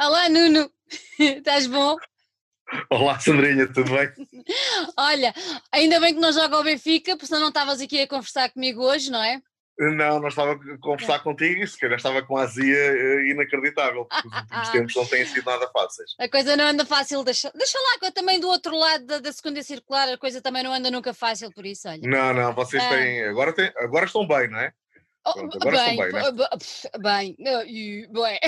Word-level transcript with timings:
Olá, 0.00 0.28
Nuno. 0.28 0.70
Estás 1.18 1.66
bom? 1.66 1.96
Olá, 2.90 3.18
Sandrinha, 3.18 3.66
tudo 3.72 3.90
bem? 3.92 4.08
Olha, 4.96 5.34
ainda 5.72 5.98
bem 6.00 6.14
que 6.14 6.20
não 6.20 6.32
joga 6.32 6.58
o 6.58 6.62
Benfica, 6.62 7.12
porque 7.12 7.26
senão 7.26 7.40
não 7.40 7.48
estavas 7.48 7.80
aqui 7.80 8.00
a 8.02 8.08
conversar 8.08 8.50
comigo 8.50 8.82
hoje, 8.82 9.10
não 9.10 9.22
é? 9.22 9.40
Não, 9.80 10.18
não 10.20 10.28
estava 10.28 10.52
a 10.54 10.78
conversar 10.80 11.20
contigo, 11.20 11.64
se 11.66 11.78
calhar 11.78 11.96
estava 11.96 12.20
com 12.22 12.36
a 12.36 12.42
azia 12.42 12.76
eh, 12.76 13.30
inacreditável, 13.30 14.06
porque 14.06 14.28
os 14.28 14.34
últimos 14.34 14.68
tempos 14.70 14.94
não 14.96 15.06
têm 15.06 15.24
sido 15.24 15.44
nada 15.44 15.70
fáceis. 15.72 16.10
A 16.18 16.28
coisa 16.28 16.56
não 16.56 16.64
anda 16.66 16.84
fácil, 16.84 17.22
deixa, 17.22 17.50
deixa 17.54 17.78
lá, 17.78 17.98
que 18.00 18.06
eu 18.06 18.12
também 18.12 18.40
do 18.40 18.48
outro 18.48 18.76
lado 18.76 19.06
da, 19.06 19.18
da 19.20 19.32
segunda 19.32 19.62
circular 19.62 20.08
a 20.08 20.18
coisa 20.18 20.42
também 20.42 20.64
não 20.64 20.72
anda 20.74 20.90
nunca 20.90 21.14
fácil, 21.14 21.52
por 21.52 21.64
isso, 21.64 21.88
olha. 21.88 22.00
Não, 22.02 22.34
não, 22.34 22.52
vocês 22.54 22.82
Ah. 22.82 22.88
têm, 22.88 23.24
agora, 23.24 23.52
têm, 23.52 23.72
agora 23.76 24.06
estão 24.06 24.26
bem, 24.26 24.48
não 24.48 24.58
é? 24.58 24.72
Oh, 25.24 25.32
Pronto, 25.32 25.58
agora 25.60 25.76
bem, 25.84 26.00
estão 26.00 26.22
bem, 26.98 27.36
né? 27.36 27.36
bem, 27.36 27.36
e- 27.68 28.08
bem, 28.08 28.40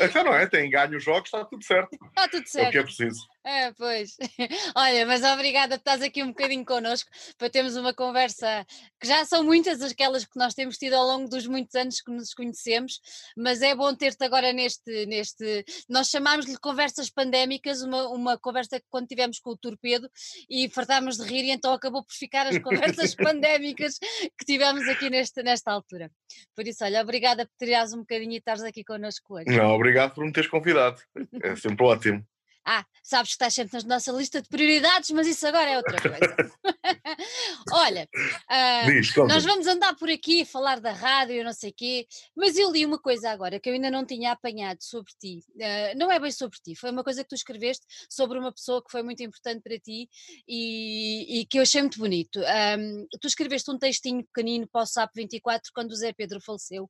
Então 0.00 0.24
não 0.24 0.34
é, 0.34 0.46
têm 0.46 0.70
ganho 0.70 0.96
os 0.96 1.04
jogos, 1.04 1.26
está 1.26 1.44
tudo 1.44 1.62
certo, 1.64 1.92
está 1.94 2.28
tudo 2.28 2.42
é 2.42 2.44
o 2.44 2.48
certo. 2.48 2.72
que 2.72 2.78
é 2.78 2.82
preciso. 2.82 3.28
É, 3.44 3.72
pois. 3.72 4.16
Olha, 4.76 5.04
mas 5.04 5.22
obrigada 5.24 5.76
por 5.76 5.80
estás 5.80 6.00
aqui 6.00 6.22
um 6.22 6.28
bocadinho 6.28 6.64
connosco 6.64 7.10
para 7.36 7.50
termos 7.50 7.76
uma 7.76 7.92
conversa 7.92 8.64
que 9.00 9.06
já 9.06 9.24
são 9.24 9.42
muitas 9.42 9.82
aquelas 9.82 10.24
que 10.24 10.38
nós 10.38 10.54
temos 10.54 10.78
tido 10.78 10.94
ao 10.94 11.04
longo 11.04 11.28
dos 11.28 11.46
muitos 11.46 11.74
anos 11.74 12.00
que 12.00 12.10
nos 12.12 12.32
conhecemos, 12.34 13.00
mas 13.36 13.60
é 13.60 13.74
bom 13.74 13.94
ter-te 13.94 14.24
agora 14.24 14.52
neste, 14.52 15.06
neste. 15.06 15.64
Nós 15.88 16.08
chamámos-lhe 16.08 16.56
conversas 16.58 17.10
pandémicas, 17.10 17.82
uma, 17.82 18.08
uma 18.08 18.38
conversa 18.38 18.78
que 18.78 18.86
quando 18.88 19.08
tivemos 19.08 19.40
com 19.40 19.50
o 19.50 19.56
Torpedo 19.56 20.08
e 20.48 20.68
fartámos 20.68 21.16
de 21.16 21.24
rir, 21.24 21.44
e 21.44 21.50
então 21.50 21.72
acabou 21.72 22.04
por 22.04 22.14
ficar 22.14 22.46
as 22.46 22.58
conversas 22.58 23.14
pandémicas 23.16 23.98
que 23.98 24.44
tivemos 24.46 24.88
aqui 24.88 25.10
neste, 25.10 25.42
nesta 25.42 25.72
altura. 25.72 26.10
Por 26.54 26.66
isso, 26.66 26.84
olha, 26.84 27.02
obrigada 27.02 27.44
por 27.44 27.52
tirares 27.58 27.92
um 27.92 27.98
bocadinho 27.98 28.32
e 28.32 28.38
estares 28.38 28.62
aqui 28.62 28.84
connosco 28.84 29.11
hoje. 29.28 29.46
Não, 29.46 29.70
obrigado 29.70 30.14
por 30.14 30.24
me 30.24 30.32
teres 30.32 30.48
convidado, 30.48 31.00
é 31.42 31.56
sempre 31.56 31.84
ótimo. 31.84 32.24
Ah, 32.64 32.84
sabes 33.02 33.30
que 33.30 33.34
estás 33.34 33.54
sempre 33.54 33.82
na 33.82 33.96
nossa 33.96 34.12
lista 34.12 34.40
de 34.40 34.48
prioridades, 34.48 35.10
mas 35.10 35.26
isso 35.26 35.46
agora 35.46 35.70
é 35.70 35.76
outra 35.76 36.00
coisa. 36.00 36.52
Olha, 37.72 38.08
ah, 38.48 38.84
Diz, 38.86 39.14
nós 39.16 39.44
vamos 39.44 39.66
andar 39.66 39.96
por 39.96 40.08
aqui 40.08 40.42
a 40.42 40.46
falar 40.46 40.80
da 40.80 40.92
rádio 40.92 41.34
e 41.34 41.42
não 41.42 41.52
sei 41.52 41.72
quê, 41.72 42.06
mas 42.36 42.56
eu 42.56 42.70
li 42.70 42.86
uma 42.86 43.00
coisa 43.00 43.30
agora 43.30 43.58
que 43.58 43.68
eu 43.68 43.74
ainda 43.74 43.90
não 43.90 44.06
tinha 44.06 44.30
apanhado 44.30 44.78
sobre 44.80 45.12
ti. 45.18 45.40
Ah, 45.60 45.92
não 45.96 46.10
é 46.10 46.20
bem 46.20 46.30
sobre 46.30 46.56
ti, 46.64 46.76
foi 46.76 46.92
uma 46.92 47.02
coisa 47.02 47.24
que 47.24 47.30
tu 47.30 47.34
escreveste 47.34 47.84
sobre 48.08 48.38
uma 48.38 48.52
pessoa 48.52 48.82
que 48.82 48.92
foi 48.92 49.02
muito 49.02 49.22
importante 49.24 49.60
para 49.60 49.78
ti 49.78 50.08
e, 50.46 51.40
e 51.40 51.46
que 51.46 51.58
eu 51.58 51.62
achei 51.62 51.80
muito 51.82 51.98
bonito. 51.98 52.38
Ahm, 52.46 53.06
tu 53.20 53.26
escreveste 53.26 53.68
um 53.72 53.78
textinho 53.78 54.24
pequenino 54.24 54.68
para 54.68 54.82
o 54.82 54.86
SAP 54.86 55.10
24 55.16 55.72
quando 55.74 55.90
o 55.90 55.96
Zé 55.96 56.12
Pedro 56.12 56.40
faleceu 56.40 56.88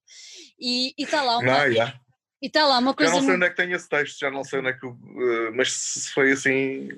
e 0.60 0.92
está 0.98 1.22
lá 1.22 1.38
uma, 1.38 1.66
Não. 1.66 2.11
E 2.42 2.50
tá 2.50 2.66
lá 2.66 2.78
uma 2.78 2.90
Já 2.90 2.96
coisa 2.96 3.12
não 3.12 3.22
sei 3.22 3.34
onde 3.36 3.46
é 3.46 3.50
que 3.50 3.56
tem 3.56 3.72
esse 3.72 3.88
texto, 3.88 4.18
já 4.18 4.30
não 4.30 4.42
sei 4.42 4.58
onde 4.58 4.70
é 4.70 4.72
que. 4.72 4.84
eh, 4.86 5.50
mas 5.54 5.72
se 5.72 6.10
foi 6.12 6.32
assim. 6.32 6.88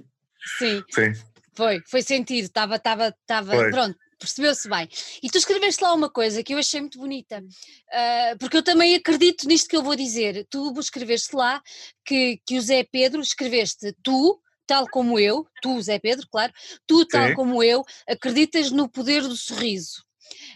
Sim, 0.58 0.82
Sim. 0.90 1.12
Foi, 1.54 1.80
foi 1.86 2.02
sentido, 2.02 2.46
estava, 2.46 2.76
estava, 2.76 3.08
estava, 3.08 3.70
pronto, 3.70 3.96
percebeu-se 4.18 4.68
bem. 4.68 4.88
E 5.22 5.30
tu 5.30 5.38
escreveste 5.38 5.82
lá 5.82 5.94
uma 5.94 6.10
coisa 6.10 6.42
que 6.42 6.52
eu 6.52 6.58
achei 6.58 6.80
muito 6.80 6.98
bonita, 6.98 7.44
ah, 7.92 8.36
porque 8.40 8.56
eu 8.56 8.62
também 8.62 8.94
acredito 8.96 9.46
nisto 9.46 9.68
que 9.68 9.76
eu 9.76 9.82
vou 9.82 9.94
dizer. 9.94 10.46
Tu 10.50 10.72
escreveste 10.80 11.36
lá 11.36 11.62
que, 12.04 12.40
que 12.46 12.58
o 12.58 12.60
Zé 12.60 12.82
Pedro, 12.82 13.20
escreveste 13.20 13.94
tu, 14.02 14.40
tal 14.66 14.88
como 14.88 15.18
eu, 15.18 15.46
tu, 15.62 15.80
Zé 15.80 15.98
Pedro, 15.98 16.26
claro, 16.28 16.52
tu, 16.86 17.06
tal 17.06 17.28
Sim. 17.28 17.34
como 17.34 17.62
eu, 17.62 17.84
acreditas 18.08 18.70
no 18.70 18.88
poder 18.88 19.22
do 19.22 19.36
sorriso. 19.36 20.04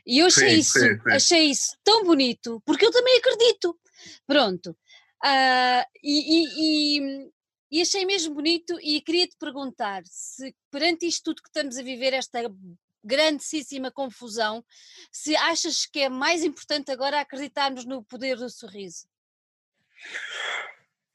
E 0.06 0.18
eu 0.18 0.26
achei 0.26 0.50
Sim, 0.50 0.58
isso, 0.58 0.78
sim. 0.78 0.98
achei 1.10 1.50
isso 1.50 1.76
tão 1.84 2.02
bonito, 2.02 2.60
porque 2.64 2.86
eu 2.86 2.90
também 2.90 3.18
acredito. 3.18 3.78
Pronto. 4.26 4.76
Ah, 5.22 5.86
e, 6.02 6.14
e- 6.44 6.98
e- 6.98 7.30
e 7.70 7.82
achei 7.82 8.04
mesmo 8.06 8.34
bonito 8.34 8.78
e 8.80 9.00
queria 9.00 9.26
te 9.26 9.36
perguntar 9.36 10.02
se 10.06 10.54
perante 10.70 11.06
isto 11.06 11.24
tudo 11.24 11.42
que 11.42 11.48
estamos 11.48 11.76
a 11.76 11.82
viver, 11.82 12.12
esta 12.14 12.40
grandíssima 13.04 13.90
confusão, 13.90 14.64
se 15.12 15.36
achas 15.36 15.86
que 15.86 16.00
é 16.00 16.08
mais 16.08 16.42
importante 16.44 16.90
agora 16.90 17.20
acreditarmos 17.20 17.84
no 17.84 18.02
poder 18.04 18.36
do 18.36 18.48
sorriso. 18.50 19.06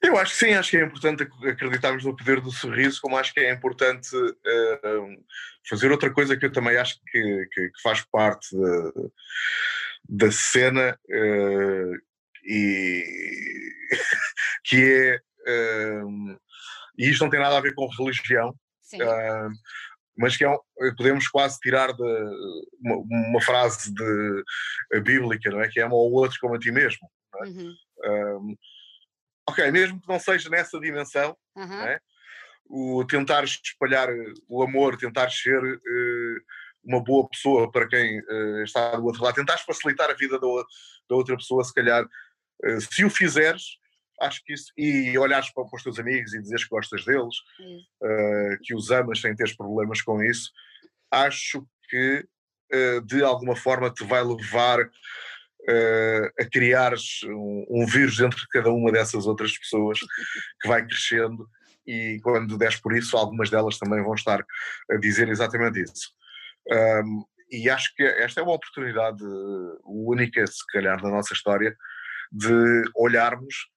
Eu 0.01 0.17
acho 0.17 0.33
que 0.33 0.45
sim, 0.45 0.53
acho 0.53 0.69
que 0.71 0.77
é 0.77 0.83
importante 0.83 1.23
ac- 1.23 1.47
acreditarmos 1.47 2.03
no 2.03 2.15
poder 2.15 2.41
do 2.41 2.51
sorriso, 2.51 2.99
como 3.01 3.17
acho 3.17 3.33
que 3.33 3.39
é 3.39 3.53
importante 3.53 4.09
eh, 4.45 5.17
fazer 5.69 5.91
outra 5.91 6.11
coisa 6.13 6.35
que 6.35 6.45
eu 6.45 6.51
também 6.51 6.75
acho 6.77 6.99
que, 7.09 7.47
que- 7.53 7.69
que 7.69 7.81
faz 7.81 8.01
parte 8.01 8.53
da, 8.55 8.91
da 10.27 10.31
cena 10.31 10.99
eh, 11.09 11.91
e 12.43 13.03
que 14.65 14.75
é 14.77 15.19
eh, 15.47 16.01
e 16.97 17.09
isto 17.09 17.23
não 17.23 17.29
tem 17.29 17.39
nada 17.39 17.57
a 17.57 17.61
ver 17.61 17.73
com 17.73 17.87
religião, 17.97 18.53
ah, 19.01 19.49
mas 20.17 20.37
que 20.37 20.43
é 20.43 20.49
um- 20.49 20.59
podemos 20.95 21.27
quase 21.27 21.59
tirar 21.59 21.91
de 21.91 22.03
uma, 22.81 22.97
uma 23.29 23.41
frase 23.41 23.93
de, 23.93 24.43
eh, 24.93 24.99
bíblica, 24.99 25.49
não 25.49 25.61
é? 25.61 25.67
Que 25.69 25.79
é 25.79 25.83
ama 25.83 25.95
ao 25.95 26.11
outro 26.11 26.37
como 26.39 26.55
a 26.55 26.59
ti 26.59 26.71
mesmo. 26.71 27.09
uhum, 27.41 27.73
Um, 28.05 28.55
ok, 29.49 29.71
mesmo 29.71 29.99
que 30.01 30.07
não 30.07 30.19
seja 30.19 30.49
nessa 30.49 30.79
dimensão, 30.79 31.35
aham, 31.57 31.83
É? 31.85 31.99
o 32.65 33.03
tentar 33.05 33.43
espalhar 33.43 34.09
eh, 34.09 34.33
o 34.47 34.61
amor, 34.63 34.97
tentar 34.97 35.29
ser 35.31 35.61
eh, 35.63 36.35
uma 36.83 37.03
boa 37.03 37.27
pessoa 37.29 37.71
para 37.71 37.87
quem 37.87 38.19
eh, 38.19 38.63
está 38.63 38.95
do 38.95 39.05
outro 39.05 39.23
lado, 39.23 39.35
tentar 39.35 39.57
facilitar 39.59 40.09
a 40.09 40.13
vida 40.15 40.39
da, 40.39 40.47
da 41.09 41.15
outra 41.15 41.35
pessoa, 41.37 41.63
se 41.63 41.73
calhar, 41.73 42.05
se 42.79 43.03
o 43.03 43.09
fizeres, 43.09 43.77
acho 44.21 44.41
que 44.43 44.53
isso, 44.53 44.71
e 44.77 45.17
olhares 45.17 45.51
para, 45.51 45.65
para 45.65 45.77
os 45.77 45.83
teus 45.83 45.99
amigos 45.99 46.33
e 46.33 46.41
dizeres 46.41 46.63
que 46.63 46.69
gostas 46.69 47.03
deles, 47.05 47.35
eh, 48.03 48.57
que 48.63 48.75
os 48.75 48.91
amas 48.91 49.19
sem 49.19 49.35
teres 49.35 49.55
problemas 49.55 50.01
com 50.01 50.21
isso, 50.23 50.51
acho 51.11 51.65
que 51.89 52.25
eh, 52.71 53.01
de 53.01 53.23
alguma 53.23 53.55
forma 53.55 53.91
te 53.91 54.03
vai 54.03 54.23
levar 54.23 54.79
eh, 55.67 56.31
a 56.39 56.45
criares 56.45 57.23
um, 57.23 57.65
um 57.69 57.85
vírus 57.85 58.17
dentro 58.17 58.39
de 58.39 58.47
cada 58.47 58.71
uma 58.71 58.91
dessas 58.91 59.25
outras 59.25 59.57
pessoas 59.57 59.99
que 60.61 60.67
vai 60.67 60.85
crescendo 60.85 61.47
e 61.85 62.19
quando 62.23 62.57
des 62.57 62.77
por 62.77 62.95
isso, 62.95 63.17
algumas 63.17 63.49
delas 63.49 63.77
também 63.77 64.01
vão 64.01 64.13
estar 64.13 64.45
a 64.89 64.95
dizer 64.97 65.27
exatamente 65.29 65.81
isso. 65.81 66.11
Um, 67.05 67.25
e 67.51 67.69
acho 67.69 67.93
que 67.95 68.03
esta 68.03 68.39
é 68.39 68.43
uma 68.43 68.53
oportunidade 68.53 69.23
eh, 69.23 69.79
única, 69.83 70.47
se 70.47 70.65
calhar, 70.67 71.01
na 71.03 71.09
nossa 71.09 71.33
história, 71.33 71.75
de 72.31 72.83
olharmos 72.95 73.67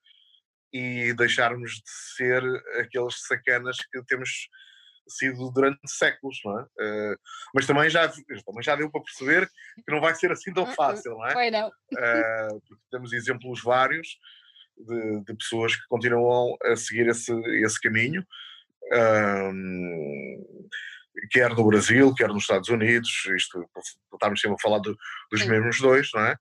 e 0.72 1.14
deixarmos 1.14 1.72
de 1.72 1.90
ser 2.16 2.42
aqueles 2.80 3.14
sacanas 3.26 3.76
que 3.92 4.02
temos 4.06 4.48
sido 5.08 5.50
durante 5.50 5.78
séculos, 5.86 6.38
não 6.44 6.60
é? 6.60 6.66
Eh, 6.80 7.16
mas 7.54 7.66
também 7.66 7.88
já, 7.88 8.08
também 8.08 8.62
já 8.62 8.74
deu 8.74 8.90
para 8.90 9.02
perceber 9.02 9.46
que 9.46 9.92
não 9.92 10.00
vai 10.00 10.14
ser 10.14 10.32
assim 10.32 10.52
tão 10.52 10.66
fácil, 10.66 11.12
não 11.12 11.26
é? 11.26 11.32
Foi 11.32 11.50
não. 11.50 11.68
Uh, 11.68 12.60
porque 12.66 12.82
temos 12.90 13.12
exemplos 13.12 13.62
vários 13.62 14.18
de, 14.76 15.24
de 15.24 15.34
pessoas 15.36 15.76
que 15.76 15.86
continuam 15.88 16.56
a 16.64 16.76
seguir 16.76 17.06
esse, 17.08 17.32
esse 17.62 17.80
caminho, 17.80 18.26
um, 18.92 20.68
quer 21.30 21.50
no 21.54 21.66
Brasil, 21.66 22.14
quer 22.14 22.28
nos 22.28 22.42
Estados 22.42 22.68
Unidos, 22.68 23.10
isto 23.36 23.68
estamos 24.12 24.40
sempre 24.40 24.56
a 24.56 24.62
falar 24.62 24.78
do- 24.78 24.96
dos 25.30 25.40
Sim. 25.42 25.48
mesmos 25.50 25.80
dois, 25.80 26.08
não 26.14 26.22
é? 26.22 26.36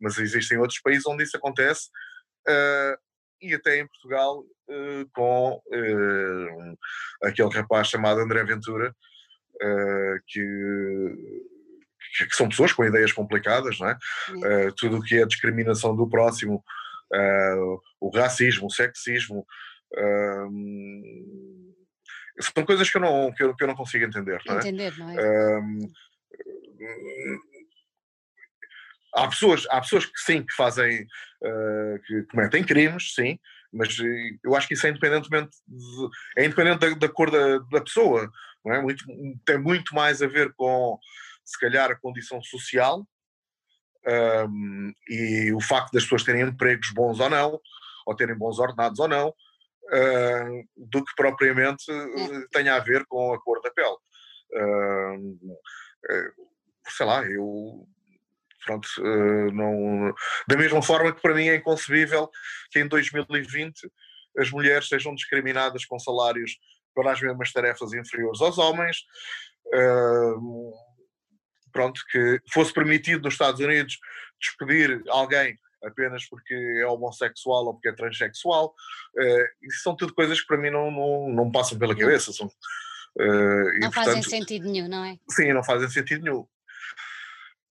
Mas 0.00 0.18
existem 0.18 0.58
outros 0.58 0.80
países 0.80 1.06
onde 1.06 1.24
isso 1.24 1.36
acontece, 1.36 1.88
uh, 2.48 2.96
e 3.42 3.54
até 3.54 3.78
em 3.78 3.86
Portugal, 3.86 4.40
uh, 4.40 5.10
com 5.12 5.62
uh, 5.66 6.78
aquele 7.22 7.50
rapaz 7.50 7.88
chamado 7.88 8.20
André 8.20 8.44
Ventura, 8.44 8.94
que, 10.26 10.40
que- 12.16 12.34
são 12.36 12.48
pessoas 12.48 12.72
com 12.72 12.84
ideias 12.84 13.12
complicadas, 13.12 13.78
não 13.78 13.88
é? 13.90 13.98
Tudo 14.76 14.96
o 14.98 15.02
que 15.02 15.18
é 15.20 15.26
discriminação 15.26 15.94
do 15.94 16.08
próximo, 16.08 16.64
o 18.00 18.08
racismo, 18.08 18.68
o 18.68 18.70
sexismo, 18.70 19.46
são 22.40 22.64
coisas 22.64 22.90
que 22.90 22.96
eu 22.96 23.00
não, 23.00 23.32
que 23.32 23.42
eu, 23.42 23.54
que 23.54 23.62
eu 23.62 23.68
não 23.68 23.74
consigo 23.74 24.04
entender, 24.04 24.40
não 24.46 24.54
é? 24.54 24.58
Entender, 24.58 24.96
não 24.98 25.10
é? 25.10 25.58
Um, 25.60 25.92
há 29.14 29.28
pessoas, 29.28 29.66
há 29.70 29.80
pessoas 29.80 30.06
que 30.06 30.20
sim, 30.20 30.42
que 30.42 30.54
fazem, 30.54 31.02
uh, 31.02 31.98
que 32.06 32.22
cometem 32.24 32.64
crimes, 32.64 33.14
sim, 33.14 33.38
mas 33.72 33.96
eh, 34.00 34.36
eu 34.44 34.56
acho 34.56 34.66
que 34.66 34.74
isso 34.74 34.86
é 34.86 34.90
independentemente 34.90 35.50
de- 35.66 36.08
é 36.36 36.44
independente 36.44 36.80
da, 36.80 36.90
da 36.90 37.08
cor 37.08 37.30
da, 37.30 37.58
da 37.58 37.80
pessoa, 37.80 38.30
não 38.64 38.74
é? 38.74 38.82
Muito, 38.82 39.04
tem 39.46 39.58
muito 39.58 39.94
mais 39.94 40.20
a 40.22 40.26
ver 40.26 40.52
com, 40.54 40.98
se 41.44 41.58
calhar, 41.58 41.90
a 41.90 41.96
condição 41.96 42.42
social 42.42 43.06
um, 44.48 44.92
e 45.08 45.52
o 45.52 45.60
facto 45.60 45.92
das 45.92 46.02
pessoas 46.02 46.24
terem 46.24 46.42
empregos 46.42 46.90
bons 46.90 47.20
ou 47.20 47.30
não, 47.30 47.60
ou 48.06 48.16
terem 48.16 48.36
bons 48.36 48.58
ordenados 48.58 48.98
ou 48.98 49.06
não, 49.06 49.32
uh, 49.90 50.68
do 50.76 51.04
que 51.04 51.14
propriamente 51.16 51.90
uh, 51.90 52.48
tenha 52.50 52.74
a 52.74 52.80
ver 52.80 53.04
com 53.06 53.32
a 53.32 53.40
cor 53.40 53.60
da 53.60 53.70
pele. 53.70 53.96
Uh, 54.52 55.56
sei 56.88 57.06
lá, 57.06 57.24
eu 57.24 57.86
pronto, 58.64 58.86
uh, 58.98 59.52
não, 59.52 60.14
da 60.46 60.56
mesma 60.56 60.82
forma 60.82 61.12
que 61.12 61.20
para 61.20 61.34
mim 61.34 61.48
é 61.48 61.56
inconcebível 61.56 62.30
que 62.70 62.78
em 62.78 62.86
2020 62.86 63.90
as 64.38 64.50
mulheres 64.50 64.88
sejam 64.88 65.14
discriminadas 65.14 65.84
com 65.84 65.98
salários 65.98 66.58
para 66.94 67.12
as 67.12 67.20
mesmas 67.20 67.52
tarefas 67.52 67.92
inferiores 67.92 68.40
aos 68.40 68.58
homens. 68.58 68.98
Pronto, 71.72 72.00
que 72.10 72.40
fosse 72.52 72.72
permitido 72.72 73.22
nos 73.22 73.34
Estados 73.34 73.60
Unidos 73.60 73.98
despedir 74.40 75.02
alguém 75.08 75.56
apenas 75.82 76.26
porque 76.28 76.54
é 76.54 76.86
homossexual 76.86 77.66
ou 77.66 77.74
porque 77.74 77.88
é 77.88 77.92
transexual. 77.92 78.74
Uh, 79.16 79.66
isso 79.66 79.82
são 79.82 79.96
tudo 79.96 80.14
coisas 80.14 80.40
que 80.40 80.46
para 80.46 80.58
mim 80.58 80.70
não, 80.70 80.90
não, 80.90 81.28
não 81.30 81.50
passam 81.50 81.78
pela 81.78 81.96
cabeça. 81.96 82.32
São, 82.32 82.46
uh, 82.46 83.80
não 83.80 83.88
e, 83.88 83.92
fazem 83.92 84.14
portanto, 84.14 84.30
sentido 84.30 84.68
nenhum, 84.68 84.88
não 84.88 85.04
é? 85.04 85.18
Sim, 85.28 85.52
não 85.52 85.64
fazem 85.64 85.88
sentido 85.88 86.24
nenhum. 86.24 86.46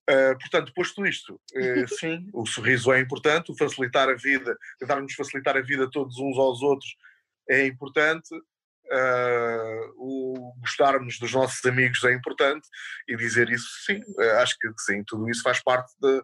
Uh, 0.10 0.38
portanto, 0.40 0.74
posto 0.74 1.06
isto, 1.06 1.40
sim, 2.00 2.28
o 2.34 2.44
sorriso 2.46 2.92
é 2.92 3.00
importante, 3.00 3.52
o 3.52 3.58
facilitar 3.58 4.10
a 4.10 4.16
vida, 4.16 4.58
tentarmos 4.80 5.14
facilitar 5.14 5.56
a 5.56 5.62
vida 5.62 5.90
todos 5.92 6.18
uns 6.18 6.36
aos 6.36 6.64
outros 6.64 6.96
é 7.48 7.68
importante, 7.68 8.34
uh, 8.34 9.94
o 9.98 10.54
gostarmos 10.60 11.20
dos 11.20 11.32
nossos 11.32 11.64
amigos 11.64 12.04
é 12.04 12.14
importante 12.14 12.68
e 13.08 13.16
dizer 13.16 13.50
isso, 13.50 13.68
sim, 13.86 14.02
acho 14.42 14.58
que 14.60 14.68
sim, 14.80 15.04
tudo 15.04 15.30
isso 15.30 15.44
faz 15.44 15.62
parte 15.62 15.94
de, 16.02 16.24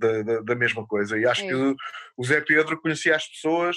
de, 0.00 0.24
de, 0.24 0.44
da 0.44 0.54
mesma 0.54 0.86
coisa. 0.86 1.18
E 1.18 1.26
acho 1.26 1.44
é. 1.44 1.48
que 1.48 1.54
o 2.16 2.24
Zé 2.24 2.40
Pedro 2.40 2.80
conhecia 2.80 3.14
as 3.14 3.26
pessoas 3.26 3.76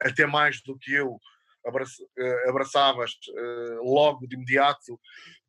até 0.00 0.26
mais 0.26 0.62
do 0.62 0.78
que 0.78 0.94
eu 0.94 1.18
abraçavas 2.46 3.10
logo 3.82 4.26
de 4.26 4.36
imediato, 4.36 5.00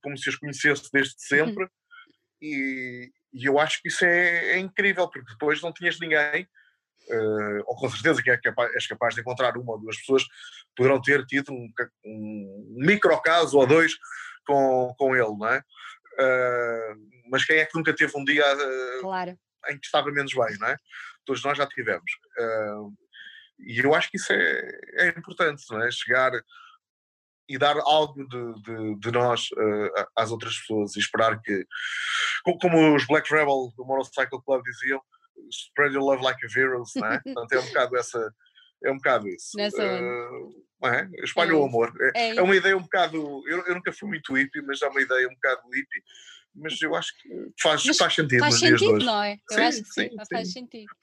como 0.02 0.18
se 0.18 0.30
as 0.30 0.36
conhecesse 0.36 0.90
desde 0.92 1.14
sempre. 1.18 1.68
E, 2.42 3.12
e 3.34 3.46
eu 3.46 3.60
acho 3.60 3.82
que 3.82 3.88
isso 3.90 4.06
é, 4.06 4.54
é, 4.54 4.60
incrível, 4.60 5.10
porque 5.10 5.32
depois 5.32 5.62
não 5.62 5.74
tinhas 5.74 6.00
ninguém, 6.00 6.48
uh, 7.10 7.64
ou 7.66 7.76
com 7.76 7.90
certeza 7.90 8.22
que 8.22 8.30
é 8.30 8.38
capaz, 8.38 8.74
és 8.74 8.88
capaz 8.88 9.16
de 9.16 9.22
encontrar 9.22 9.58
uma 9.58 9.74
ou 9.74 9.80
duas 9.80 9.98
pessoas 9.98 10.24
que 10.24 10.30
poderão 10.76 11.02
ter 11.02 11.26
tido 11.26 11.52
um, 11.52 11.70
um 12.06 12.76
micro 12.78 13.20
caso 13.22 13.58
ou 13.58 13.68
dois 13.68 13.94
com, 14.46 14.94
com 14.98 15.16
ele, 15.16 15.36
não 15.38 15.48
é? 15.48 15.62
Uh, 16.20 17.30
mas 17.30 17.46
quem 17.46 17.58
é 17.58 17.66
que 17.66 17.76
nunca 17.76 17.96
teve 17.96 18.12
um 18.16 18.24
dia 18.24 18.44
uh, 18.44 19.02
claro. 19.02 19.38
em 19.70 19.78
que 19.78 19.86
estava 19.86 20.12
menos 20.12 20.34
bem, 20.34 20.58
não 20.60 20.68
é? 20.68 20.78
Todos 21.26 21.44
nós 21.44 21.58
já 21.58 21.68
tivemos. 21.68 22.10
e 23.60 23.80
eu 23.80 23.94
acho 23.94 24.10
que 24.10 24.18
isso 24.18 24.32
é, 24.32 24.80
é 24.94 25.08
importante, 25.10 25.64
não 25.70 25.84
é? 25.84 25.92
Chegar 25.92 26.32
e 27.50 27.58
dar 27.58 27.78
algo 27.78 28.28
de, 28.28 28.62
de, 28.62 29.00
de 29.00 29.12
nós 29.12 29.50
uh, 29.52 30.08
às 30.16 30.32
outras 30.32 30.58
pessoas 30.58 30.96
e 30.96 31.00
esperar 31.00 31.42
que, 31.42 31.66
como 32.62 32.96
os 32.96 33.06
Black 33.08 33.32
Rebel 33.32 33.72
do 33.76 33.86
Motorcycle 33.86 34.42
Club 34.44 34.64
diziam, 34.64 35.02
spread 35.50 35.96
your 35.96 36.04
love 36.04 36.24
like 36.24 36.44
a 36.46 36.50
virus, 36.50 36.92
não 36.96 37.08
é? 37.08 37.20
Portanto, 37.24 37.54
é 37.54 37.60
um 37.60 37.66
bocado 37.68 37.98
essa, 37.98 38.34
é 38.84 38.92
um 38.92 38.98
bocado 38.98 39.28
isso. 39.28 39.56
Nessa 39.56 39.84
uh, 39.84 40.66
é? 40.86 41.10
Espalha 41.24 41.52
é 41.52 41.56
o 41.56 41.64
amor. 41.64 41.94
É, 42.16 42.30
é, 42.30 42.36
é, 42.36 42.42
uma 42.42 42.56
ideia 42.56 42.78
um 42.78 42.82
bocado, 42.82 43.44
eu, 43.48 43.66
eu 43.66 43.76
nunca 43.76 43.92
fui 43.92 44.08
muito 44.08 44.34
hippie, 44.34 44.62
mas 44.62 44.82
é 44.82 44.88
uma 44.88 45.02
ideia 45.02 45.28
um 45.28 45.34
bocado 45.34 45.62
hippie 45.74 46.04
mas 46.58 46.82
eu 46.82 46.96
acho 46.96 47.16
que 47.20 47.30
faz, 47.62 47.84
faz 47.98 48.16
sentido. 48.16 48.40
Faz 48.40 48.60
sentido, 48.60 48.98
não 48.98 49.24
é? 49.24 49.40
Eu 49.50 49.56
sim, 49.56 49.62
acho 49.62 49.84
que 49.84 49.94
sim, 49.94 50.10
sim 50.10 50.18
faz 50.30 50.52
sentido. 50.52 50.96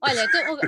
Olha, 0.00 0.24
então, 0.24 0.58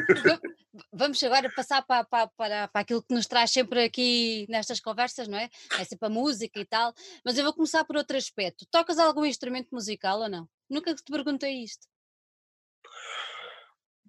vamos 0.92 1.22
agora 1.22 1.50
passar 1.50 1.82
para, 1.82 2.04
para, 2.04 2.26
para, 2.28 2.68
para 2.68 2.80
aquilo 2.82 3.02
que 3.02 3.14
nos 3.14 3.26
traz 3.26 3.50
sempre 3.50 3.84
aqui 3.84 4.46
nestas 4.48 4.80
conversas, 4.80 5.26
não 5.28 5.38
é? 5.38 5.48
É 5.78 5.84
sempre 5.84 6.06
a 6.06 6.10
música 6.10 6.60
e 6.60 6.64
tal, 6.64 6.94
mas 7.24 7.38
eu 7.38 7.44
vou 7.44 7.54
começar 7.54 7.84
por 7.84 7.96
outro 7.96 8.16
aspecto. 8.16 8.66
Tocas 8.70 8.98
algum 8.98 9.24
instrumento 9.24 9.68
musical 9.72 10.20
ou 10.20 10.28
não? 10.28 10.48
Nunca 10.68 10.94
te 10.94 11.02
perguntei 11.10 11.62
isto. 11.62 11.86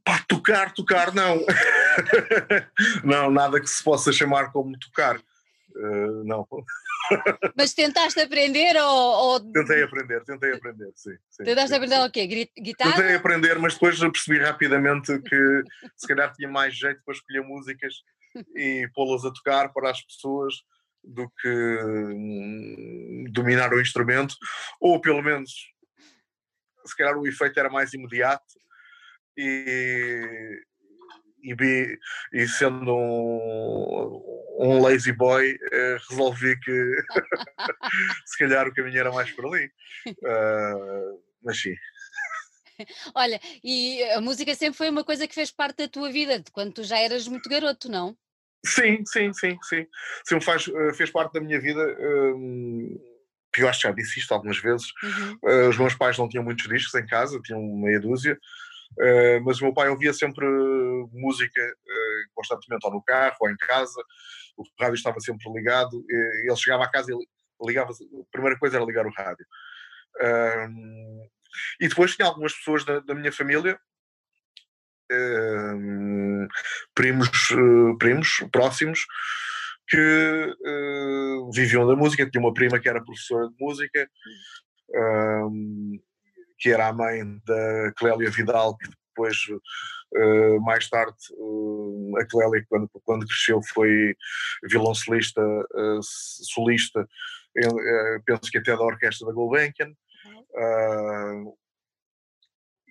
Pá, 0.03 0.23
tocar, 0.27 0.73
tocar, 0.73 1.13
não. 1.13 1.39
não, 3.03 3.29
nada 3.31 3.59
que 3.59 3.69
se 3.69 3.83
possa 3.83 4.11
chamar 4.11 4.51
como 4.51 4.77
tocar. 4.79 5.17
Uh, 5.75 6.23
não. 6.23 6.47
Mas 7.55 7.73
tentaste 7.73 8.19
aprender 8.19 8.75
ou, 8.77 9.33
ou, 9.33 9.39
Tentei 9.51 9.83
aprender, 9.83 10.23
tentei 10.23 10.53
aprender, 10.53 10.91
sim. 10.95 11.11
sim 11.29 11.43
tentaste 11.43 11.69
sim, 11.69 11.75
aprender 11.75 11.95
sim. 11.97 12.01
o 12.01 12.11
quê? 12.11 12.49
Guitarra? 12.57 12.93
Tentei 12.93 13.15
aprender, 13.15 13.59
mas 13.59 13.73
depois 13.73 13.99
percebi 13.99 14.39
rapidamente 14.39 15.19
que 15.19 15.63
se 15.95 16.07
calhar 16.07 16.33
tinha 16.33 16.49
mais 16.49 16.75
jeito 16.75 17.01
para 17.05 17.13
escolher 17.13 17.41
músicas 17.41 17.93
e 18.55 18.89
pô-las 18.95 19.23
a 19.23 19.31
tocar 19.31 19.71
para 19.71 19.91
as 19.91 20.01
pessoas 20.01 20.55
do 21.03 21.29
que 21.39 21.79
hum, 21.83 23.25
dominar 23.29 23.71
o 23.71 23.79
instrumento, 23.79 24.35
ou 24.81 24.99
pelo 24.99 25.21
menos 25.21 25.51
se 26.85 26.95
calhar 26.95 27.17
o 27.17 27.27
efeito 27.27 27.59
era 27.59 27.69
mais 27.69 27.93
imediato 27.93 28.59
e, 29.37 30.61
e, 31.53 31.99
e 32.33 32.47
sendo 32.47 32.95
um, 32.95 34.57
um 34.59 34.81
lazy 34.81 35.11
boy, 35.11 35.57
eh, 35.71 35.97
resolvi 36.09 36.59
que 36.59 36.95
se 38.25 38.37
calhar 38.37 38.67
o 38.67 38.73
caminho 38.73 38.99
era 38.99 39.11
mais 39.11 39.31
por 39.31 39.45
ali. 39.45 39.65
Uh, 40.07 41.21
mas 41.43 41.61
sim. 41.61 41.75
Olha, 43.13 43.39
e 43.63 44.03
a 44.11 44.21
música 44.21 44.53
sempre 44.55 44.77
foi 44.77 44.89
uma 44.89 45.03
coisa 45.03 45.27
que 45.27 45.35
fez 45.35 45.51
parte 45.51 45.77
da 45.77 45.87
tua 45.87 46.11
vida, 46.11 46.39
de 46.39 46.51
quando 46.51 46.73
tu 46.73 46.83
já 46.83 46.97
eras 46.97 47.27
muito 47.27 47.49
garoto, 47.49 47.89
não? 47.89 48.17
Sim, 48.65 49.03
sim, 49.05 49.31
sim, 49.31 49.57
sim. 49.61 49.85
Sim, 50.25 50.41
faz, 50.41 50.67
eh, 50.67 50.93
fez 50.93 51.11
parte 51.11 51.33
da 51.33 51.39
minha 51.39 51.59
vida. 51.59 51.81
Um, 51.99 52.99
eu 53.57 53.69
acho 53.69 53.81
que 53.81 53.87
já 53.87 53.93
disse 53.93 54.19
isto 54.19 54.33
algumas 54.33 54.57
vezes. 54.57 54.87
Uhum. 55.03 55.37
Uh, 55.43 55.69
os 55.69 55.77
meus 55.77 55.93
pais 55.95 56.17
não 56.17 56.27
tinham 56.27 56.43
muitos 56.43 56.67
discos 56.67 56.93
em 56.95 57.05
casa, 57.05 57.39
tinham 57.41 57.61
meia 57.61 57.99
dúzia. 57.99 58.37
Uh, 58.97 59.43
mas 59.43 59.59
o 59.59 59.65
meu 59.65 59.73
pai 59.73 59.89
ouvia 59.89 60.13
sempre 60.13 60.45
música 61.11 61.61
uh, 61.61 62.29
constantemente, 62.33 62.85
ou 62.85 62.93
no 62.93 63.03
carro, 63.03 63.35
ou 63.41 63.49
em 63.49 63.57
casa, 63.57 64.01
o 64.55 64.63
rádio 64.79 64.95
estava 64.95 65.19
sempre 65.19 65.51
ligado, 65.51 66.03
e, 66.09 66.47
ele 66.47 66.55
chegava 66.55 66.85
à 66.85 66.89
casa 66.89 67.11
e 67.11 67.65
ligava, 67.65 67.91
a 67.91 68.31
primeira 68.31 68.57
coisa 68.57 68.77
era 68.77 68.85
ligar 68.85 69.05
o 69.05 69.11
rádio. 69.11 69.45
E 71.79 71.87
depois 71.87 72.15
tinha 72.15 72.27
algumas 72.27 72.53
pessoas 72.53 72.85
da, 72.85 72.99
da 72.99 73.13
minha 73.13 73.31
família, 73.31 73.77
primos, 76.93 77.29
primos 77.99 78.29
próximos, 78.51 79.05
que 79.87 80.55
viviam 81.53 81.87
da 81.87 81.95
música. 81.95 82.29
Tinha 82.29 82.41
uma 82.41 82.53
prima 82.53 82.79
que 82.79 82.89
era 82.89 83.03
professora 83.03 83.49
de 83.49 83.55
música 83.59 84.09
que 86.57 86.69
era 86.69 86.87
a 86.87 86.93
mãe 86.93 87.21
da 87.45 87.91
Clélia 87.97 88.29
Vidal, 88.29 88.77
que 88.77 88.89
depois, 89.15 89.37
uh, 89.47 90.61
mais 90.61 90.89
tarde, 90.89 91.15
uh, 91.37 92.17
a 92.17 92.25
Clélia, 92.25 92.65
quando, 92.67 92.89
quando 93.05 93.25
cresceu, 93.25 93.61
foi 93.73 94.13
violoncelista, 94.63 95.41
uh, 95.41 95.99
solista, 96.03 97.07
penso 98.25 98.51
que 98.51 98.57
até 98.57 98.75
da 98.75 98.83
orquestra 98.83 99.27
da 99.27 99.33
Gulbenkian. 99.33 99.93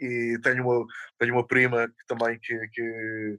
e 0.00 0.38
tenho 0.42 0.64
uma, 0.64 0.86
tenho 1.18 1.34
uma 1.34 1.46
prima 1.46 1.86
que 1.86 2.06
também 2.06 2.38
que, 2.40 2.68
que, 2.68 3.38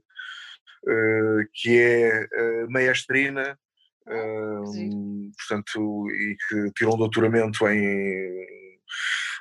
que 1.52 1.82
é 1.82 2.66
maestrina, 2.68 3.58
portanto, 4.04 6.08
e 6.10 6.36
que 6.48 6.70
tirou 6.76 6.94
um 6.94 6.98
doutoramento 6.98 7.66
em 7.66 8.46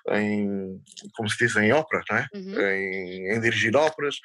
em, 0.09 0.81
como 1.13 1.29
se 1.29 1.37
diz, 1.37 1.55
em 1.55 1.71
ópera, 1.71 2.03
não 2.09 2.17
é? 2.17 2.27
Uhum. 2.33 2.59
em, 2.59 3.31
em, 3.31 3.41
dirigir 3.41 3.75
óperas. 3.75 4.15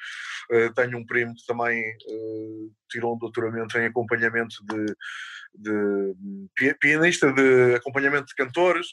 Uh, 0.51 0.73
tenho 0.73 0.97
um 0.97 1.05
primo 1.05 1.33
que 1.33 1.45
também 1.45 1.81
uh, 1.81 2.73
tirou 2.89 3.15
um 3.15 3.17
doutoramento 3.17 3.77
em 3.77 3.85
acompanhamento 3.85 4.55
de, 4.65 4.95
de 5.55 6.75
pianista, 6.79 7.31
de 7.33 7.75
acompanhamento 7.75 8.27
de 8.27 8.35
cantores, 8.35 8.87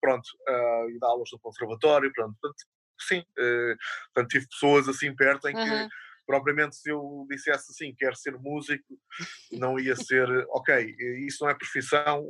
pronto, 0.00 0.26
uh, 0.48 0.90
e 0.90 0.98
dá 0.98 1.08
aulas 1.08 1.28
no 1.32 1.38
conservatório, 1.38 2.12
pronto, 2.12 2.36
portanto, 2.40 2.64
sim, 3.00 3.20
uh, 3.20 3.76
portanto, 4.14 4.30
tive 4.30 4.48
pessoas 4.48 4.88
assim 4.88 5.14
perto 5.14 5.48
em 5.48 5.54
que 5.54 5.60
uhum 5.60 5.88
propriamente 6.26 6.76
se 6.76 6.88
eu 6.88 7.26
dissesse 7.28 7.72
assim, 7.72 7.92
quero 7.98 8.14
ser 8.14 8.38
músico, 8.38 8.96
não 9.50 9.80
ia 9.80 9.96
ser, 9.96 10.28
ok, 10.50 10.94
isso 11.26 11.42
não 11.42 11.50
é 11.50 11.54
profissão, 11.54 12.24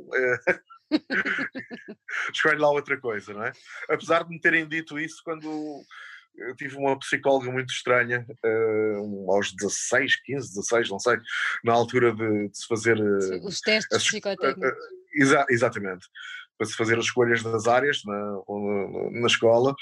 escolhe 2.33 2.59
lá 2.59 2.69
outra 2.69 2.99
coisa, 2.99 3.33
não 3.33 3.43
é? 3.43 3.51
Apesar 3.89 4.23
de 4.23 4.29
me 4.29 4.39
terem 4.39 4.67
dito 4.67 4.99
isso 4.99 5.21
quando 5.23 5.83
eu 6.37 6.55
tive 6.55 6.75
uma 6.77 6.97
psicóloga 6.97 7.51
muito 7.51 7.71
estranha, 7.71 8.25
uh, 8.43 9.31
aos 9.31 9.53
16, 9.53 10.21
15, 10.23 10.55
16, 10.55 10.89
não 10.89 10.99
sei, 10.99 11.17
na 11.63 11.73
altura 11.73 12.13
de, 12.13 12.49
de 12.49 12.57
se 12.57 12.67
fazer. 12.67 12.97
Uh, 12.97 13.45
Os 13.45 13.59
testes 13.59 13.97
as, 13.97 14.03
psicotécnicos. 14.03 14.71
Uh, 14.71 15.21
exa 15.21 15.45
exatamente. 15.49 16.07
Para 16.57 16.67
se 16.67 16.75
fazer 16.75 16.97
as 16.97 17.05
escolhas 17.05 17.41
das 17.41 17.67
áreas 17.67 18.01
na, 18.05 18.13
na, 18.13 19.21
na 19.21 19.27
escola. 19.27 19.73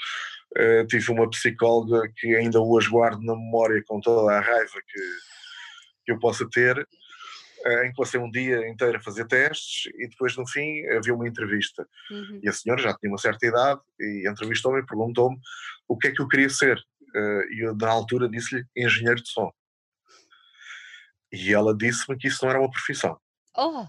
tive 0.88 1.12
uma 1.12 1.28
psicóloga 1.28 2.10
que 2.16 2.34
ainda 2.34 2.58
hoje 2.58 2.88
guardo 2.88 3.22
na 3.22 3.36
memória 3.36 3.82
com 3.86 4.00
toda 4.00 4.32
a 4.32 4.40
raiva 4.40 4.80
que, 4.88 5.00
que 6.06 6.12
eu 6.12 6.18
possa 6.18 6.48
ter, 6.48 6.88
em 7.84 7.90
que 7.90 7.96
passei 7.96 8.18
um 8.18 8.30
dia 8.30 8.68
inteiro 8.68 8.98
a 8.98 9.02
fazer 9.02 9.26
testes 9.26 9.92
e 9.94 10.08
depois 10.08 10.36
no 10.36 10.48
fim 10.48 10.86
havia 10.88 11.14
uma 11.14 11.28
entrevista. 11.28 11.86
Uhum. 12.10 12.40
E 12.42 12.48
a 12.48 12.52
senhora 12.52 12.82
já 12.82 12.96
tinha 12.96 13.10
uma 13.10 13.18
certa 13.18 13.46
idade 13.46 13.80
e 13.98 14.28
entrevistou-me 14.28 14.80
e 14.80 14.86
perguntou-me 14.86 15.38
o 15.86 15.96
que 15.96 16.08
é 16.08 16.12
que 16.12 16.22
eu 16.22 16.28
queria 16.28 16.48
ser. 16.48 16.78
Uh, 17.14 17.52
e 17.52 17.64
eu 17.64 17.76
na 17.76 17.88
altura 17.88 18.28
disse-lhe 18.28 18.64
engenheiro 18.76 19.22
de 19.22 19.28
som. 19.28 19.52
E 21.32 21.52
ela 21.52 21.76
disse-me 21.76 22.16
que 22.16 22.28
isso 22.28 22.44
não 22.44 22.50
era 22.50 22.60
uma 22.60 22.70
profissão. 22.70 23.18
Oh. 23.56 23.86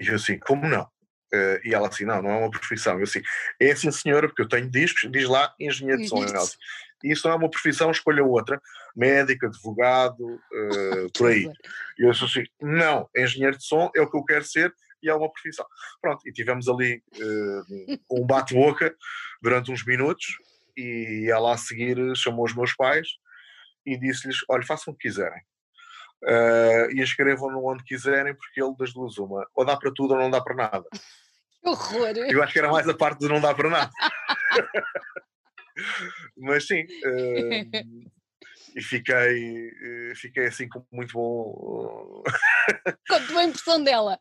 E 0.00 0.08
eu 0.08 0.16
assim, 0.16 0.38
como 0.38 0.66
não? 0.66 0.88
Uh, 1.32 1.60
e 1.64 1.72
ela 1.72 1.88
assim, 1.88 2.04
não, 2.04 2.20
não 2.20 2.30
é 2.30 2.36
uma 2.38 2.50
profissão. 2.50 2.98
Eu 2.98 3.04
assim, 3.04 3.22
é 3.60 3.70
assim 3.70 3.90
senhora, 3.90 4.28
porque 4.28 4.42
eu 4.42 4.48
tenho 4.48 4.68
discos, 4.68 5.10
diz 5.10 5.28
lá 5.28 5.54
engenheiro 5.60 6.02
de 6.02 6.08
som. 6.08 6.24
Ela 6.24 6.38
assim, 6.38 6.56
isso 7.04 7.26
não 7.26 7.34
é 7.34 7.38
uma 7.38 7.50
profissão, 7.50 7.90
escolha 7.90 8.24
outra, 8.24 8.60
médico, 8.94 9.46
advogado, 9.46 10.24
uh, 10.24 11.12
por 11.16 11.30
aí. 11.30 11.50
E 11.98 12.02
eu 12.02 12.10
assim, 12.10 12.44
não, 12.60 13.08
engenheiro 13.16 13.56
de 13.56 13.64
som 13.64 13.90
é 13.94 14.00
o 14.00 14.10
que 14.10 14.16
eu 14.16 14.24
quero 14.24 14.44
ser 14.44 14.74
e 15.02 15.08
é 15.08 15.14
uma 15.14 15.30
profissão. 15.30 15.66
Pronto, 16.00 16.20
e 16.26 16.32
tivemos 16.32 16.68
ali 16.68 17.02
uh, 17.16 18.00
um 18.10 18.26
bate-boca 18.26 18.94
durante 19.40 19.70
uns 19.70 19.84
minutos 19.84 20.26
e 20.76 21.28
ela 21.30 21.54
a 21.54 21.58
seguir 21.58 21.96
chamou 22.16 22.44
os 22.44 22.54
meus 22.54 22.74
pais 22.74 23.08
e 23.86 23.98
disse-lhes, 23.98 24.38
olha, 24.48 24.64
façam 24.64 24.92
o 24.92 24.96
que 24.96 25.08
quiserem. 25.08 25.42
Uh, 26.22 26.90
e 26.92 27.00
escrevam-no 27.00 27.64
onde 27.64 27.82
quiserem, 27.82 28.34
porque 28.34 28.62
ele 28.62 28.76
das 28.78 28.92
duas 28.92 29.16
uma, 29.16 29.46
ou 29.54 29.64
dá 29.64 29.74
para 29.76 29.90
tudo 29.90 30.12
ou 30.12 30.20
não 30.20 30.30
dá 30.30 30.40
para 30.40 30.54
nada. 30.54 30.84
Que 31.62 31.68
horror! 31.68 32.16
Eu 32.16 32.42
acho 32.42 32.52
que 32.52 32.58
era 32.58 32.70
mais 32.70 32.88
a 32.88 32.94
parte 32.94 33.20
de 33.20 33.28
não 33.28 33.40
dar 33.40 33.54
para 33.54 33.70
nada. 33.70 33.90
Mas 36.36 36.66
sim, 36.66 36.82
uh, 36.82 38.10
e 38.76 38.82
fiquei, 38.82 39.68
eh, 39.68 40.12
fiquei 40.14 40.46
assim 40.46 40.68
com 40.68 40.84
muito 40.92 41.12
bom. 41.12 42.22
com 43.08 43.14
muito 43.14 43.32
boa 43.32 43.44
impressão 43.44 43.82
dela. 43.82 44.18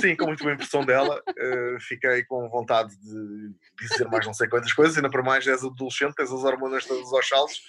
Sim, 0.00 0.14
com 0.16 0.26
muito 0.26 0.42
boa 0.42 0.54
impressão 0.54 0.84
dela. 0.84 1.22
Uh, 1.30 1.80
fiquei 1.80 2.24
com 2.24 2.48
vontade 2.48 2.94
de 2.98 3.54
dizer 3.80 4.06
mais 4.08 4.26
não 4.26 4.34
sei 4.34 4.48
quantas 4.48 4.72
coisas, 4.72 4.96
ainda 4.96 5.10
para 5.10 5.22
mais 5.22 5.46
és 5.46 5.64
adolescente, 5.64 6.14
tens 6.14 6.30
as 6.30 6.44
hormonas 6.44 6.84
todas 6.84 7.10
aos 7.12 7.28
saltos 7.28 7.62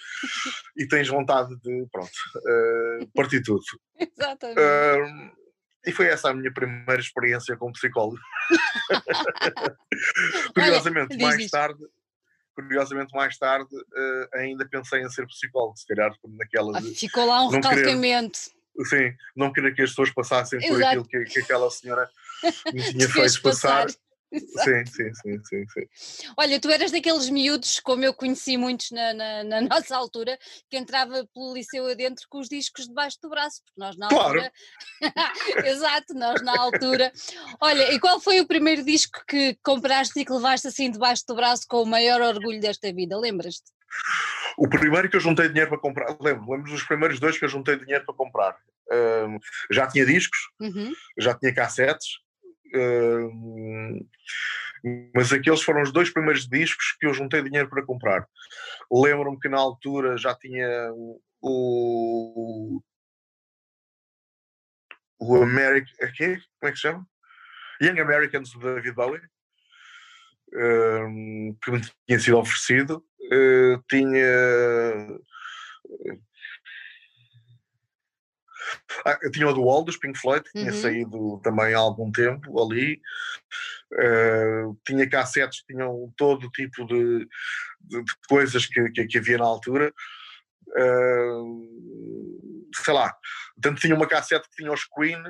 e 0.76 0.86
tens 0.86 1.08
vontade 1.08 1.56
de, 1.60 1.86
pronto, 1.90 2.10
uh, 2.36 3.06
partir 3.14 3.42
tudo. 3.42 3.62
Exatamente. 3.98 4.60
Uh, 4.60 5.47
e 5.86 5.92
foi 5.92 6.06
essa 6.06 6.30
a 6.30 6.34
minha 6.34 6.52
primeira 6.52 7.00
experiência 7.00 7.56
como 7.56 7.72
psicólogo. 7.72 8.18
Curiosamente, 10.54 11.14
Olha, 11.14 11.22
mais 11.22 11.50
tarde, 11.50 11.78
curiosamente 12.54 13.14
mais 13.14 13.38
tarde 13.38 13.74
uh, 13.74 14.28
ainda 14.38 14.68
pensei 14.68 15.00
em 15.00 15.08
ser 15.08 15.26
psicólogo, 15.26 15.76
se 15.76 15.86
calhar 15.86 16.12
naquela 16.26 16.80
de, 16.80 16.94
Ficou 16.94 17.26
lá 17.26 17.44
um 17.44 17.48
recalcamento. 17.48 18.38
Sim, 18.84 19.14
não 19.36 19.52
querer 19.52 19.74
que 19.74 19.82
as 19.82 19.90
pessoas 19.90 20.10
passassem 20.10 20.60
por 20.60 20.82
aquilo 20.82 21.04
que, 21.04 21.24
que, 21.24 21.40
aquela 21.40 21.70
senhora 21.70 22.08
me 22.72 22.82
tinha 22.92 23.08
feito 23.08 23.42
passar. 23.42 23.86
passar. 23.86 23.98
Sim, 24.64 24.84
sim, 24.86 25.14
sim, 25.14 25.44
sim, 25.44 25.64
sim. 25.68 26.32
Olha, 26.36 26.60
tu 26.60 26.70
eras 26.70 26.90
daqueles 26.90 27.30
miúdos, 27.30 27.80
como 27.80 28.04
eu 28.04 28.12
conheci 28.12 28.56
muitos 28.56 28.90
na, 28.90 29.14
na, 29.14 29.44
na, 29.44 29.60
nossa 29.68 29.96
altura, 29.96 30.38
que 30.68 30.76
entrava 30.76 31.26
pelo 31.34 31.54
liceu 31.54 31.86
adentro 31.86 32.26
com 32.28 32.38
os 32.38 32.48
discos 32.48 32.86
debaixo 32.86 33.18
do 33.22 33.30
braço, 33.30 33.62
porque 33.64 33.80
nós 33.80 33.96
na 33.96 34.08
claro. 34.08 34.40
altura. 34.40 34.52
Exato, 35.66 36.14
nós 36.14 36.42
na 36.42 36.58
altura. 36.58 37.12
Olha, 37.60 37.92
e 37.92 37.98
qual 37.98 38.20
foi 38.20 38.40
o 38.40 38.46
primeiro 38.46 38.84
disco 38.84 39.22
que 39.26 39.56
compraste 39.62 40.20
e 40.20 40.24
que 40.24 40.32
levaste 40.32 40.68
assim 40.68 40.90
debaixo 40.90 41.24
do 41.26 41.34
braço 41.34 41.64
com 41.68 41.82
o 41.82 41.86
maior 41.86 42.20
orgulho 42.20 42.60
desta 42.60 42.92
vida? 42.92 43.18
Lembras-te? 43.18 43.72
O 44.58 44.68
primeiro 44.68 45.08
que 45.08 45.16
eu 45.16 45.20
juntei 45.20 45.48
dinheiro 45.48 45.70
para 45.70 45.78
comprar, 45.78 46.16
lembro, 46.20 46.50
lembro 46.50 46.70
dos 46.70 46.82
primeiros 46.82 47.18
dois 47.18 47.38
que 47.38 47.44
eu 47.44 47.48
juntei 47.48 47.76
dinheiro 47.76 48.04
para 48.04 48.14
comprar. 48.14 48.56
Um, 48.90 49.38
já 49.70 49.86
tinha 49.86 50.04
discos, 50.04 50.38
uhum. 50.60 50.92
já 51.18 51.34
tinha 51.34 51.54
cassetes, 51.54 52.18
mas 55.14 55.32
aqueles 55.32 55.62
foram 55.62 55.82
os 55.82 55.92
dois 55.92 56.10
primeiros 56.10 56.48
discos 56.48 56.96
que 56.98 57.06
eu 57.06 57.14
juntei 57.14 57.42
dinheiro 57.42 57.68
para 57.68 57.84
comprar. 57.84 58.26
Lembro-me 58.90 59.38
que 59.38 59.48
na 59.48 59.58
altura 59.58 60.16
já 60.16 60.34
tinha 60.34 60.92
o. 61.40 62.80
O 65.20 65.42
American. 65.42 66.06
Aqui? 66.06 66.36
Como 66.60 66.68
é 66.68 66.70
que 66.70 66.76
se 66.76 66.82
chama? 66.82 67.06
Young 67.80 68.00
Americans 68.00 68.52
do 68.52 68.60
David 68.60 68.94
Bowie. 68.94 69.20
que 71.62 71.70
me 71.70 71.80
tinha 72.06 72.20
sido 72.20 72.38
oferecido. 72.38 73.04
Uh, 73.30 73.82
tinha 73.90 75.18
ah, 79.04 79.18
eu 79.22 79.30
tinha 79.30 79.48
o 79.48 79.52
do 79.52 79.62
Wall 79.62 79.84
dos 79.84 79.96
Pink 79.96 80.18
Floyd, 80.18 80.44
que 80.44 80.58
tinha 80.58 80.72
uhum. 80.72 80.80
saído 80.80 81.40
também 81.42 81.74
há 81.74 81.78
algum 81.78 82.10
tempo 82.10 82.62
ali. 82.62 83.00
Uh, 83.92 84.78
tinha 84.86 85.08
cassetes 85.08 85.60
que 85.60 85.72
tinham 85.72 86.12
todo 86.16 86.50
tipo 86.50 86.86
de, 86.86 87.26
de, 87.80 88.04
de 88.04 88.12
coisas 88.28 88.66
que, 88.66 88.90
que, 88.90 89.06
que, 89.06 89.18
havia 89.18 89.38
na 89.38 89.44
altura. 89.44 89.92
Uh, 90.68 91.68
sei 92.84 92.94
lá, 92.94 93.14
tanto 93.60 93.80
tinha 93.80 93.94
uma 93.94 94.06
cassete 94.06 94.48
que 94.48 94.56
tinha 94.56 94.72
os 94.72 94.84
Queen, 94.84 95.22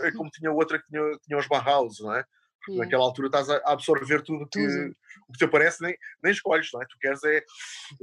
eh, 0.00 0.12
como 0.12 0.30
tinha 0.30 0.50
outra 0.50 0.78
que 0.78 0.86
tinha, 0.86 1.02
tinha 1.22 1.38
os 1.38 1.46
Bauhaus, 1.46 2.00
não 2.00 2.14
é? 2.14 2.24
Hum. 2.68 2.78
Naquela 2.78 3.04
altura 3.04 3.28
estás 3.28 3.50
a 3.50 3.60
absorver 3.66 4.22
tudo 4.22 4.48
que, 4.48 4.66
tudo. 4.66 4.96
o 5.28 5.32
que 5.32 5.38
te 5.38 5.44
aparece, 5.44 5.82
nem, 5.82 5.96
nem 6.22 6.32
escolhes, 6.32 6.70
não 6.72 6.82
é? 6.82 6.86
Tu 6.86 6.98
queres 6.98 7.22
é 7.24 7.44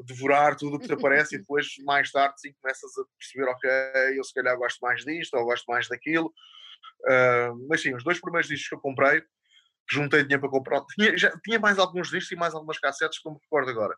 devorar 0.06 0.56
tudo 0.56 0.76
o 0.76 0.80
que 0.80 0.88
te 0.88 0.94
aparece 0.94 1.36
e 1.36 1.40
depois, 1.42 1.68
mais 1.84 2.12
tarde, 2.12 2.40
sim, 2.40 2.54
começas 2.62 2.92
a 2.98 3.04
perceber, 3.18 3.50
ok, 3.50 3.70
eu 4.18 4.24
se 4.24 4.34
calhar 4.34 4.56
gosto 4.58 4.80
mais 4.80 5.04
disto 5.04 5.36
ou 5.36 5.46
gosto 5.46 5.66
mais 5.66 5.88
daquilo. 5.88 6.34
Uh, 7.02 7.68
mas 7.68 7.82
sim, 7.82 7.96
os 7.96 8.04
dois 8.04 8.20
primeiros 8.20 8.48
discos 8.48 8.70
que 8.70 8.76
eu 8.76 8.80
comprei, 8.80 9.22
que 9.22 9.96
juntei 9.96 10.24
dinheiro 10.24 10.42
para 10.42 10.50
comprar, 10.50 10.86
tinha, 10.96 11.18
já, 11.18 11.32
tinha 11.44 11.60
mais 11.60 11.80
alguns 11.80 12.10
discos 12.10 12.32
e 12.32 12.36
mais 12.36 12.54
algumas 12.54 12.78
cassetes, 12.80 13.20
como 13.20 13.36
me 13.36 13.42
recordo 13.42 13.72
agora. 13.72 13.96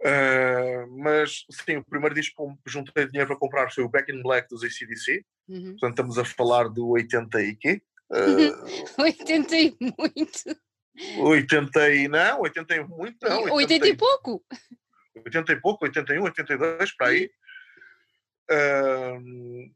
Uh, 0.00 1.02
mas 1.02 1.44
sim, 1.50 1.78
o 1.78 1.84
primeiro 1.84 2.14
disco 2.14 2.56
que 2.64 2.70
juntei 2.70 3.06
dinheiro 3.06 3.28
para 3.28 3.38
comprar 3.38 3.72
foi 3.72 3.82
o 3.82 3.88
Back 3.88 4.12
in 4.12 4.22
Black 4.22 4.48
dos 4.48 4.62
ACDC. 4.62 5.24
Uhum. 5.48 5.70
Portanto, 5.72 5.90
estamos 5.90 6.18
a 6.18 6.24
falar 6.24 6.68
do 6.68 6.90
80 6.90 7.42
e 7.42 7.56
quê? 7.56 7.82
Uh, 8.96 9.02
80 9.02 9.56
e 9.56 9.76
muito. 9.80 10.60
80 11.18 11.90
e 11.90 12.08
não, 12.08 12.40
80 12.42 12.76
e 12.76 12.84
muito 12.84 13.28
não. 13.28 13.42
80, 13.42 13.54
80 13.54 13.88
e 13.88 13.96
pouco. 13.96 14.44
80 15.16 15.52
e 15.52 15.60
pouco, 15.60 15.84
81, 15.84 16.22
82, 16.22 16.96
para 16.96 17.08
aí. 17.08 17.30
Uh, 18.50 19.72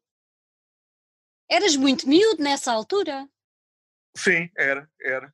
Eras 1.50 1.76
muito 1.76 2.08
miúdo 2.08 2.42
nessa 2.42 2.70
altura? 2.72 3.26
Sim, 4.14 4.50
era, 4.56 4.88
era, 5.00 5.32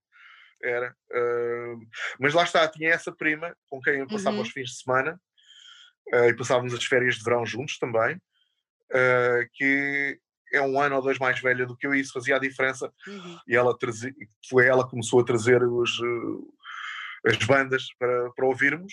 era. 0.62 0.96
Uh, 1.10 1.80
mas 2.20 2.32
lá 2.32 2.44
está, 2.44 2.68
tinha 2.68 2.90
essa 2.90 3.10
prima 3.12 3.56
com 3.68 3.80
quem 3.80 3.98
eu 3.98 4.06
passava 4.06 4.36
uhum. 4.36 4.42
os 4.42 4.50
fins 4.50 4.70
de 4.70 4.82
semana 4.82 5.20
uh, 6.12 6.28
e 6.28 6.36
passávamos 6.36 6.72
as 6.72 6.84
férias 6.84 7.16
de 7.16 7.24
verão 7.24 7.44
juntos 7.44 7.78
também, 7.78 8.20
que 9.54 10.20
é 10.54 10.62
um 10.62 10.80
ano 10.80 10.96
ou 10.96 11.02
dois 11.02 11.18
mais 11.18 11.40
velha 11.40 11.66
do 11.66 11.76
que 11.76 11.86
eu 11.86 11.94
e 11.94 12.00
isso 12.00 12.12
fazia 12.12 12.36
a 12.36 12.40
diferença. 12.40 12.92
Uhum. 13.06 13.38
E 13.46 13.56
ela 13.56 13.76
trazia, 13.76 14.12
foi 14.48 14.66
ela 14.66 14.84
que 14.84 14.90
começou 14.90 15.20
a 15.20 15.24
trazer 15.24 15.62
os, 15.62 15.98
uh, 15.98 16.54
as 17.26 17.38
bandas 17.38 17.86
para, 17.98 18.30
para 18.32 18.46
ouvirmos. 18.46 18.92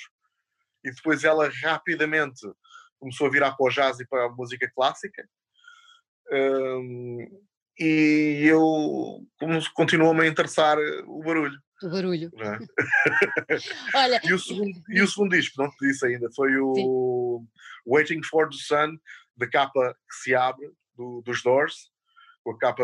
E 0.83 0.91
depois 0.91 1.23
ela 1.23 1.49
rapidamente 1.63 2.41
começou 2.99 3.27
a 3.27 3.31
virar 3.31 3.51
para 3.53 3.65
o 3.65 3.69
jazz 3.69 3.99
e 3.99 4.07
para 4.07 4.25
a 4.25 4.29
música 4.29 4.71
clássica. 4.73 5.27
Um, 6.31 7.27
e 7.79 8.45
eu 8.45 9.25
continuou-me 9.73 10.21
a 10.21 10.27
interessar 10.27 10.77
o 11.07 11.23
barulho. 11.23 11.57
O 11.81 11.89
barulho. 11.89 12.31
É? 12.37 13.57
Olha, 13.97 14.21
e, 14.23 14.33
o 14.33 14.39
segundo, 14.39 14.79
e 14.89 15.01
o 15.01 15.07
segundo 15.07 15.31
disco, 15.31 15.61
não 15.61 15.69
te 15.69 15.87
disse 15.87 16.05
ainda, 16.05 16.29
foi 16.35 16.55
o 16.57 16.73
Sim. 16.75 17.91
Waiting 17.91 18.23
for 18.23 18.49
the 18.49 18.55
Sun, 18.55 18.97
da 19.35 19.49
capa 19.49 19.95
que 20.07 20.15
se 20.15 20.35
abre, 20.35 20.71
do, 20.95 21.21
dos 21.25 21.41
Doors, 21.41 21.91
com 22.43 22.51
a 22.51 22.57
capa 22.57 22.83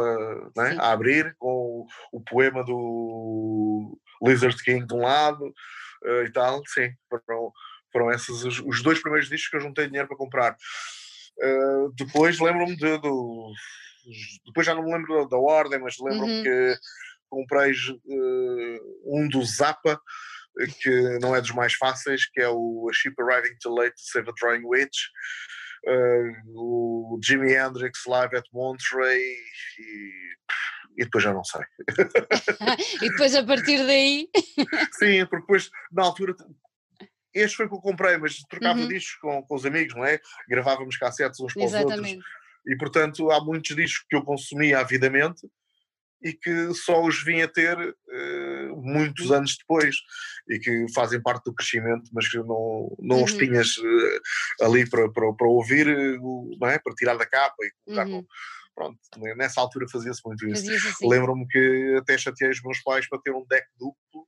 né, 0.55 0.77
a 0.79 0.91
abrir, 0.91 1.35
com 1.37 1.47
o, 1.47 1.87
o, 2.11 2.21
poema 2.21 2.63
do 2.63 3.99
Lizard 4.21 4.61
King 4.63 4.85
de 4.85 4.93
um 4.93 5.01
lado 5.01 5.45
uh, 6.05 6.23
e 6.25 6.31
tal. 6.31 6.61
Sim, 6.67 6.91
foram, 7.09 7.51
foram 7.91 8.11
esses 8.11 8.43
os, 8.43 8.59
os, 8.59 8.83
dois 8.83 9.01
primeiros 9.01 9.29
discos 9.29 9.49
que 9.49 9.57
eu 9.57 9.61
juntei 9.61 9.87
dinheiro 9.87 10.07
para 10.07 10.17
comprar. 10.17 10.55
Uh, 11.37 11.91
depois 11.95 12.39
lembro-me 12.39 12.75
de, 12.75 12.97
do. 12.99 13.51
Depois 14.45 14.65
já 14.65 14.73
não 14.73 14.83
me 14.83 14.93
lembro 14.93 15.23
da, 15.23 15.29
da 15.29 15.37
ordem, 15.37 15.79
mas 15.79 15.95
lembro-me 15.99 16.37
uhum. 16.37 16.43
que 16.43 16.75
comprei 17.29 17.71
uh, 17.71 18.79
um 19.05 19.27
do 19.27 19.43
Zappa, 19.43 19.99
que 20.81 21.19
não 21.19 21.35
é 21.35 21.41
dos 21.41 21.51
mais 21.51 21.73
fáceis, 21.73 22.25
que 22.29 22.41
é 22.41 22.49
o 22.49 22.87
A 22.89 22.93
Ship 22.93 23.13
Arriving 23.19 23.57
Too 23.61 23.75
Late 23.75 23.95
to 23.95 24.01
Save 24.01 24.29
a 24.29 24.33
Drawing 24.39 24.63
Witch 24.65 24.97
uh, 25.87 26.51
o 26.55 27.19
Jimi 27.23 27.53
Hendrix 27.53 28.05
Live 28.05 28.35
at 28.35 28.45
Monterey 28.53 29.19
e, 29.79 30.11
e 30.97 31.05
depois 31.05 31.23
já 31.23 31.33
não 31.33 31.43
sei. 31.43 31.61
e 33.01 33.09
depois 33.09 33.35
a 33.35 33.43
partir 33.43 33.85
daí. 33.85 34.29
Sim, 34.93 35.25
porque 35.25 35.41
depois 35.41 35.69
na 35.91 36.03
altura. 36.03 36.35
Este 37.33 37.57
foi 37.57 37.65
o 37.67 37.69
que 37.69 37.75
eu 37.75 37.81
comprei, 37.81 38.17
mas 38.17 38.37
trocava 38.49 38.79
uhum. 38.79 38.87
discos 38.87 39.15
com, 39.19 39.43
com 39.43 39.55
os 39.55 39.65
amigos, 39.65 39.93
não 39.95 40.03
é? 40.03 40.19
Gravávamos 40.49 40.97
cassetes 40.97 41.39
uns 41.39 41.53
para 41.53 41.65
os 41.65 41.73
outros 41.73 42.17
E 42.65 42.75
portanto 42.77 43.29
há 43.29 43.43
muitos 43.43 43.75
discos 43.75 44.05
que 44.09 44.15
eu 44.15 44.23
consumia 44.23 44.79
avidamente 44.79 45.47
e 46.21 46.33
que 46.33 46.73
só 46.73 47.03
os 47.03 47.23
vim 47.23 47.41
a 47.41 47.47
ter 47.47 47.77
uh, 47.77 48.75
muitos 48.77 49.31
anos 49.31 49.55
depois 49.57 49.95
e 50.49 50.59
que 50.59 50.85
fazem 50.93 51.21
parte 51.21 51.45
do 51.45 51.53
crescimento, 51.53 52.09
mas 52.13 52.27
que 52.27 52.37
não, 52.37 52.95
não 52.99 53.17
uhum. 53.17 53.23
os 53.23 53.33
tinhas 53.33 53.77
uh, 53.77 54.65
ali 54.65 54.89
para, 54.89 55.11
para, 55.11 55.33
para 55.33 55.47
ouvir, 55.47 55.87
uh, 55.87 56.57
não 56.59 56.67
é? 56.67 56.79
para 56.79 56.93
tirar 56.95 57.15
da 57.15 57.25
capa 57.25 57.55
e 57.61 57.71
colocar 57.85 58.07
uhum. 58.07 58.17
no, 58.17 58.27
Pronto, 58.75 58.99
nessa 59.35 59.59
altura 59.59 59.87
fazia-se 59.91 60.21
muito 60.23 60.47
isso. 60.47 60.71
Assim. 60.71 61.09
Lembro-me 61.09 61.47
que 61.47 61.95
até 61.99 62.15
chateei 62.15 62.51
os 62.51 62.61
meus 62.61 62.79
pais 62.83 63.09
para 63.09 63.19
ter 63.19 63.31
um 63.31 63.43
deck 63.49 63.65
duplo 63.75 64.27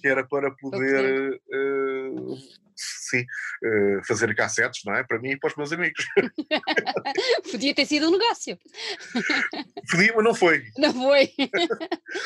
que 0.00 0.06
era 0.06 0.24
para 0.24 0.52
poder 0.52 1.32
uh, 1.34 2.38
sim, 2.78 3.22
uh, 3.22 4.04
fazer 4.06 4.34
cassetes, 4.34 4.82
não 4.84 4.94
é? 4.94 5.02
Para 5.02 5.18
mim 5.18 5.30
e 5.30 5.38
para 5.38 5.48
os 5.48 5.56
meus 5.56 5.72
amigos. 5.72 6.04
Podia 7.50 7.74
ter 7.74 7.86
sido 7.86 8.08
um 8.08 8.12
negócio. 8.12 8.58
Podia, 9.90 10.12
mas 10.14 10.24
não 10.24 10.34
foi. 10.34 10.64
Não 10.76 10.92
foi. 10.92 11.32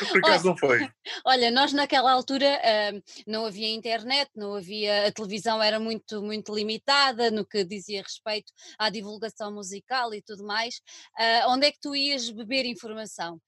Por 0.09 0.17
acaso 0.19 0.45
não 0.45 0.57
foi. 0.57 0.87
Olha, 1.25 1.49
nós 1.51 1.73
naquela 1.73 2.11
altura 2.11 2.45
uh, 2.45 3.03
não 3.25 3.45
havia 3.45 3.69
internet, 3.69 4.29
não 4.35 4.55
havia, 4.55 5.07
a 5.07 5.11
televisão 5.11 5.61
era 5.61 5.79
muito, 5.79 6.21
muito 6.21 6.53
limitada 6.53 7.31
no 7.31 7.45
que 7.45 7.63
dizia 7.63 8.01
respeito 8.01 8.51
à 8.77 8.89
divulgação 8.89 9.51
musical 9.51 10.13
e 10.13 10.21
tudo 10.21 10.45
mais. 10.45 10.75
Uh, 11.17 11.49
onde 11.49 11.67
é 11.67 11.71
que 11.71 11.79
tu 11.79 11.95
ias 11.95 12.29
beber 12.29 12.65
informação? 12.65 13.41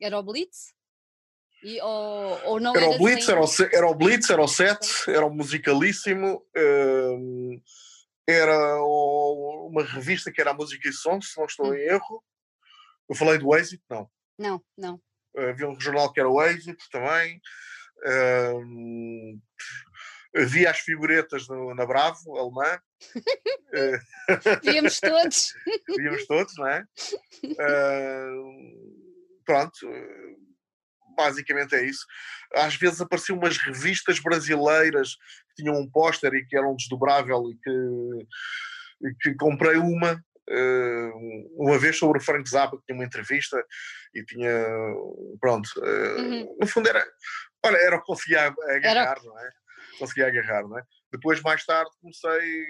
Era 0.00 0.18
o 0.18 0.22
Blitz? 0.22 0.77
E, 1.62 1.80
ou, 1.80 2.40
ou 2.44 2.60
não 2.60 2.74
era, 2.74 2.86
era 2.86 2.94
o 2.94 2.98
Blitz, 2.98 3.28
era 3.28 3.40
o, 3.40 3.48
era 3.72 3.86
o 3.88 3.94
Blitz, 3.94 4.30
era 4.30 4.42
o 4.42 4.48
Set, 4.48 5.10
era 5.10 5.26
o 5.26 5.30
Musicalíssimo, 5.30 6.36
uh, 6.56 7.62
era 8.26 8.80
o, 8.80 9.68
uma 9.70 9.82
revista 9.82 10.30
que 10.30 10.40
era 10.40 10.52
a 10.52 10.54
Música 10.54 10.88
e 10.88 10.92
Som, 10.92 11.20
se 11.20 11.36
não 11.36 11.46
estou 11.46 11.70
hum. 11.70 11.74
em 11.74 11.80
erro. 11.80 12.22
Eu 13.08 13.16
falei 13.16 13.38
do 13.38 13.54
Exit? 13.56 13.82
Não. 13.90 14.08
Não, 14.38 14.62
não. 14.76 15.00
Havia 15.36 15.68
um 15.68 15.80
jornal 15.80 16.12
que 16.12 16.20
era 16.20 16.28
o 16.28 16.42
Exit 16.42 16.78
também. 16.90 17.40
Uh, 18.06 19.40
havia 20.36 20.70
as 20.70 20.78
figuretas 20.78 21.48
no, 21.48 21.74
na 21.74 21.84
Bravo, 21.86 22.36
alemã. 22.36 22.80
Víamos 24.62 25.00
todos. 25.00 25.54
Víamos 25.96 26.26
todos, 26.26 26.54
não 26.56 26.68
é? 26.68 26.84
Uh, 27.42 28.28
pronto 29.44 29.88
basicamente 31.18 31.74
é 31.74 31.84
isso. 31.84 32.06
Às 32.54 32.76
vezes 32.76 33.00
apareciam 33.00 33.36
umas 33.36 33.58
revistas 33.58 34.20
brasileiras 34.20 35.16
que 35.48 35.62
tinham 35.62 35.74
um 35.74 35.90
póster 35.90 36.32
e 36.34 36.46
que 36.46 36.56
eram 36.56 36.76
desdobrável 36.76 37.50
e 37.50 37.58
que, 37.58 39.08
e 39.08 39.14
que 39.20 39.34
comprei 39.34 39.76
uma 39.76 40.14
uh, 40.14 41.62
uma 41.62 41.78
vez 41.78 41.98
sobre 41.98 42.18
o 42.18 42.24
Frank 42.24 42.48
Zappa 42.48 42.78
que 42.78 42.84
tinha 42.86 42.96
uma 42.96 43.04
entrevista 43.04 43.62
e 44.14 44.24
tinha 44.24 44.54
pronto 45.40 45.68
uh, 45.76 46.20
uhum. 46.20 46.56
no 46.60 46.66
fundo 46.66 46.88
era 46.88 47.04
olha, 47.66 47.76
era 47.76 47.96
o 47.96 48.00
que 48.00 48.06
conseguia 48.06 48.46
agarrar, 48.46 49.18
era... 49.18 49.22
não 49.24 49.38
é? 49.38 49.50
Conseguia 49.98 50.28
agarrar, 50.28 50.62
não 50.62 50.78
é? 50.78 50.82
Depois 51.12 51.42
mais 51.42 51.64
tarde 51.64 51.90
comecei 52.00 52.62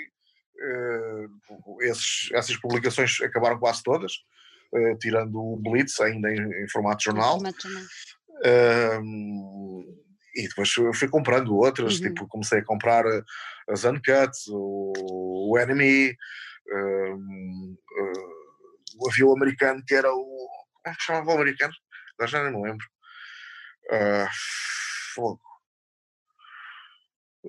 uh, 0.62 1.82
esses, 1.82 2.30
essas 2.32 2.56
publicações 2.56 3.20
acabaram 3.20 3.58
quase 3.58 3.82
todas 3.82 4.12
Uh, 4.70 4.98
tirando 4.98 5.34
o 5.40 5.56
Blitz, 5.56 5.98
ainda 5.98 6.30
em, 6.30 6.42
em 6.62 6.68
formato 6.68 7.02
jornal. 7.02 7.36
Formato 7.36 7.62
jornal. 7.62 7.84
Um, 8.44 9.98
e 10.34 10.46
depois 10.48 10.72
fui 10.72 11.08
comprando 11.08 11.56
outras, 11.56 11.98
uhum. 11.98 12.08
tipo, 12.08 12.28
comecei 12.28 12.60
a 12.60 12.64
comprar 12.64 13.04
eh, 13.06 13.22
as 13.68 13.84
Uncuts, 13.84 14.46
o, 14.48 14.92
o 15.50 15.58
Enemy, 15.58 16.16
um, 16.70 17.76
uh, 17.76 19.00
o 19.00 19.10
avião 19.10 19.34
americano 19.34 19.82
que 19.84 19.94
era 19.94 20.12
o. 20.12 20.48
Como 20.74 20.94
é 20.94 20.94
que 20.94 21.02
chamava 21.02 21.30
o 21.30 21.34
americano? 21.34 21.72
Agora 22.14 22.30
já 22.30 22.42
nem 22.44 22.52
me 22.52 22.62
lembro. 22.68 22.86
Uh, 23.90 24.28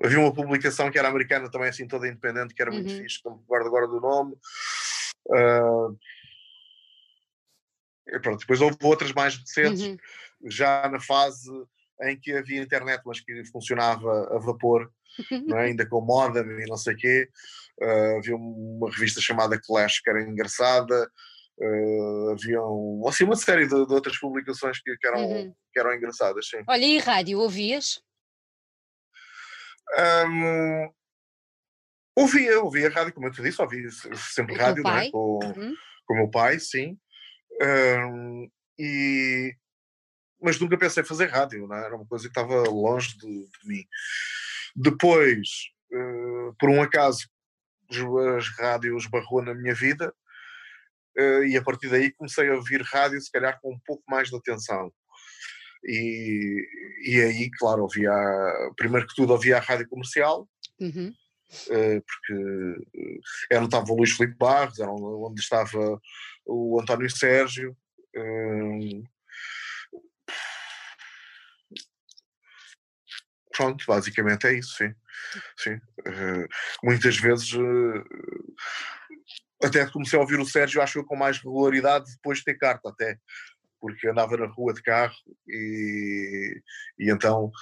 Havia 0.02 0.18
uma 0.18 0.32
publicação 0.32 0.90
que 0.90 0.98
era 0.98 1.08
americana 1.08 1.50
também, 1.50 1.68
assim, 1.68 1.86
toda 1.86 2.08
independente, 2.08 2.54
que 2.54 2.62
era 2.62 2.70
muito 2.70 2.90
uhum. 2.90 2.98
fixe, 2.98 3.20
não 3.24 3.36
guardo 3.46 3.66
agora 3.66 3.86
do 3.86 4.00
nome. 4.00 4.34
Uh, 5.28 5.96
pronto, 8.22 8.40
depois 8.40 8.60
houve 8.60 8.76
outras 8.82 9.12
mais 9.12 9.36
recentes. 9.36 9.82
Uhum 9.82 9.96
já 10.44 10.88
na 10.88 11.00
fase 11.00 11.50
em 12.02 12.18
que 12.18 12.32
havia 12.32 12.62
internet, 12.62 13.02
mas 13.04 13.20
que 13.20 13.44
funcionava 13.46 14.34
a 14.34 14.38
vapor, 14.38 14.90
é? 15.30 15.58
ainda 15.66 15.86
com 15.86 16.00
modem 16.00 16.42
e 16.42 16.66
não 16.66 16.76
sei 16.76 16.94
o 16.94 16.96
quê. 16.96 17.28
Uh, 17.80 18.18
havia 18.18 18.36
uma 18.36 18.90
revista 18.90 19.20
chamada 19.20 19.60
Clash 19.60 20.00
que 20.00 20.10
era 20.10 20.22
engraçada. 20.22 21.10
Uh, 21.58 22.30
havia 22.30 22.62
um, 22.62 23.04
assim, 23.06 23.24
uma 23.24 23.36
série 23.36 23.66
de, 23.66 23.86
de 23.86 23.92
outras 23.92 24.18
publicações 24.18 24.80
que, 24.80 24.96
que 24.96 25.06
eram, 25.06 25.26
uhum. 25.26 25.54
que 25.72 25.78
eram 25.78 25.94
engraçadas. 25.94 26.48
Sim. 26.48 26.62
Olha, 26.66 26.84
e 26.84 26.98
rádio, 26.98 27.38
ouvias? 27.38 28.00
Um, 29.98 30.88
ouvia, 32.16 32.60
ouvia 32.60 32.88
rádio, 32.88 33.12
como 33.12 33.26
eu 33.26 33.32
te 33.32 33.42
disse, 33.42 33.60
ouvia 33.60 33.88
sempre 34.16 34.54
rádio 34.54 34.84
né? 34.84 35.10
com, 35.10 35.38
uhum. 35.42 35.74
com 36.06 36.14
o 36.14 36.16
meu 36.16 36.30
pai, 36.30 36.58
sim. 36.58 36.96
Um, 37.60 38.48
e 38.78 39.54
mas 40.42 40.58
nunca 40.58 40.78
pensei 40.78 41.04
fazer 41.04 41.26
rádio, 41.26 41.66
não 41.66 41.76
é? 41.76 41.84
era 41.84 41.96
uma 41.96 42.06
coisa 42.06 42.24
que 42.24 42.30
estava 42.30 42.68
longe 42.68 43.16
de, 43.18 43.26
de 43.26 43.68
mim. 43.68 43.84
Depois, 44.74 45.48
uh, 45.92 46.54
por 46.58 46.70
um 46.70 46.82
acaso, 46.82 47.28
as 48.36 48.48
rádios 48.56 49.06
barrou 49.06 49.42
na 49.42 49.54
minha 49.54 49.74
vida 49.74 50.14
uh, 51.18 51.44
e 51.44 51.56
a 51.56 51.62
partir 51.62 51.88
daí 51.88 52.12
comecei 52.12 52.48
a 52.48 52.54
ouvir 52.54 52.82
rádio, 52.82 53.20
se 53.20 53.30
calhar 53.30 53.58
com 53.60 53.72
um 53.72 53.80
pouco 53.84 54.02
mais 54.08 54.28
de 54.28 54.36
atenção. 54.36 54.92
E, 55.84 56.62
e 57.06 57.20
aí, 57.20 57.50
claro, 57.58 57.82
ouvia, 57.82 58.12
primeiro 58.76 59.06
que 59.06 59.14
tudo, 59.14 59.32
ouvia 59.32 59.56
a 59.56 59.60
rádio 59.60 59.88
comercial. 59.88 60.48
Uhum. 60.78 61.12
Uh, 61.66 62.00
porque 62.06 62.76
era 63.50 63.60
onde 63.60 63.74
estava 63.74 63.92
o 63.92 63.96
Luís 63.96 64.12
Filipe 64.12 64.36
Barros, 64.38 64.78
era 64.78 64.90
onde 64.90 65.40
estava 65.40 66.00
o 66.46 66.80
António 66.80 67.10
Sérgio, 67.10 67.76
Pronto, 73.60 73.84
basicamente 73.86 74.46
é 74.46 74.54
isso, 74.54 74.74
sim. 74.74 74.94
sim. 75.54 75.74
Uh, 75.74 76.48
muitas 76.82 77.18
vezes 77.18 77.52
uh, 77.52 78.04
até 79.62 79.84
comecei 79.84 80.18
a 80.18 80.22
ouvir 80.22 80.40
o 80.40 80.46
Sérgio, 80.46 80.80
acho 80.80 80.98
eu, 80.98 81.04
com 81.04 81.14
mais 81.14 81.36
regularidade 81.36 82.10
depois 82.10 82.38
de 82.38 82.44
ter 82.44 82.54
carta 82.54 82.88
até. 82.88 83.18
Porque 83.78 84.08
andava 84.08 84.34
na 84.38 84.46
rua 84.46 84.72
de 84.72 84.82
carro 84.82 85.14
e, 85.46 86.62
e 86.98 87.10
então 87.10 87.52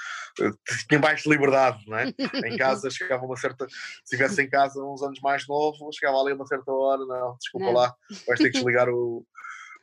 uh, 0.40 0.58
tinha 0.88 1.00
mais 1.00 1.26
liberdade, 1.26 1.82
não 1.88 1.98
é? 1.98 2.14
em 2.46 2.56
casa 2.56 2.90
chegava 2.90 3.26
uma 3.26 3.36
certa. 3.36 3.66
Se 3.68 4.14
estivesse 4.14 4.40
em 4.40 4.48
casa 4.48 4.80
uns 4.80 5.02
anos 5.02 5.18
mais 5.20 5.48
novo, 5.48 5.90
chegava 5.92 6.18
ali 6.18 6.32
uma 6.32 6.46
certa 6.46 6.70
hora, 6.70 7.04
não, 7.06 7.36
desculpa 7.38 7.66
não. 7.66 7.72
lá, 7.72 7.92
vais 8.24 8.38
ter 8.38 8.52
que 8.52 8.58
desligar 8.58 8.88
o, 8.88 9.26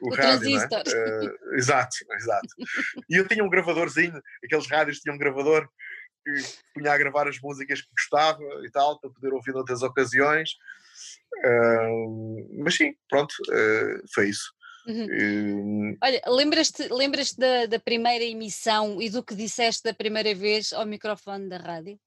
o, 0.02 0.10
o 0.10 0.16
rádio, 0.16 0.58
é? 0.58 0.66
uh, 0.66 1.56
exato, 1.56 1.98
exato. 2.14 2.48
E 3.10 3.18
eu 3.18 3.28
tinha 3.28 3.44
um 3.44 3.50
gravadorzinho, 3.50 4.22
aqueles 4.42 4.68
rádios 4.68 5.00
tinham 5.00 5.16
um 5.16 5.20
gravador 5.20 5.70
que 6.26 6.34
punha 6.74 6.92
a 6.92 6.98
gravar 6.98 7.28
as 7.28 7.40
músicas 7.40 7.82
que 7.82 7.90
gostava 7.92 8.44
e 8.66 8.72
tal, 8.72 9.00
para 9.00 9.12
poder 9.12 9.34
ouvir 9.34 9.54
noutras 9.54 9.84
ocasiões. 9.84 10.52
Uh, 11.46 12.64
mas 12.64 12.76
sim, 12.76 12.96
pronto, 13.08 13.34
uh, 13.50 14.04
foi 14.14 14.30
isso. 14.30 14.52
Uhum. 14.88 15.92
Uh, 15.92 15.98
Olha, 16.02 16.22
lembras-te 16.28 16.88
lembras 16.92 17.34
da, 17.34 17.66
da 17.66 17.80
primeira 17.80 18.24
emissão 18.24 19.02
e 19.02 19.10
do 19.10 19.24
que 19.24 19.36
disseste 19.36 19.84
da 19.84 19.94
primeira 19.94 20.34
vez 20.34 20.74
ao 20.74 20.86
microfone 20.86 21.50
da 21.50 21.58
rádio? 21.58 22.00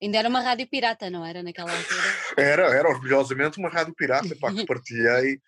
Ainda 0.00 0.18
era 0.18 0.28
uma 0.28 0.40
rádio 0.40 0.66
pirata, 0.68 1.08
não 1.10 1.24
era 1.24 1.42
naquela 1.42 1.70
altura? 1.70 2.02
Era, 2.36 2.74
era 2.74 2.88
orgulhosamente 2.88 3.58
uma 3.58 3.68
rádio 3.68 3.94
pirata, 3.94 4.34
pá, 4.40 4.52
que 4.52 4.64
partilhei 4.66 5.38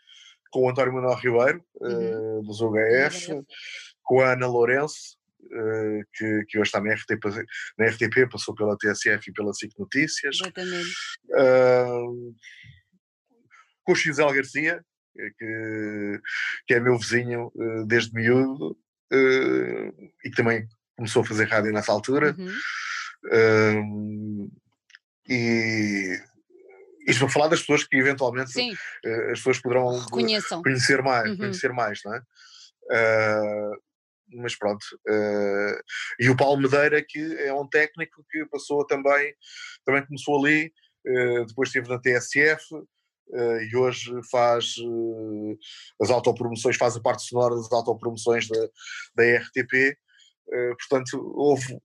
com 0.52 0.60
o 0.60 0.70
António 0.70 0.92
Manuel 0.92 1.16
Ribeiro, 1.16 1.64
uhum. 1.80 2.38
uh, 2.38 2.42
dos 2.44 2.60
UHF, 2.60 3.42
com 4.04 4.20
a 4.20 4.34
Ana 4.34 4.46
Lourenço, 4.46 5.16
que, 6.12 6.44
que 6.48 6.58
hoje 6.58 6.68
está 6.68 6.80
na 6.80 6.94
RTP, 6.94 7.24
na 7.78 7.86
RTP, 7.86 8.30
passou 8.30 8.54
pela 8.54 8.76
TSF 8.76 9.28
e 9.28 9.32
pela 9.32 9.52
SIC 9.52 9.72
Notícias. 9.78 10.36
Exatamente. 10.40 10.90
Uh, 11.30 12.34
com 13.84 13.92
o 13.92 13.94
Xisel 13.94 14.32
Garcia, 14.32 14.84
eh, 15.18 15.30
que, 15.38 16.20
que 16.66 16.74
é 16.74 16.80
meu 16.80 16.98
vizinho 16.98 17.52
uh, 17.54 17.86
desde 17.86 18.14
miúdo 18.14 18.76
e 19.12 20.30
que 20.30 20.36
também 20.36 20.66
começou 20.96 21.22
a 21.22 21.26
fazer 21.26 21.44
rádio 21.44 21.72
nessa 21.72 21.92
altura. 21.92 22.34
Uhum. 23.30 24.50
e 25.28 26.18
isto 27.06 27.20
para 27.20 27.28
falar 27.28 27.48
das 27.48 27.60
pessoas 27.60 27.84
que 27.84 27.96
eventualmente 27.96 28.50
Sim. 28.50 28.72
as 29.30 29.38
pessoas 29.38 29.60
poderão 29.60 30.04
conhecer 30.10 31.00
mais, 31.02 31.30
uhum. 31.30 31.36
conhecer 31.36 31.72
mais, 31.72 32.00
não 32.04 32.14
é? 32.14 32.22
Uh, 32.84 33.83
mas 34.28 34.56
pronto. 34.56 34.84
Uh, 35.08 35.80
e 36.18 36.28
o 36.28 36.36
Paulo 36.36 36.60
Medeira, 36.60 37.04
que 37.06 37.20
é 37.38 37.52
um 37.52 37.68
técnico 37.68 38.24
que 38.30 38.46
passou 38.46 38.86
também, 38.86 39.34
também 39.84 40.06
começou 40.06 40.38
ali, 40.38 40.72
uh, 41.06 41.46
depois 41.46 41.68
esteve 41.68 41.88
na 41.88 42.00
TSF, 42.00 42.74
uh, 42.74 43.60
e 43.70 43.76
hoje 43.76 44.12
faz 44.30 44.76
uh, 44.78 45.58
as 46.00 46.10
autopromoções, 46.10 46.76
faz 46.76 46.96
a 46.96 47.00
parte 47.00 47.22
sonora 47.22 47.54
das 47.56 47.70
autopromoções 47.72 48.48
da, 48.48 48.68
da 49.14 49.38
RTP. 49.38 49.96
Uh, 50.46 50.76
portanto, 50.76 51.32
houve, 51.34 51.78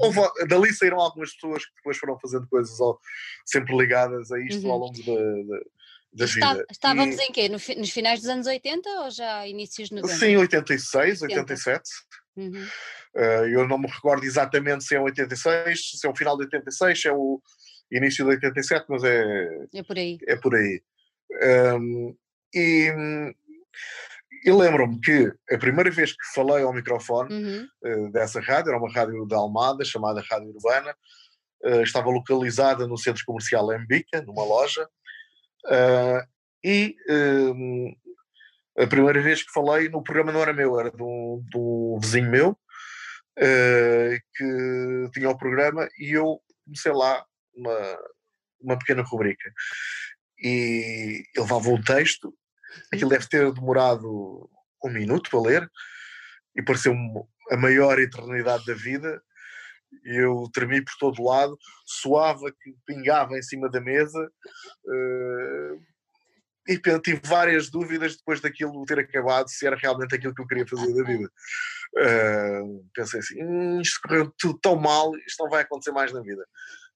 houve, 0.00 0.20
dali 0.48 0.74
saíram 0.74 0.98
algumas 0.98 1.32
pessoas 1.34 1.64
que 1.64 1.74
depois 1.76 1.96
foram 1.96 2.18
fazendo 2.18 2.48
coisas 2.48 2.80
ao, 2.80 2.98
sempre 3.46 3.76
ligadas 3.76 4.32
a 4.32 4.40
isto 4.40 4.66
uhum. 4.66 4.72
ao 4.72 4.78
longo 4.78 4.98
da, 5.04 5.12
da, 5.14 5.64
da 6.12 6.24
Está, 6.26 6.52
vida. 6.52 6.66
Estávamos 6.70 7.16
e, 7.18 7.22
em 7.22 7.32
quê? 7.32 7.48
No, 7.48 7.54
nos 7.54 7.90
finais 7.90 8.20
dos 8.20 8.28
anos 8.28 8.46
80 8.46 8.88
ou 8.88 9.10
já 9.10 9.46
inícios 9.46 9.88
de 9.88 9.94
90? 9.96 10.14
Sim, 10.14 10.36
86, 10.36 11.22
80. 11.22 11.40
87. 11.40 11.90
Uhum. 12.36 12.66
Uh, 13.14 13.46
eu 13.46 13.68
não 13.68 13.78
me 13.78 13.88
recordo 13.88 14.24
exatamente 14.24 14.84
se 14.84 14.94
é 14.94 15.00
86, 15.00 15.90
se 15.98 16.06
é 16.06 16.10
o 16.10 16.16
final 16.16 16.36
de 16.36 16.44
86, 16.44 17.00
se 17.00 17.08
é 17.08 17.12
o 17.12 17.40
início 17.90 18.24
de 18.24 18.30
87, 18.32 18.86
mas 18.88 19.04
é. 19.04 19.48
É 19.74 19.82
por 19.82 19.98
aí. 19.98 20.18
É 20.26 20.36
por 20.36 20.54
aí. 20.54 20.82
Um, 21.78 22.16
e, 22.54 22.90
e 24.44 24.52
lembro-me 24.52 25.00
que 25.00 25.32
a 25.50 25.58
primeira 25.58 25.90
vez 25.90 26.12
que 26.12 26.34
falei 26.34 26.62
ao 26.62 26.72
microfone 26.72 27.34
uhum. 27.34 27.68
uh, 27.84 28.12
dessa 28.12 28.40
rádio, 28.40 28.70
era 28.70 28.78
uma 28.78 28.92
rádio 28.92 29.26
da 29.26 29.36
Almada, 29.36 29.84
chamada 29.84 30.22
Rádio 30.28 30.50
Urbana, 30.50 30.94
uh, 31.64 31.82
estava 31.82 32.10
localizada 32.10 32.86
no 32.86 32.98
centro 32.98 33.22
comercial 33.26 33.72
Embica, 33.74 34.22
numa 34.22 34.44
loja, 34.44 34.88
uh, 35.66 36.26
e 36.64 36.96
a 38.78 38.86
primeira 38.86 39.20
vez 39.20 39.42
que 39.42 39.52
falei 39.52 39.88
no 39.88 40.02
programa 40.02 40.32
não 40.32 40.42
era 40.42 40.52
meu, 40.52 40.78
era 40.78 40.90
de 40.90 41.02
um, 41.02 41.44
de 41.50 41.58
um 41.58 41.98
vizinho 42.00 42.30
meu, 42.30 42.50
uh, 42.50 44.18
que 44.34 45.10
tinha 45.12 45.30
o 45.30 45.38
programa 45.38 45.88
e 45.98 46.12
eu 46.12 46.40
comecei 46.64 46.92
lá 46.92 47.24
uma, 47.54 47.98
uma 48.60 48.78
pequena 48.78 49.02
rubrica. 49.02 49.52
E 50.38 51.24
ele 51.34 51.42
levava 51.42 51.68
um 51.68 51.82
texto, 51.82 52.34
aquilo 52.92 53.10
deve 53.10 53.28
ter 53.28 53.52
demorado 53.52 54.50
um 54.84 54.90
minuto 54.90 55.36
a 55.36 55.42
ler, 55.42 55.70
e 56.56 56.62
pareceu 56.62 56.94
a 57.50 57.56
maior 57.56 57.98
eternidade 57.98 58.64
da 58.66 58.74
vida. 58.74 59.22
Eu 60.04 60.48
tremi 60.52 60.84
por 60.84 60.94
todo 60.98 61.22
lado, 61.22 61.56
suava 61.86 62.50
que 62.50 62.74
pingava 62.86 63.36
em 63.36 63.42
cima 63.42 63.70
da 63.70 63.80
mesa, 63.80 64.30
uh, 64.84 65.82
e 66.68 66.78
tive 67.00 67.20
várias 67.24 67.70
dúvidas 67.70 68.16
depois 68.16 68.40
daquilo 68.40 68.84
ter 68.84 68.98
acabado, 68.98 69.48
se 69.48 69.66
era 69.66 69.76
realmente 69.76 70.14
aquilo 70.14 70.34
que 70.34 70.42
eu 70.42 70.46
queria 70.46 70.66
fazer 70.66 70.94
da 70.94 71.02
vida. 71.04 71.30
Uh, 71.96 72.88
pensei 72.94 73.20
assim: 73.20 73.42
hum, 73.42 73.80
isto 73.80 74.00
correu 74.02 74.32
tudo 74.38 74.58
tão 74.60 74.76
mal, 74.76 75.12
isto 75.26 75.42
não 75.42 75.50
vai 75.50 75.62
acontecer 75.62 75.92
mais 75.92 76.12
na 76.12 76.20
vida. 76.20 76.46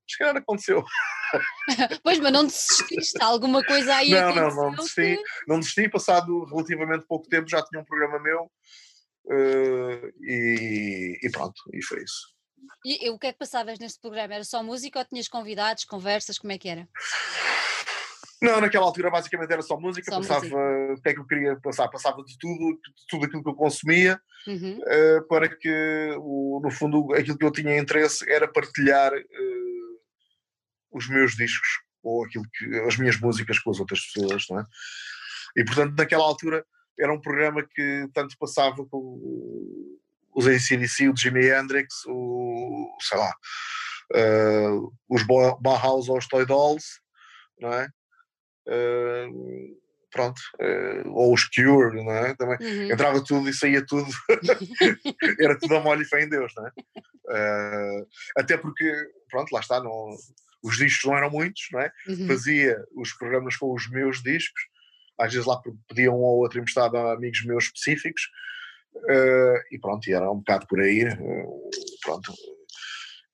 Se 0.09 0.19
calhar 0.19 0.37
aconteceu. 0.37 0.85
pois, 2.05 2.21
mas 2.21 2.33
não 2.33 2.47
desististe, 2.47 3.21
alguma 3.21 3.63
coisa 3.65 3.97
aí 3.97 4.11
Não, 4.11 4.35
não, 4.35 4.51
não 4.55 4.71
desisti. 4.71 5.17
Que... 5.17 5.23
Não 5.49 5.59
desisti, 5.59 5.89
passado 5.89 6.45
relativamente 6.45 7.07
pouco 7.09 7.29
tempo 7.29 7.49
já 7.49 7.63
tinha 7.65 7.83
um 7.83 7.85
programa 7.85 8.21
meu 8.21 8.45
uh, 8.45 10.13
e, 10.23 11.19
e 11.23 11.31
pronto, 11.31 11.61
e 11.75 11.83
foi 11.85 12.05
isso. 12.05 12.36
E, 12.85 13.07
e 13.07 13.11
o 13.11 13.19
que 13.19 13.29
é 13.29 13.33
que 13.33 13.39
passavas 13.39 13.79
neste 13.79 14.01
programa? 14.01 14.35
Era 14.35 14.45
só 14.45 14.63
música 14.63 14.99
ou 14.99 15.05
tinhas 15.05 15.29
convidados, 15.29 15.85
conversas, 15.85 16.39
como 16.39 16.53
é 16.53 16.59
que 16.59 16.69
era? 16.69 16.89
Não, 18.41 18.61
naquela 18.61 18.85
altura 18.85 19.11
basicamente 19.11 19.51
era 19.51 19.63
só 19.63 19.79
música, 19.79 20.11
só 20.11 20.19
passava 20.19 20.41
música. 20.41 20.93
o 20.93 21.03
que 21.03 21.09
é 21.09 21.15
que 21.15 21.21
eu 21.21 21.27
queria 21.27 21.57
passar, 21.61 21.89
passava 21.89 22.23
de 22.23 22.37
tudo, 22.39 22.75
de 22.75 23.07
tudo 23.09 23.25
aquilo 23.25 23.43
que 23.43 23.49
eu 23.49 23.55
consumia, 23.55 24.21
uhum. 24.47 24.79
uh, 24.79 25.27
para 25.27 25.49
que, 25.49 26.15
o, 26.19 26.61
no 26.63 26.71
fundo, 26.71 27.15
aquilo 27.15 27.39
que 27.39 27.45
eu 27.45 27.51
tinha 27.51 27.79
interesse 27.79 28.31
era 28.31 28.47
partilhar 28.47 29.13
uh, 29.13 30.01
os 30.93 31.09
meus 31.09 31.35
discos, 31.35 31.81
ou 32.03 32.25
aquilo 32.25 32.45
que, 32.53 32.79
as 32.81 32.99
minhas 32.99 33.19
músicas 33.19 33.59
com 33.59 33.71
as 33.71 33.81
outras 33.81 34.01
pessoas, 34.01 34.45
não 34.51 34.61
é? 34.61 34.65
E 35.57 35.65
portanto, 35.65 35.97
naquela 35.97 36.25
altura 36.25 36.65
era 36.99 37.13
um 37.13 37.21
programa 37.21 37.67
que 37.67 38.09
tanto 38.13 38.37
passava 38.39 38.85
com 38.87 39.99
os 40.37 40.47
ACDC, 40.47 41.09
o 41.09 41.17
Jimi 41.17 41.49
Hendrix, 41.49 42.05
o, 42.07 42.95
sei 43.01 43.19
lá, 43.19 43.33
uh, 44.15 44.93
os 45.09 45.23
Bauhaus 45.25 46.11
ou 46.11 46.19
os 46.19 46.29
Toy 46.29 46.45
Dolls, 46.45 47.01
não 47.59 47.73
é? 47.73 47.89
Uh, 48.69 49.77
pronto, 50.13 50.39
uh, 50.61 51.09
ou 51.11 51.33
os 51.33 51.45
Cure, 51.49 52.05
não 52.05 52.13
é? 52.13 52.35
Também 52.35 52.59
uhum. 52.61 52.93
entrava 52.93 53.25
tudo 53.25 53.49
e 53.49 53.55
saía 53.55 53.85
tudo, 53.85 54.07
era 55.41 55.59
tudo 55.59 55.77
a 55.77 55.81
molho 55.81 56.03
e 56.03 56.07
fé 56.07 56.23
em 56.23 56.29
Deus, 56.29 56.53
não 56.55 56.67
é? 56.67 56.71
Uh, 57.29 58.07
até 58.37 58.59
porque, 58.59 58.93
pronto, 59.31 59.51
lá 59.53 59.61
está, 59.61 59.83
não, 59.83 60.11
os 60.63 60.77
discos 60.77 61.11
não 61.11 61.17
eram 61.17 61.31
muitos, 61.31 61.63
não 61.73 61.81
é? 61.81 61.91
Uhum. 62.09 62.27
Fazia 62.27 62.77
os 62.95 63.15
programas 63.15 63.57
com 63.57 63.73
os 63.73 63.89
meus 63.89 64.23
discos, 64.23 64.61
às 65.19 65.33
vezes 65.33 65.47
lá 65.47 65.59
pediam 65.89 66.15
um 66.15 66.23
ou 66.23 66.41
outro 66.41 66.59
emprestado 66.59 66.95
a 66.99 67.15
amigos 67.15 67.43
meus 67.47 67.65
específicos, 67.65 68.29
uh, 69.05 69.59
e 69.71 69.79
pronto, 69.79 70.09
e 70.09 70.13
era 70.13 70.31
um 70.31 70.39
bocado 70.39 70.67
por 70.67 70.81
aí, 70.81 71.05
pronto. 72.03 72.33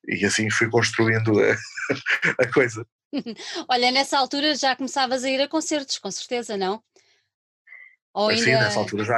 E 0.09 0.25
assim 0.25 0.51
fui 0.51 0.68
construindo 0.68 1.33
a, 1.40 1.53
a 2.42 2.53
coisa. 2.53 2.87
Olha, 3.68 3.90
nessa 3.90 4.18
altura 4.18 4.55
já 4.55 4.75
começavas 4.75 5.25
a 5.25 5.31
ir 5.31 5.40
a 5.40 5.48
concertos, 5.48 5.98
com 5.98 6.11
certeza, 6.11 6.57
não? 6.57 6.83
Ou 8.14 8.29
ainda... 8.29 8.42
Sim, 8.42 8.53
nessa 8.53 8.79
altura 8.79 9.05
já, 9.05 9.16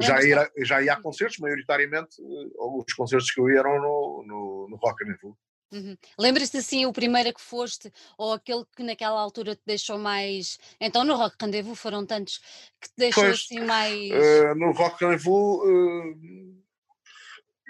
já, 0.00 0.22
ia, 0.22 0.50
já 0.58 0.82
ia 0.82 0.94
a 0.94 1.00
concertos, 1.00 1.38
maioritariamente 1.38 2.16
eh, 2.20 2.48
os 2.58 2.92
concertos 2.94 3.30
que 3.30 3.40
eu 3.40 3.50
ia 3.50 3.58
eram 3.58 3.80
no, 3.80 4.24
no, 4.26 4.68
no 4.70 4.76
Rock 4.76 5.04
and 5.04 5.16
Roll. 5.22 5.36
Uhum. 5.72 5.96
Lembras-te 6.18 6.56
assim 6.56 6.84
o 6.84 6.92
primeiro 6.92 7.32
que 7.32 7.40
foste 7.40 7.92
ou 8.18 8.32
aquele 8.32 8.64
que 8.76 8.82
naquela 8.82 9.20
altura 9.20 9.54
te 9.54 9.62
deixou 9.64 9.98
mais. 9.98 10.58
Então 10.80 11.04
no 11.04 11.14
Rock 11.14 11.36
Rendezvous 11.40 11.78
foram 11.78 12.04
tantos 12.04 12.38
que 12.80 12.88
te 12.88 12.94
deixou 12.96 13.22
pois, 13.22 13.36
assim 13.36 13.60
mais. 13.60 14.10
Uh, 14.10 14.54
no 14.56 14.72
Rock 14.72 15.04
Rendezvous. 15.04 15.60
Uh, 15.62 16.60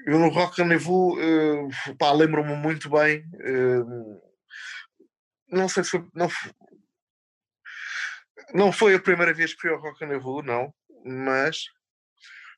eu 0.06 0.18
no 0.18 0.30
Rock 0.30 0.62
Rendezvous 0.62 1.18
uh, 1.18 2.14
lembro-me 2.14 2.56
muito 2.56 2.88
bem. 2.88 3.22
Uh, 3.34 4.20
não 5.50 5.68
sei 5.68 5.84
se 5.84 5.90
foi. 5.90 6.06
Não, 6.14 6.28
não 8.54 8.72
foi 8.72 8.94
a 8.94 9.00
primeira 9.00 9.34
vez 9.34 9.52
que 9.52 9.60
fui 9.60 9.70
ao 9.70 9.80
Rock 9.80 10.04
Roll, 10.16 10.42
não, 10.42 10.72
mas 11.04 11.64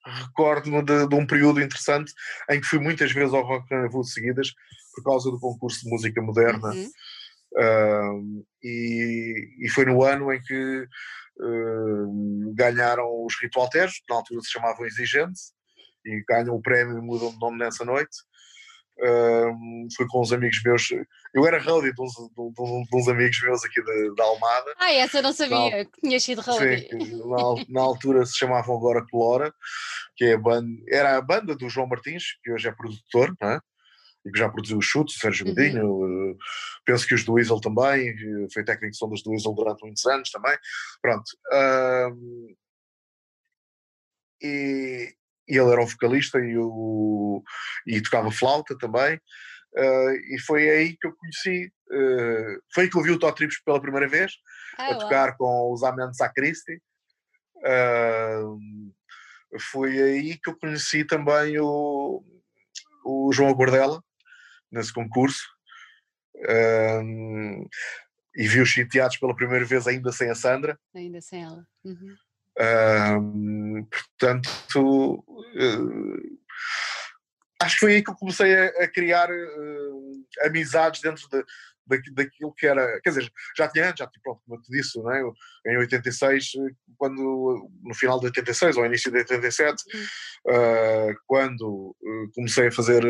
recordo-me 0.04 0.82
de, 0.82 1.06
de, 1.06 1.14
um 1.14 1.26
período 1.26 1.60
interessante 1.60 2.12
em 2.50 2.60
que 2.60 2.66
fui 2.66 2.78
muitas 2.78 3.12
vezes 3.12 3.32
ao 3.32 3.44
Rock 3.44 3.72
and 3.74 3.88
Roll 3.88 4.04
seguidas 4.04 4.52
por 4.94 5.04
causa 5.04 5.30
do 5.30 5.38
concurso 5.38 5.84
de 5.84 5.90
música 5.90 6.20
moderna. 6.20 6.68
Uhum. 6.68 6.90
Uh, 7.54 8.46
e, 8.62 9.48
e, 9.60 9.68
foi 9.68 9.84
no 9.84 10.02
ano 10.02 10.32
em 10.32 10.40
que 10.40 10.86
uh, 11.38 12.54
ganharam 12.54 13.04
os 13.24 13.38
Ritual 13.40 13.68
que 13.68 13.78
na 14.08 14.16
altura 14.16 14.40
se 14.40 14.50
chamavam 14.50 14.86
Exigentes, 14.86 15.52
e 16.04 16.22
ganham 16.26 16.54
o 16.54 16.62
prémio 16.62 16.98
e 16.98 17.00
mudam 17.00 17.30
de 17.30 17.38
nome 17.38 17.58
nessa 17.58 17.84
noite. 17.84 18.16
Fui 19.96 20.06
com 20.08 20.20
uns 20.20 20.32
amigos 20.32 20.62
meus. 20.64 20.88
Eu 21.34 21.46
era 21.46 21.60
roadie 21.60 21.92
de 21.92 22.02
uns, 22.02 22.12
de, 22.12 22.52
de 22.54 22.96
uns 22.96 23.08
amigos 23.08 23.40
meus 23.42 23.64
aqui 23.64 23.82
da 24.16 24.24
Almada. 24.24 24.74
Ah, 24.78 24.92
essa 24.92 25.18
eu 25.18 25.22
não 25.22 25.32
sabia 25.32 25.78
na, 25.78 25.84
que 25.84 26.00
tinha 26.00 26.20
sido 26.20 26.40
roadie. 26.40 26.88
Sim, 26.88 27.22
na, 27.28 27.64
na, 27.68 27.80
altura 27.80 28.24
se 28.24 28.36
chamavam 28.36 28.76
agora 28.76 29.04
Colora, 29.10 29.52
que 30.16 30.26
é 30.26 30.34
a 30.34 30.38
banda, 30.38 30.68
era 30.88 31.16
a 31.16 31.20
banda 31.20 31.56
do 31.56 31.68
João 31.68 31.86
Martins, 31.86 32.24
que 32.42 32.52
hoje 32.52 32.68
é 32.68 32.72
produtor, 32.72 33.34
não 33.40 33.50
é? 33.50 33.60
e 34.24 34.30
que 34.30 34.38
já 34.38 34.48
produziu 34.48 34.78
os 34.78 34.84
chutes, 34.84 35.16
o 35.16 35.18
Sérgio 35.18 35.46
uhum. 35.46 35.54
Godinho, 35.54 35.86
uhum. 35.86 36.36
penso 36.84 37.06
que 37.06 37.14
os 37.14 37.24
do 37.24 37.32
Weasel 37.32 37.60
também, 37.60 38.14
foi 38.52 38.64
técnico 38.64 38.92
de 38.92 38.96
sondas 38.96 39.22
do 39.22 39.30
Weasel 39.30 39.52
durante 39.52 39.82
muitos 39.82 40.06
anos 40.06 40.30
também. 40.30 40.56
Pronto. 41.00 41.24
E, 44.40 45.14
e 45.52 45.58
ele 45.58 45.70
era 45.70 45.82
o 45.82 45.86
vocalista 45.86 46.38
e, 46.38 46.56
o, 46.56 47.44
e 47.86 48.00
tocava 48.00 48.30
flauta 48.30 48.76
também. 48.78 49.16
Uh, 49.76 50.12
e 50.34 50.38
foi 50.46 50.68
aí 50.70 50.96
que 50.96 51.06
eu 51.06 51.14
conheci, 51.14 51.70
uh, 51.90 52.62
foi 52.72 52.84
aí 52.84 52.90
que 52.90 52.98
eu 52.98 53.02
vi 53.02 53.10
o 53.10 53.18
Tó 53.18 53.30
Trips 53.32 53.62
pela 53.62 53.80
primeira 53.80 54.08
vez, 54.08 54.32
ah, 54.78 54.88
a 54.88 54.98
tocar 54.98 55.36
com 55.36 55.70
os 55.70 55.82
Amentos 55.82 56.22
à 56.22 56.28
Christi. 56.30 56.80
Uh, 57.56 58.58
foi 59.70 60.00
aí 60.00 60.38
que 60.38 60.48
eu 60.48 60.58
conheci 60.58 61.04
também 61.04 61.58
o, 61.58 62.24
o 63.04 63.30
João 63.30 63.52
Gordela, 63.52 64.02
nesse 64.70 64.92
concurso. 64.92 65.46
e 68.34 68.48
vi 68.48 68.60
os 68.62 68.70
chiteados 68.70 69.18
pela 69.18 69.36
primeira 69.36 69.66
vez 69.66 69.86
ainda 69.86 70.12
sem 70.12 70.30
a 70.30 70.34
Sandra. 70.34 70.78
Ainda 70.94 71.20
sem 71.20 71.44
ela. 71.44 71.66
Uhum 71.84 72.16
portanto, 73.90 75.24
uh, 75.28 76.38
acho 77.62 77.74
que 77.74 77.80
foi 77.80 77.94
aí 77.94 78.04
que 78.04 78.10
eu 78.10 78.16
comecei 78.16 78.54
a, 78.54 78.66
a 78.84 78.88
criar 78.88 79.30
uh, 79.30 80.26
amizades 80.46 81.00
dentro 81.00 81.26
de, 81.28 81.44
de, 81.86 82.12
daquilo 82.12 82.52
que 82.54 82.66
era. 82.66 83.00
Quer 83.00 83.10
dizer, 83.10 83.32
já 83.56 83.68
tinha 83.68 83.88
antes, 83.88 83.98
já 83.98 84.10
pronto, 84.22 84.42
como 84.44 84.58
eu 84.58 84.62
te 84.62 84.70
disse, 84.70 84.98
não 84.98 85.12
é? 85.12 85.22
em 85.66 85.78
86, 85.78 86.52
quando, 86.96 87.70
no 87.82 87.94
final 87.94 88.20
de 88.20 88.26
86 88.26 88.76
ou 88.76 88.86
início 88.86 89.10
de 89.10 89.18
87, 89.18 89.82
uh, 90.46 91.14
quando 91.26 91.96
comecei 92.34 92.68
a 92.68 92.72
fazer 92.72 93.02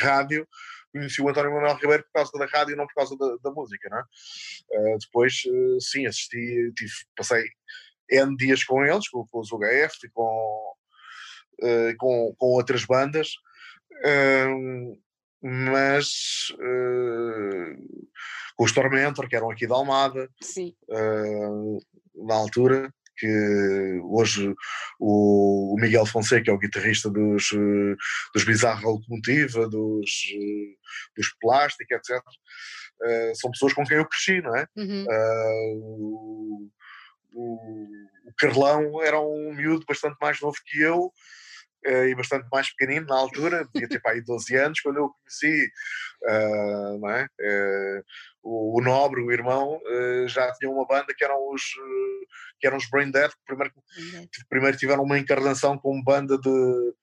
rádio, 0.00 0.46
conheci 0.92 1.20
o 1.20 1.28
António 1.28 1.52
Manuel 1.52 1.76
Ribeiro 1.76 2.02
por 2.04 2.12
causa 2.12 2.32
da 2.38 2.46
rádio 2.46 2.72
e 2.72 2.76
não 2.76 2.86
por 2.86 2.94
causa 2.94 3.16
da, 3.16 3.36
da 3.42 3.50
música, 3.50 3.88
não 3.90 3.98
é? 3.98 4.02
Uh, 4.72 4.98
depois, 4.98 5.34
uh, 5.46 5.80
sim, 5.80 6.06
assisti, 6.06 6.72
tive, 6.74 6.92
passei 7.16 7.44
N 8.10 8.36
dias 8.36 8.64
com 8.64 8.84
eles, 8.84 9.08
com, 9.08 9.26
com 9.26 9.40
os 9.40 9.50
UHF 9.52 9.98
e 10.04 10.10
com, 10.10 10.72
uh, 11.62 11.96
com, 11.98 12.34
com 12.36 12.46
outras 12.46 12.84
bandas, 12.84 13.32
mas 15.42 16.48
com 18.56 18.64
os 18.64 18.72
Tormentor, 18.72 19.28
que 19.28 19.36
eram 19.36 19.50
aqui 19.50 19.66
da 19.66 19.74
Almada, 19.74 20.28
na 22.14 22.34
altura, 22.34 22.92
que 23.18 24.00
hoje 24.04 24.54
o, 25.00 25.76
Miguel 25.78 26.06
Fonseca 26.06 26.50
é 26.50 26.54
o 26.54 26.58
guitarrista 26.58 27.10
dos, 27.10 27.50
dos 28.32 28.44
Bizarra 28.44 28.88
Locomotiva, 28.88 29.68
dos, 29.68 30.10
dos 31.16 31.34
Plástico, 31.40 31.92
etc. 31.92 32.22
Uh, 33.00 33.34
são 33.34 33.50
pessoas 33.50 33.72
com 33.72 33.84
quem 33.84 33.96
eu 33.96 34.08
cresci, 34.08 34.40
não 34.40 34.56
é? 34.56 34.66
Uhum. 34.76 35.04
Uh, 35.04 36.70
o, 37.32 37.84
o, 38.26 38.32
Carlão 38.38 39.02
era 39.02 39.20
um 39.20 39.52
miúdo 39.54 39.84
bastante 39.86 40.16
mais 40.20 40.40
novo 40.40 40.56
que 40.64 40.80
eu, 40.80 41.12
uh, 41.86 42.04
e 42.08 42.14
bastante 42.14 42.48
mais 42.50 42.70
pequenino 42.70 43.06
na 43.06 43.16
altura, 43.16 43.68
devia 43.72 43.88
ter 43.88 44.00
para 44.00 44.12
aí 44.12 44.20
12 44.22 44.56
anos, 44.56 44.80
quando 44.80 44.96
eu 44.96 45.04
o 45.06 45.14
conheci, 45.14 45.70
uh, 46.24 46.98
não 46.98 47.10
é? 47.10 47.24
Uh, 47.40 48.04
o, 48.42 48.78
o, 48.78 48.82
Nobre, 48.82 49.20
o 49.20 49.32
irmão, 49.32 49.80
já 50.26 50.50
tinha 50.54 50.70
uma 50.70 50.86
banda 50.86 51.14
que 51.16 51.24
eram 51.24 51.52
os, 51.52 51.62
que 52.60 52.66
eram 52.66 52.76
os 52.76 52.88
Brain 52.88 53.10
Dead, 53.10 53.30
que 53.30 53.44
primeiro, 53.46 53.72
primeiro 54.48 54.76
tiveram 54.76 55.02
uma 55.02 55.18
encarnação 55.18 55.76
com 55.76 56.02
banda 56.02 56.38
de, 56.38 56.94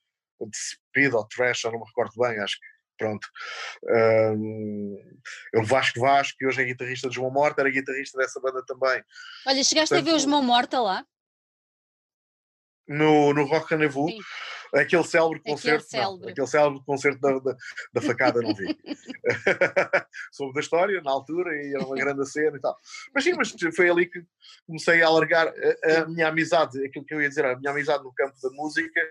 de 0.42 0.58
speed 0.58 1.14
ou 1.14 1.28
trash, 1.28 1.64
não 1.66 1.80
me 1.80 1.86
recordo 1.86 2.14
bem, 2.18 2.40
acho 2.40 2.60
que 2.60 2.75
pronto. 2.98 3.28
Um, 3.84 4.98
o 5.56 5.64
Vasco 5.64 6.00
Vasco, 6.00 6.38
que 6.38 6.46
hoje 6.46 6.62
é 6.62 6.66
guitarrista 6.66 7.10
de 7.10 7.16
João 7.16 7.32
Morta, 7.32 7.62
era 7.62 7.70
guitarrista 7.70 8.18
dessa 8.18 8.40
banda 8.40 8.64
também. 8.66 9.04
Olha, 9.48 9.64
chegaste 9.64 9.90
Portanto, 9.90 10.08
a 10.08 10.12
ver 10.12 10.18
o 10.18 10.20
João 10.20 10.44
Morta 10.44 10.82
lá? 10.82 11.06
No, 12.88 13.34
no 13.34 13.46
Rock 13.46 13.72
Rendezvous? 13.72 14.14
Aquele 14.74 15.04
célebre 15.04 15.40
concerto, 15.40 15.86
aquele 15.86 16.04
célebre, 16.04 16.26
não, 16.26 16.32
aquele 16.32 16.48
célebre 16.48 16.84
concerto 16.86 17.22
da, 17.22 17.40
da, 17.40 17.58
da, 17.94 18.02
facada 18.02 18.42
não 18.42 18.54
vi. 18.54 18.78
Soube 20.34 20.54
da 20.54 20.60
história 20.60 21.02
na 21.02 21.12
altura 21.12 21.56
e 21.56 21.74
era 21.74 21.86
uma 21.86 21.96
grande 21.96 22.30
cena 22.30 22.58
e 22.58 22.60
tal. 22.60 22.76
Mas 23.14 23.24
sim, 23.24 23.34
mas 23.34 23.56
foi 23.76 23.90
ali 23.90 24.06
que 24.06 24.22
comecei 24.68 25.02
a 25.02 25.08
alargar 25.08 25.48
a, 25.48 26.02
a 26.02 26.08
minha 26.08 26.28
amizade, 26.28 26.84
aquilo 26.86 27.06
que 27.06 27.14
eu 27.14 27.22
ia 27.22 27.30
dizer, 27.30 27.46
a 27.46 27.56
minha 27.56 27.72
amizade 27.72 28.04
no 28.04 28.14
campo 28.14 28.36
da 28.42 28.50
música, 28.50 29.02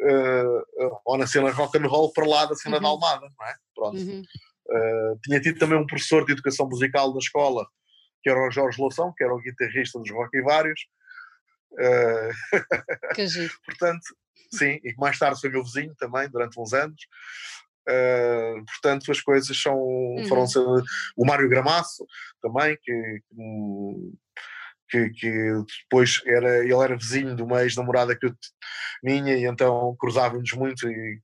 uh, 0.00 1.00
ou 1.04 1.18
na 1.18 1.26
cena 1.26 1.50
rock 1.50 1.78
and 1.78 1.86
roll 1.86 2.12
para 2.12 2.26
lá 2.26 2.46
da 2.46 2.54
cena 2.54 2.76
uhum. 2.76 2.82
da 2.82 2.88
Almada, 2.88 3.28
não 3.38 3.46
é? 3.46 3.54
Pronto. 3.74 3.98
Uhum. 3.98 4.22
Uh, 4.66 5.18
tinha 5.22 5.40
tido 5.40 5.58
também 5.58 5.78
um 5.78 5.86
professor 5.86 6.24
de 6.24 6.32
educação 6.32 6.68
musical 6.68 7.12
na 7.12 7.18
escola, 7.18 7.66
que 8.22 8.30
era 8.30 8.40
o 8.40 8.50
Jorge 8.50 8.80
Loção, 8.80 9.12
que 9.16 9.22
era 9.22 9.34
o 9.34 9.40
guitarrista 9.40 9.98
dos 9.98 10.10
Rock 10.10 10.36
e 10.36 10.42
Vários. 10.42 10.80
Uh, 11.72 13.14
que 13.14 13.26
giro. 13.26 13.52
Portanto, 13.66 14.04
sim, 14.52 14.80
e 14.82 14.94
mais 14.96 15.18
tarde 15.18 15.40
foi 15.40 15.50
meu 15.50 15.62
vizinho 15.62 15.94
também, 15.96 16.28
durante 16.28 16.58
uns 16.58 16.72
anos. 16.72 17.02
Uh, 17.86 18.64
portanto, 18.64 19.12
as 19.12 19.20
coisas 19.20 19.60
são, 19.60 19.76
uhum. 19.76 20.26
foram 20.26 20.46
sendo. 20.46 20.82
O 21.16 21.26
Mário 21.26 21.48
Gramaço 21.48 22.06
também, 22.40 22.78
que, 22.82 22.92
que, 23.28 23.34
que, 25.10 25.30
depois 25.82 26.20
era, 26.26 26.64
ele 26.64 26.74
era 26.74 26.96
vizinho 26.96 27.34
de 27.34 27.42
uma 27.42 27.62
ex-namorada 27.62 28.16
que 28.16 28.26
eu 28.26 28.34
tinha 29.04 29.36
e 29.36 29.44
então 29.44 29.94
cruzávamos 29.98 30.52
muito 30.52 30.88
e 30.88 31.20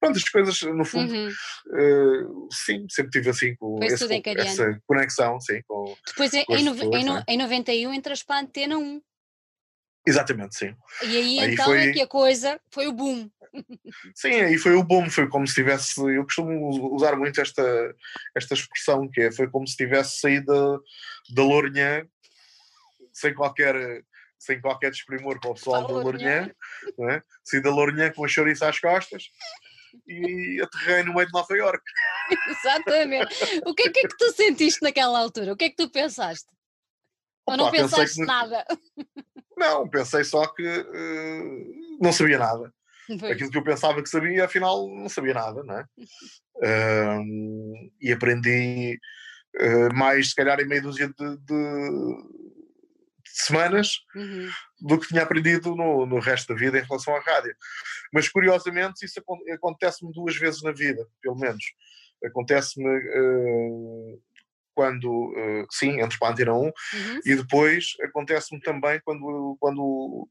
pronto, 0.00 0.16
as 0.16 0.28
coisas 0.28 0.62
no 0.62 0.84
fundo 0.84 1.12
uhum. 1.12 1.28
uh, 1.28 2.48
sim, 2.52 2.86
sempre 2.90 3.10
tive 3.10 3.30
assim 3.30 3.54
com, 3.56 3.82
esse, 3.82 4.04
essa 4.36 4.80
conexão 4.86 5.40
sim, 5.40 5.60
com, 5.66 5.94
depois 6.06 6.30
com 6.30 6.36
em, 6.36 6.44
pessoas, 6.44 6.80
em, 6.80 7.04
no, 7.04 7.24
em 7.26 7.38
91 7.38 7.94
entras 7.94 8.22
para 8.22 8.36
a 8.36 8.40
Antena 8.40 8.76
1 8.78 9.00
Exatamente, 10.06 10.54
sim. 10.54 10.74
E 11.02 11.16
aí, 11.16 11.40
aí 11.40 11.52
então 11.54 11.64
foi... 11.64 11.88
é 11.88 11.92
que 11.92 12.02
a 12.02 12.06
coisa 12.06 12.60
foi 12.70 12.86
o 12.86 12.92
boom. 12.92 13.30
Sim, 14.14 14.32
aí 14.40 14.58
foi 14.58 14.74
o 14.74 14.82
boom, 14.82 15.08
foi 15.08 15.28
como 15.28 15.46
se 15.46 15.54
tivesse, 15.54 15.98
eu 16.00 16.24
costumo 16.24 16.92
usar 16.94 17.16
muito 17.16 17.40
esta, 17.40 17.62
esta 18.36 18.54
expressão, 18.54 19.08
que 19.08 19.22
é, 19.22 19.32
foi 19.32 19.48
como 19.48 19.66
se 19.66 19.76
tivesse 19.76 20.18
saído 20.18 20.46
da, 20.46 20.78
da 21.36 21.42
Lourinhã 21.42 22.04
sem 23.14 23.32
qualquer, 23.32 24.04
sem 24.38 24.60
qualquer 24.60 24.90
desprimor 24.90 25.40
para 25.40 25.50
o 25.50 25.54
pessoal 25.54 25.86
da 25.86 25.94
Lourinhã, 25.94 26.50
é? 27.10 27.22
saí 27.44 27.62
da 27.62 27.70
Lourinhã 27.70 28.12
com 28.12 28.24
a 28.24 28.28
chouriça 28.28 28.68
às 28.68 28.78
costas 28.78 29.30
e 30.06 30.60
aterrei 30.60 31.04
no 31.04 31.14
meio 31.14 31.26
de 31.26 31.32
Nova 31.32 31.56
York. 31.56 31.82
Exatamente. 32.48 33.62
O 33.64 33.74
que 33.74 33.88
é, 33.88 33.90
que 33.90 34.00
é 34.00 34.08
que 34.08 34.16
tu 34.16 34.32
sentiste 34.32 34.82
naquela 34.82 35.18
altura? 35.18 35.52
O 35.52 35.56
que 35.56 35.66
é 35.66 35.70
que 35.70 35.76
tu 35.76 35.88
pensaste? 35.88 36.48
Opa, 37.46 37.52
Ou 37.52 37.56
não 37.56 37.70
pensaste 37.70 38.20
que... 38.20 38.26
nada? 38.26 38.64
Não, 39.56 39.88
pensei 39.88 40.24
só 40.24 40.48
que 40.48 40.66
uh, 40.66 41.98
não 42.00 42.12
sabia 42.12 42.40
nada. 42.40 42.74
Foi. 43.20 43.30
Aquilo 43.30 43.52
que 43.52 43.58
eu 43.58 43.62
pensava 43.62 44.02
que 44.02 44.08
sabia, 44.08 44.46
afinal 44.46 44.88
não 44.88 45.08
sabia 45.08 45.32
nada, 45.32 45.62
não 45.62 45.78
é? 45.78 45.86
Uh, 46.56 47.92
e 48.00 48.12
aprendi 48.12 48.98
uh, 49.60 49.94
mais, 49.94 50.30
se 50.30 50.34
calhar, 50.34 50.58
em 50.58 50.66
meia 50.66 50.82
dúzia 50.82 51.06
de, 51.06 51.36
de 51.36 52.16
semanas 53.34 54.00
uhum. 54.14 54.48
do 54.80 54.98
que 54.98 55.08
tinha 55.08 55.22
aprendido 55.22 55.74
no, 55.74 56.06
no 56.06 56.20
resto 56.20 56.52
da 56.52 56.58
vida 56.58 56.78
em 56.78 56.82
relação 56.82 57.14
à 57.16 57.20
rádio. 57.20 57.54
Mas 58.12 58.28
curiosamente 58.28 59.04
isso 59.04 59.20
acontece-me 59.52 60.12
duas 60.12 60.36
vezes 60.36 60.62
na 60.62 60.72
vida, 60.72 61.04
pelo 61.20 61.36
menos. 61.36 61.64
Acontece-me 62.24 62.88
uh, 62.88 64.22
quando, 64.72 65.10
uh, 65.10 65.66
sim, 65.70 66.00
entro 66.00 66.18
para 66.18 66.28
a 66.28 66.30
Antena 66.32 66.54
1, 66.54 66.62
uhum. 66.62 66.72
e 67.24 67.34
depois 67.34 67.94
acontece-me 68.02 68.60
também 68.60 69.00
quando, 69.04 69.56
quando 69.58 70.28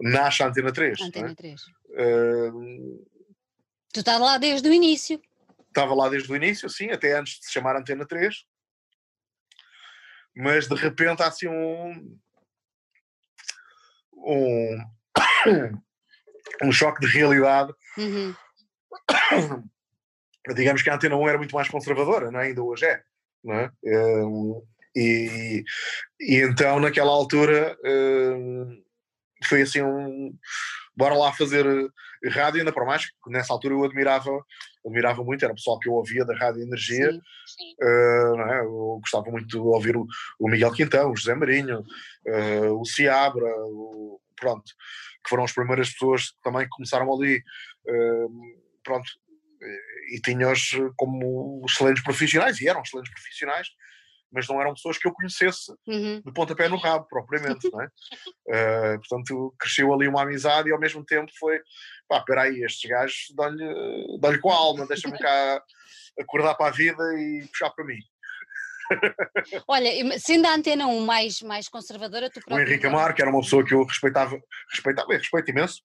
nasce 0.00 0.42
a 0.42 0.46
Antena 0.46 0.72
3. 0.72 1.00
Antena 1.00 1.30
é? 1.30 1.34
3. 1.34 1.60
Uh, 1.62 3.06
tu 3.92 4.00
estás 4.00 4.20
lá 4.20 4.38
desde 4.38 4.68
o 4.68 4.72
início. 4.72 5.20
Estava 5.68 5.92
lá 5.92 6.08
desde 6.08 6.30
o 6.30 6.36
início, 6.36 6.68
sim, 6.70 6.90
até 6.90 7.18
antes 7.18 7.40
de 7.40 7.46
se 7.46 7.52
chamar 7.52 7.76
Antena 7.76 8.06
3. 8.06 8.44
Mas 10.36 10.68
de 10.68 10.74
repente 10.74 11.22
há 11.22 11.28
assim 11.28 11.48
um. 11.48 12.18
Um, 14.24 14.78
um 16.68 16.72
choque 16.72 17.00
de 17.00 17.06
realidade. 17.06 17.72
Uhum. 17.98 18.34
Digamos 20.54 20.82
que 20.82 20.90
a 20.90 20.94
Antena 20.94 21.16
1 21.16 21.28
era 21.28 21.38
muito 21.38 21.54
mais 21.54 21.68
conservadora, 21.68 22.30
não 22.30 22.40
é? 22.40 22.46
ainda 22.46 22.62
hoje 22.62 22.84
é 22.84 23.02
não 23.44 23.54
é? 23.54 23.70
Um, 23.84 24.62
e, 24.96 25.64
e, 26.20 26.36
então 26.36 26.80
naquela 26.80 27.10
altura 27.10 27.76
um, 27.84 28.82
foi 29.46 29.62
assim 29.62 29.82
um 29.82 30.34
bora 30.96 31.14
lá 31.14 31.32
fazer 31.32 31.66
rádio 32.30 32.60
ainda 32.60 32.72
para 32.72 32.84
mais 32.84 33.06
que 33.06 33.30
nessa 33.30 33.52
altura 33.52 33.74
eu 33.74 33.84
admirava 33.84 34.30
admirava 34.84 35.24
muito, 35.24 35.42
era 35.44 35.52
o 35.52 35.56
pessoal 35.56 35.78
que 35.78 35.88
eu 35.88 35.94
ouvia 35.94 36.24
da 36.24 36.36
Rádio 36.36 36.62
Energia 36.62 37.10
sim, 37.10 37.20
sim. 37.46 37.74
Uh, 37.80 38.40
é? 38.40 38.60
eu 38.60 38.98
gostava 39.00 39.30
muito 39.30 39.46
de 39.46 39.56
ouvir 39.56 39.96
o, 39.96 40.06
o 40.38 40.48
Miguel 40.48 40.72
Quintão, 40.72 41.10
o 41.10 41.16
José 41.16 41.34
Marinho 41.34 41.80
uh, 41.80 42.80
o 42.80 42.84
Ciabra 42.84 43.46
o, 43.66 44.20
pronto, 44.36 44.64
que 45.22 45.30
foram 45.30 45.44
as 45.44 45.52
primeiras 45.52 45.90
pessoas 45.90 46.30
que 46.30 46.42
também 46.42 46.68
começaram 46.68 47.10
ali 47.12 47.38
uh, 47.38 48.30
pronto, 48.82 49.10
e 50.12 50.20
tinha-os 50.20 50.70
como 50.96 51.64
excelentes 51.66 52.02
profissionais, 52.02 52.60
e 52.60 52.68
eram 52.68 52.82
excelentes 52.82 53.12
profissionais, 53.12 53.68
mas 54.34 54.48
não 54.48 54.60
eram 54.60 54.74
pessoas 54.74 54.98
que 54.98 55.06
eu 55.06 55.12
conhecesse 55.12 55.72
uhum. 55.86 56.20
de 56.20 56.32
pontapé 56.32 56.68
no 56.68 56.76
rabo, 56.76 57.06
propriamente, 57.08 57.70
não 57.70 57.80
é? 57.80 57.86
Uh, 57.86 58.98
portanto, 59.08 59.54
cresceu 59.58 59.94
ali 59.94 60.08
uma 60.08 60.22
amizade 60.22 60.68
e 60.68 60.72
ao 60.72 60.80
mesmo 60.80 61.04
tempo 61.04 61.30
foi, 61.38 61.60
pá, 62.08 62.18
espera 62.18 62.42
aí, 62.42 62.64
estes 62.64 62.90
gajos 62.90 63.32
dão-lhe 63.36 64.18
dão 64.18 64.40
com 64.40 64.50
a 64.50 64.56
alma, 64.56 64.86
deixa-me 64.86 65.16
cá 65.16 65.62
acordar 66.18 66.54
para 66.56 66.66
a 66.66 66.72
vida 66.72 67.02
e 67.14 67.46
puxar 67.46 67.70
para 67.70 67.84
mim. 67.84 67.98
Olha, 69.68 70.18
sendo 70.18 70.46
a 70.46 70.54
Antena 70.54 70.86
1 70.88 71.00
mais, 71.00 71.40
mais 71.40 71.68
conservadora, 71.68 72.28
tu 72.28 72.40
próprio... 72.40 72.56
O 72.56 72.68
Henrique 72.68 72.86
Amar, 72.86 73.14
que 73.14 73.22
era 73.22 73.30
uma 73.30 73.40
pessoa 73.40 73.64
que 73.64 73.72
eu 73.72 73.84
respeitava, 73.84 74.38
respeitava, 74.70 75.12
respeito 75.12 75.50
imenso, 75.50 75.80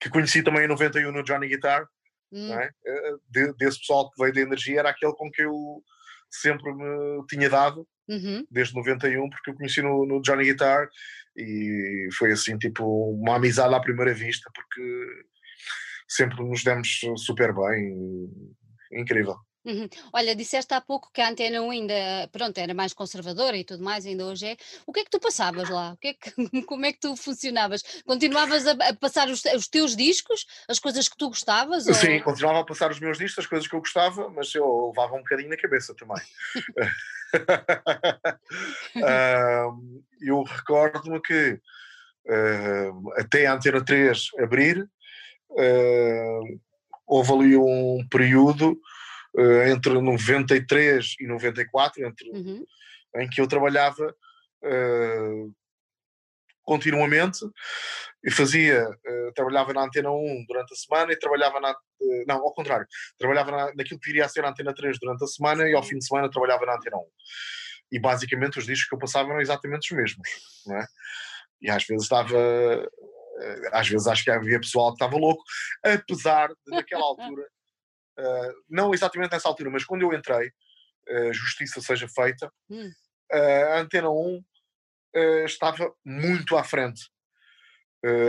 que 0.00 0.08
conheci 0.08 0.42
também 0.42 0.64
em 0.64 0.68
91 0.68 1.12
no 1.12 1.22
Johnny 1.22 1.48
Guitar, 1.48 1.86
hum. 2.32 2.54
é? 2.54 2.70
Eh, 2.86 3.14
de, 3.28 3.52
desse 3.54 3.78
pessoal 3.78 4.10
que 4.10 4.20
veio 4.20 4.32
da 4.32 4.40
energia, 4.40 4.80
era 4.80 4.90
aquele 4.90 5.12
com 5.12 5.30
que 5.30 5.42
eu 5.42 5.82
sempre 6.30 6.72
me 6.72 7.26
tinha 7.28 7.48
dado, 7.48 7.86
uhum. 8.08 8.46
desde 8.50 8.74
91, 8.74 9.28
porque 9.28 9.50
eu 9.50 9.54
conheci 9.54 9.82
no, 9.82 10.06
no, 10.06 10.22
Johnny 10.22 10.44
Guitar 10.44 10.88
e 11.36 12.08
foi 12.16 12.32
assim, 12.32 12.56
tipo, 12.58 12.84
uma 13.12 13.36
amizade 13.36 13.74
à 13.74 13.80
primeira 13.80 14.14
vista, 14.14 14.50
porque 14.54 15.06
sempre 16.08 16.42
nos 16.42 16.62
demos 16.62 17.00
super 17.16 17.54
bem, 17.54 18.28
incrível. 18.92 19.36
Uhum. 19.64 19.88
Olha, 20.12 20.34
disseste 20.34 20.72
há 20.72 20.80
pouco 20.80 21.10
que 21.12 21.20
a 21.20 21.28
Antena 21.28 21.60
1 21.60 21.70
ainda, 21.70 21.94
pronto, 22.32 22.56
era 22.56 22.72
mais 22.72 22.94
conservadora 22.94 23.58
e 23.58 23.64
tudo 23.64 23.84
mais, 23.84 24.06
ainda 24.06 24.24
hoje 24.24 24.46
é. 24.46 24.56
O 24.86 24.92
que 24.92 25.00
é 25.00 25.04
que 25.04 25.10
tu 25.10 25.20
passavas 25.20 25.68
lá? 25.68 25.92
O 25.92 25.96
que 25.98 26.08
é 26.08 26.14
que, 26.14 26.32
como 26.66 26.86
é 26.86 26.92
que 26.92 27.00
tu 27.00 27.14
funcionavas? 27.14 27.82
Continuavas 28.06 28.66
a, 28.66 28.72
a 28.72 28.94
passar 28.94 29.28
os, 29.28 29.44
os, 29.44 29.68
teus 29.68 29.94
discos, 29.94 30.46
as 30.66 30.78
coisas 30.78 31.08
que 31.08 31.16
tu 31.16 31.28
gostavas? 31.28 31.84
Sim, 31.84 32.20
continuava 32.20 32.60
a 32.60 32.64
passar 32.64 32.90
os 32.90 32.98
meus 32.98 33.18
discos, 33.18 33.44
as 33.44 33.46
coisas 33.46 33.68
que 33.68 33.74
eu 33.74 33.80
gostava, 33.80 34.30
mas 34.30 34.54
eu 34.54 34.88
levava 34.88 35.14
um 35.14 35.18
bocadinho 35.18 35.50
na 35.50 35.58
cabeça 35.58 35.94
também. 35.94 36.22
eu 40.22 40.42
recordo-me 40.42 41.20
que 41.20 41.60
até 43.16 43.46
a 43.46 43.54
Antena 43.54 43.84
3 43.84 44.28
abrir, 44.38 44.88
houve 47.06 47.32
ali 47.32 47.56
um 47.56 48.06
período 48.08 48.80
uh, 49.36 49.62
entre 49.68 50.00
93 50.00 51.14
e 51.20 51.26
94, 51.26 52.04
entre, 52.04 52.30
uhum. 52.30 52.64
em 53.16 53.28
que 53.28 53.40
eu 53.40 53.46
trabalhava 53.46 54.14
uh, 54.64 55.54
continuamente 56.62 57.40
e 58.24 58.30
fazia, 58.30 58.88
uh, 58.88 59.32
trabalhava 59.34 59.72
na 59.72 59.84
Antena 59.84 60.10
1 60.10 60.44
durante 60.46 60.72
a 60.72 60.76
semana 60.76 61.12
e 61.12 61.18
trabalhava 61.18 61.60
na, 61.60 61.74
não, 62.26 62.36
ao 62.36 62.54
contrário, 62.54 62.86
trabalhava 63.18 63.50
na, 63.50 63.74
naquilo 63.74 64.00
que 64.00 64.10
iria 64.10 64.28
ser 64.28 64.44
a 64.44 64.50
Antena 64.50 64.74
3 64.74 64.98
durante 65.00 65.24
a 65.24 65.26
semana 65.26 65.68
e 65.68 65.74
ao 65.74 65.82
fim 65.82 65.98
de 65.98 66.06
semana 66.06 66.30
trabalhava 66.30 66.66
na 66.66 66.76
Antena 66.76 66.96
1. 66.96 67.00
E 67.92 67.98
basicamente 67.98 68.58
os 68.58 68.66
discos 68.66 68.88
que 68.88 68.94
eu 68.94 68.98
passava 68.98 69.30
eram 69.30 69.40
exatamente 69.40 69.92
os 69.92 69.98
mesmos, 69.98 70.28
não 70.66 70.76
é? 70.76 70.86
E 71.62 71.70
às 71.70 71.84
vezes 71.84 72.04
estava 72.04 72.38
às 73.72 73.88
vezes 73.88 74.06
acho 74.06 74.22
que 74.22 74.30
havia 74.30 74.60
pessoal 74.60 74.90
que 74.90 74.96
estava 75.02 75.16
louco, 75.16 75.42
apesar 75.82 76.48
de 76.48 76.54
naquela 76.66 77.04
altura 77.04 77.46
Uh, 78.20 78.52
não 78.68 78.92
exatamente 78.92 79.32
nessa 79.32 79.48
altura, 79.48 79.70
mas 79.70 79.84
quando 79.84 80.02
eu 80.02 80.12
entrei, 80.12 80.48
uh, 80.48 81.32
justiça 81.32 81.80
seja 81.80 82.06
feita, 82.06 82.52
hum. 82.68 82.90
uh, 83.32 83.72
a 83.72 83.80
Antena 83.80 84.10
1 84.10 84.44
estava 85.46 85.92
muito 86.04 86.56
à 86.56 86.62
frente. 86.62 87.10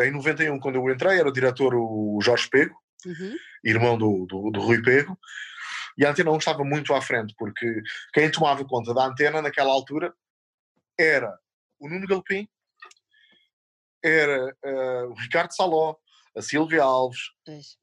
em 0.04 0.10
91, 0.10 0.60
quando 0.60 0.78
eu 0.78 0.90
entrei, 0.90 1.20
era 1.20 1.30
o 1.30 1.32
diretor 1.32 1.76
o 1.76 2.20
Jorge 2.24 2.50
Pego, 2.50 2.76
uhum. 3.06 3.36
irmão 3.64 3.98
do, 4.00 4.26
do, 4.26 4.50
do, 4.50 4.60
Rui 4.60 4.82
Pego, 4.82 5.16
e 5.96 6.04
a 6.04 6.10
Antena 6.10 6.32
1 6.32 6.38
estava 6.38 6.64
muito 6.64 6.96
à 6.96 7.02
frente, 7.02 7.36
porque 7.38 7.84
quem 8.14 8.32
tomava 8.32 8.66
conta 8.66 8.96
da 8.96 9.06
antena 9.06 9.44
naquela 9.44 9.72
altura 9.72 10.12
era 11.00 11.38
o 11.80 11.88
Nuno 11.88 12.08
Galpim, 12.08 12.50
era 14.04 14.56
o 15.08 15.14
Ricardo 15.14 15.54
Saló, 15.54 15.96
a 16.36 16.42
Silvia 16.42 16.82
Alves, 16.82 17.20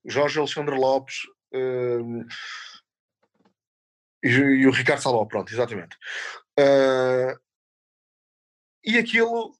o 0.02 0.10
Jorge 0.10 0.40
Alexandre 0.40 0.74
Lopes, 0.74 1.20
Uh, 1.52 2.26
e, 4.22 4.28
e, 4.28 4.66
o 4.66 4.70
Ricardo 4.70 5.00
Saló, 5.00 5.24
pronto, 5.26 5.52
exatamente. 5.52 5.96
Uh, 6.58 7.38
e 8.84 8.98
aquilo 8.98 9.52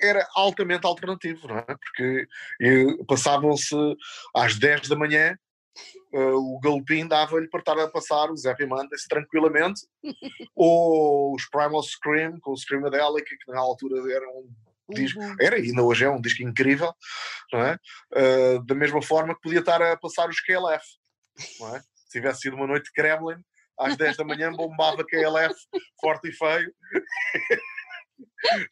era 0.00 0.26
altamente 0.34 0.86
alternativo, 0.86 1.48
não 1.48 1.58
é? 1.58 1.64
Porque 1.64 2.28
passavam-se 3.06 3.74
às 4.34 4.56
10 4.56 4.88
da 4.88 4.96
manhã, 4.96 5.36
uh, 6.12 6.36
o 6.36 6.60
Galopim 6.60 7.06
dava-lhe 7.06 7.48
para 7.48 7.60
estar 7.60 7.78
a 7.78 7.88
passar 7.88 8.30
os 8.30 8.46
Happy 8.46 8.66
Mondays 8.66 9.06
tranquilamente, 9.08 9.82
ou 10.54 11.34
os 11.34 11.46
Primal 11.46 11.82
Scream, 11.82 12.38
com 12.40 12.52
o 12.52 12.56
Screamadelic, 12.56 13.24
que 13.26 13.52
na 13.52 13.58
altura 13.58 14.00
era 14.12 14.28
um 14.30 14.48
disco, 14.90 15.20
uhum. 15.20 15.36
era 15.40 15.56
ainda 15.56 15.82
hoje 15.82 16.04
é 16.04 16.10
um 16.10 16.20
disco 16.20 16.42
incrível, 16.42 16.94
não 17.52 17.60
é? 17.60 17.78
Uh, 18.14 18.64
da 18.64 18.74
mesma 18.74 19.02
forma 19.02 19.34
que 19.34 19.42
podia 19.42 19.60
estar 19.60 19.82
a 19.82 19.96
passar 19.96 20.28
os 20.28 20.40
KLF 20.40 20.84
é? 21.74 21.80
Se 21.94 22.12
tivesse 22.12 22.42
sido 22.42 22.56
uma 22.56 22.66
noite 22.66 22.86
de 22.86 22.92
Kremlin, 22.92 23.42
às 23.78 23.96
10 23.96 24.16
da 24.16 24.24
manhã 24.24 24.52
bombava 24.52 25.04
KLF 25.04 25.54
forte 26.00 26.28
e 26.28 26.32
feio 26.32 26.74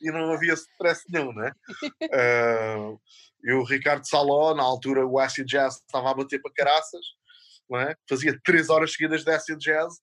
e 0.00 0.11
não 0.11 0.33
havia 0.33 0.55
stress 0.55 1.05
nenhum, 1.09 1.33
né? 1.33 1.52
Uh, 2.02 3.00
e 3.44 3.52
o 3.52 3.64
Ricardo 3.64 4.07
Saló, 4.07 4.55
na 4.55 4.62
altura 4.62 5.07
o 5.07 5.18
acid 5.18 5.46
jazz 5.46 5.76
estava 5.76 6.11
a 6.11 6.14
bater 6.14 6.40
para 6.40 6.52
caraças, 6.52 7.05
não 7.70 7.81
é? 7.81 7.94
fazia 8.09 8.38
3 8.44 8.70
horas 8.70 8.92
seguidas 8.92 9.24
de 9.24 9.31
acid 9.31 9.59
jazz, 9.59 9.94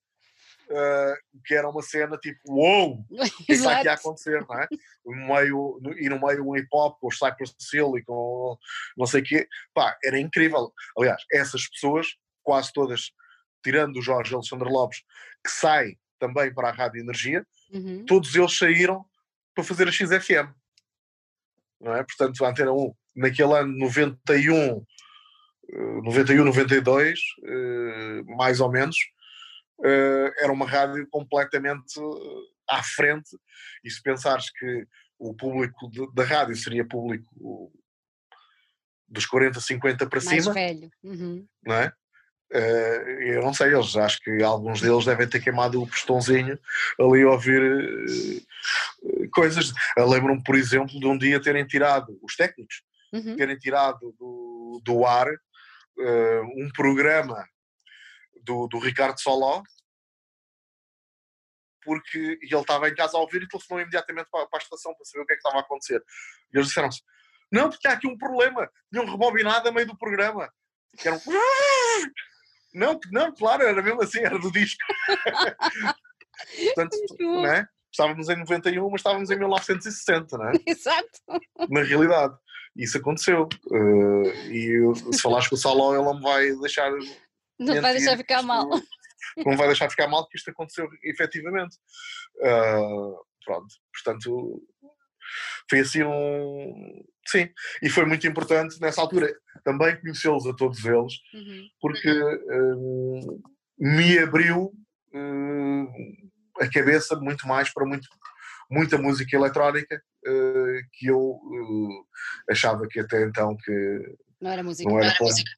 uh, 0.70 1.42
que 1.44 1.54
era 1.54 1.68
uma 1.68 1.82
cena 1.82 2.16
tipo, 2.16 2.40
uou, 2.48 3.04
wow, 3.10 3.26
o 3.40 3.44
que 3.44 3.52
está 3.52 3.78
aqui 3.78 3.88
a 3.88 3.94
acontecer, 3.94 4.44
não 4.48 4.58
é? 4.58 4.66
No 5.04 5.34
meio, 5.34 5.78
no, 5.82 5.98
e 5.98 6.08
no 6.08 6.20
meio 6.20 6.48
um 6.48 6.56
hip 6.56 6.68
hop 6.72 6.98
com 6.98 7.08
os 7.08 7.18
Cypress 7.18 7.54
Hill 7.72 7.98
e 7.98 8.04
com 8.04 8.56
não 8.96 9.06
sei 9.06 9.20
o 9.20 9.24
quê, 9.24 9.48
pá, 9.74 9.96
era 10.04 10.18
incrível. 10.18 10.72
Aliás, 10.96 11.22
essas 11.30 11.68
pessoas 11.68 12.16
quase 12.44 12.72
todas, 12.72 13.10
tirando 13.62 13.96
o 13.96 14.02
Jorge 14.02 14.34
Alexandre 14.34 14.68
Lopes, 14.68 15.02
que 15.42 15.50
sai 15.50 15.98
também 16.18 16.54
para 16.54 16.68
a 16.68 16.72
Rádio 16.72 17.00
Energia, 17.00 17.44
uhum. 17.72 18.04
todos 18.06 18.34
eles 18.36 18.56
saíram 18.56 19.04
para 19.54 19.64
fazer 19.64 19.88
a 19.88 19.92
XFM. 19.92 20.54
Não 21.80 21.94
é? 21.94 22.04
Portanto, 22.04 22.44
a 22.44 22.50
Antena 22.50 22.72
1, 22.72 22.94
naquele 23.16 23.52
ano 23.52 23.76
91, 23.78 24.84
91, 26.02 26.44
92, 26.44 27.20
mais 28.36 28.60
ou 28.60 28.70
menos, 28.70 28.96
eh, 29.82 30.32
era 30.38 30.52
uma 30.52 30.66
rádio 30.66 31.06
completamente 31.10 31.98
eh, 31.98 32.50
à 32.68 32.82
frente. 32.82 33.36
E 33.82 33.90
se 33.90 34.02
pensares 34.02 34.50
que 34.50 34.86
o 35.18 35.34
público 35.34 35.90
da 36.14 36.24
rádio 36.24 36.56
seria 36.56 36.86
público 36.86 37.72
dos 39.08 39.26
40, 39.26 39.60
50 39.60 40.06
para 40.06 40.22
mais 40.22 40.42
cima, 40.42 40.54
velho. 40.54 40.90
Uhum. 41.02 41.46
não 41.62 41.74
é? 41.74 41.92
Uh, 42.54 43.10
eu 43.20 43.42
não 43.42 43.52
sei, 43.52 43.74
eles 43.74 43.96
acho 43.96 44.20
que 44.20 44.40
alguns 44.40 44.80
deles 44.80 45.04
devem 45.04 45.28
ter 45.28 45.42
queimado 45.42 45.82
o 45.82 45.88
postãozinho 45.88 46.56
ali 47.00 47.22
a 47.22 47.30
ouvir 47.30 47.60
uh, 47.60 49.30
coisas. 49.32 49.72
Lembro-me, 49.96 50.40
por 50.44 50.54
exemplo, 50.54 51.00
de 51.00 51.06
um 51.06 51.18
dia 51.18 51.42
terem 51.42 51.66
tirado, 51.66 52.16
os 52.22 52.36
técnicos, 52.36 52.84
uhum. 53.12 53.34
terem 53.34 53.58
tirado 53.58 54.14
do, 54.16 54.80
do 54.84 55.04
ar 55.04 55.28
uh, 55.28 56.42
um 56.56 56.70
programa 56.72 57.44
do, 58.44 58.68
do 58.68 58.78
Ricardo 58.78 59.20
Soló, 59.20 59.60
porque 61.82 62.38
ele 62.40 62.54
estava 62.54 62.88
em 62.88 62.94
casa 62.94 63.16
a 63.16 63.20
ouvir 63.20 63.42
e 63.42 63.48
telefonou 63.48 63.82
imediatamente 63.82 64.28
para, 64.30 64.46
para 64.46 64.60
a 64.60 64.62
estação 64.62 64.94
para 64.94 65.04
saber 65.04 65.24
o 65.24 65.26
que 65.26 65.32
é 65.32 65.36
que 65.36 65.40
estava 65.40 65.58
a 65.58 65.60
acontecer. 65.60 66.00
E 66.52 66.56
eles 66.56 66.68
disseram-se: 66.68 67.02
Não, 67.50 67.68
porque 67.68 67.88
há 67.88 67.92
aqui 67.94 68.06
um 68.06 68.16
problema, 68.16 68.70
tinham 68.92 69.10
rebobinado 69.10 69.68
a 69.68 69.72
meio 69.72 69.88
do 69.88 69.98
programa. 69.98 70.48
Que 70.96 71.08
era 71.08 71.16
um 71.16 71.20
não, 72.74 72.98
não, 73.12 73.32
claro, 73.34 73.62
era 73.62 73.82
mesmo 73.82 74.02
assim, 74.02 74.20
era 74.20 74.38
do 74.38 74.50
disco. 74.50 74.78
Portanto, 76.74 76.96
né? 77.42 77.66
estávamos 77.90 78.28
em 78.28 78.36
91, 78.36 78.90
mas 78.90 79.00
estávamos 79.00 79.30
em 79.30 79.38
1960, 79.38 80.36
não 80.36 80.48
é? 80.48 80.52
Exato. 80.66 81.20
Na 81.70 81.82
realidade. 81.82 82.36
Isso 82.76 82.98
aconteceu. 82.98 83.48
Uh, 83.70 84.26
e 84.50 84.80
se 85.12 85.22
falares 85.22 85.46
com 85.46 85.54
o 85.54 85.58
Salão, 85.58 85.94
ele 85.94 86.02
não 86.02 86.16
me 86.16 86.22
vai 86.22 86.52
deixar. 86.56 86.90
Não 87.58 87.80
vai 87.80 87.94
deixar 87.94 88.16
ficar 88.16 88.38
isto, 88.38 88.46
mal. 88.46 88.68
Não 89.38 89.56
vai 89.56 89.68
deixar 89.68 89.88
ficar 89.88 90.08
mal 90.08 90.28
que 90.28 90.36
isto 90.36 90.50
aconteceu 90.50 90.88
efetivamente. 91.04 91.76
Uh, 92.38 93.16
pronto, 93.44 93.68
portanto, 93.92 94.62
foi 95.68 95.80
assim 95.80 96.02
um. 96.02 97.04
Sim, 97.26 97.48
e 97.82 97.88
foi 97.88 98.04
muito 98.04 98.26
importante 98.26 98.78
nessa 98.80 99.00
altura 99.00 99.34
também 99.64 99.98
conhecê-los 100.00 100.46
a 100.46 100.54
todos 100.54 100.84
eles, 100.84 101.14
uhum. 101.32 101.68
porque 101.80 102.10
um, 102.50 103.40
me 103.78 104.18
abriu 104.18 104.70
um, 105.14 105.88
a 106.60 106.70
cabeça 106.70 107.16
muito 107.16 107.48
mais 107.48 107.72
para 107.72 107.86
muito, 107.86 108.06
muita 108.70 108.98
música 108.98 109.34
eletrónica 109.34 110.02
uh, 110.26 110.80
que 110.92 111.06
eu 111.06 111.18
uh, 111.18 112.06
achava 112.50 112.86
que 112.86 113.00
até 113.00 113.22
então 113.22 113.56
que 113.56 114.16
não 114.40 114.50
era 114.50 114.62
música, 114.62 114.90
não 114.90 114.98
era, 114.98 115.06
não 115.06 115.10
era 115.10 115.18
para, 115.18 115.26
música. 115.26 115.50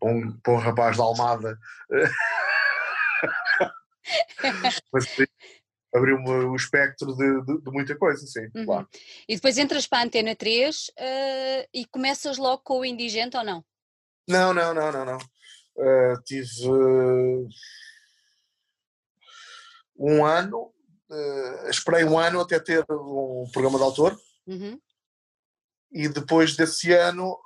Para, 0.00 0.10
um, 0.10 0.40
para 0.40 0.52
um 0.54 0.56
rapaz 0.56 0.96
da 0.96 1.02
Almada. 1.02 1.58
Mas 4.92 5.06
abriu-me 5.92 6.30
o 6.46 6.54
espectro 6.54 7.14
de, 7.16 7.42
de, 7.44 7.60
de, 7.62 7.70
muita 7.70 7.96
coisa, 7.96 8.24
sim, 8.26 8.48
uhum. 8.54 8.64
claro. 8.64 8.88
E 9.28 9.34
depois 9.34 9.58
entras 9.58 9.86
para 9.86 10.00
a 10.00 10.04
Antena 10.04 10.36
3 10.36 10.76
uh, 10.76 10.92
eh, 10.96 11.68
e 11.74 11.84
começas 11.86 12.38
logo 12.38 12.62
com 12.62 12.80
o 12.80 12.84
Indigente 12.84 13.36
ou 13.36 13.44
não? 13.44 13.64
Não, 14.28 14.54
não, 14.54 14.72
não, 14.72 14.92
não, 14.92 15.04
não. 15.04 15.18
Uh, 15.76 16.22
tive 16.24 16.68
uh, 16.68 17.48
um 19.98 20.24
ano, 20.24 20.72
esperei 21.68 22.04
um 22.04 22.18
ano 22.18 22.40
até 22.40 22.60
ter 22.60 22.84
um 22.90 23.48
programa 23.52 23.78
de 23.78 23.84
autor 23.84 24.16
uhum. 24.46 24.80
e 25.92 26.08
depois 26.08 26.56
desse 26.56 26.92
ano 26.92 27.36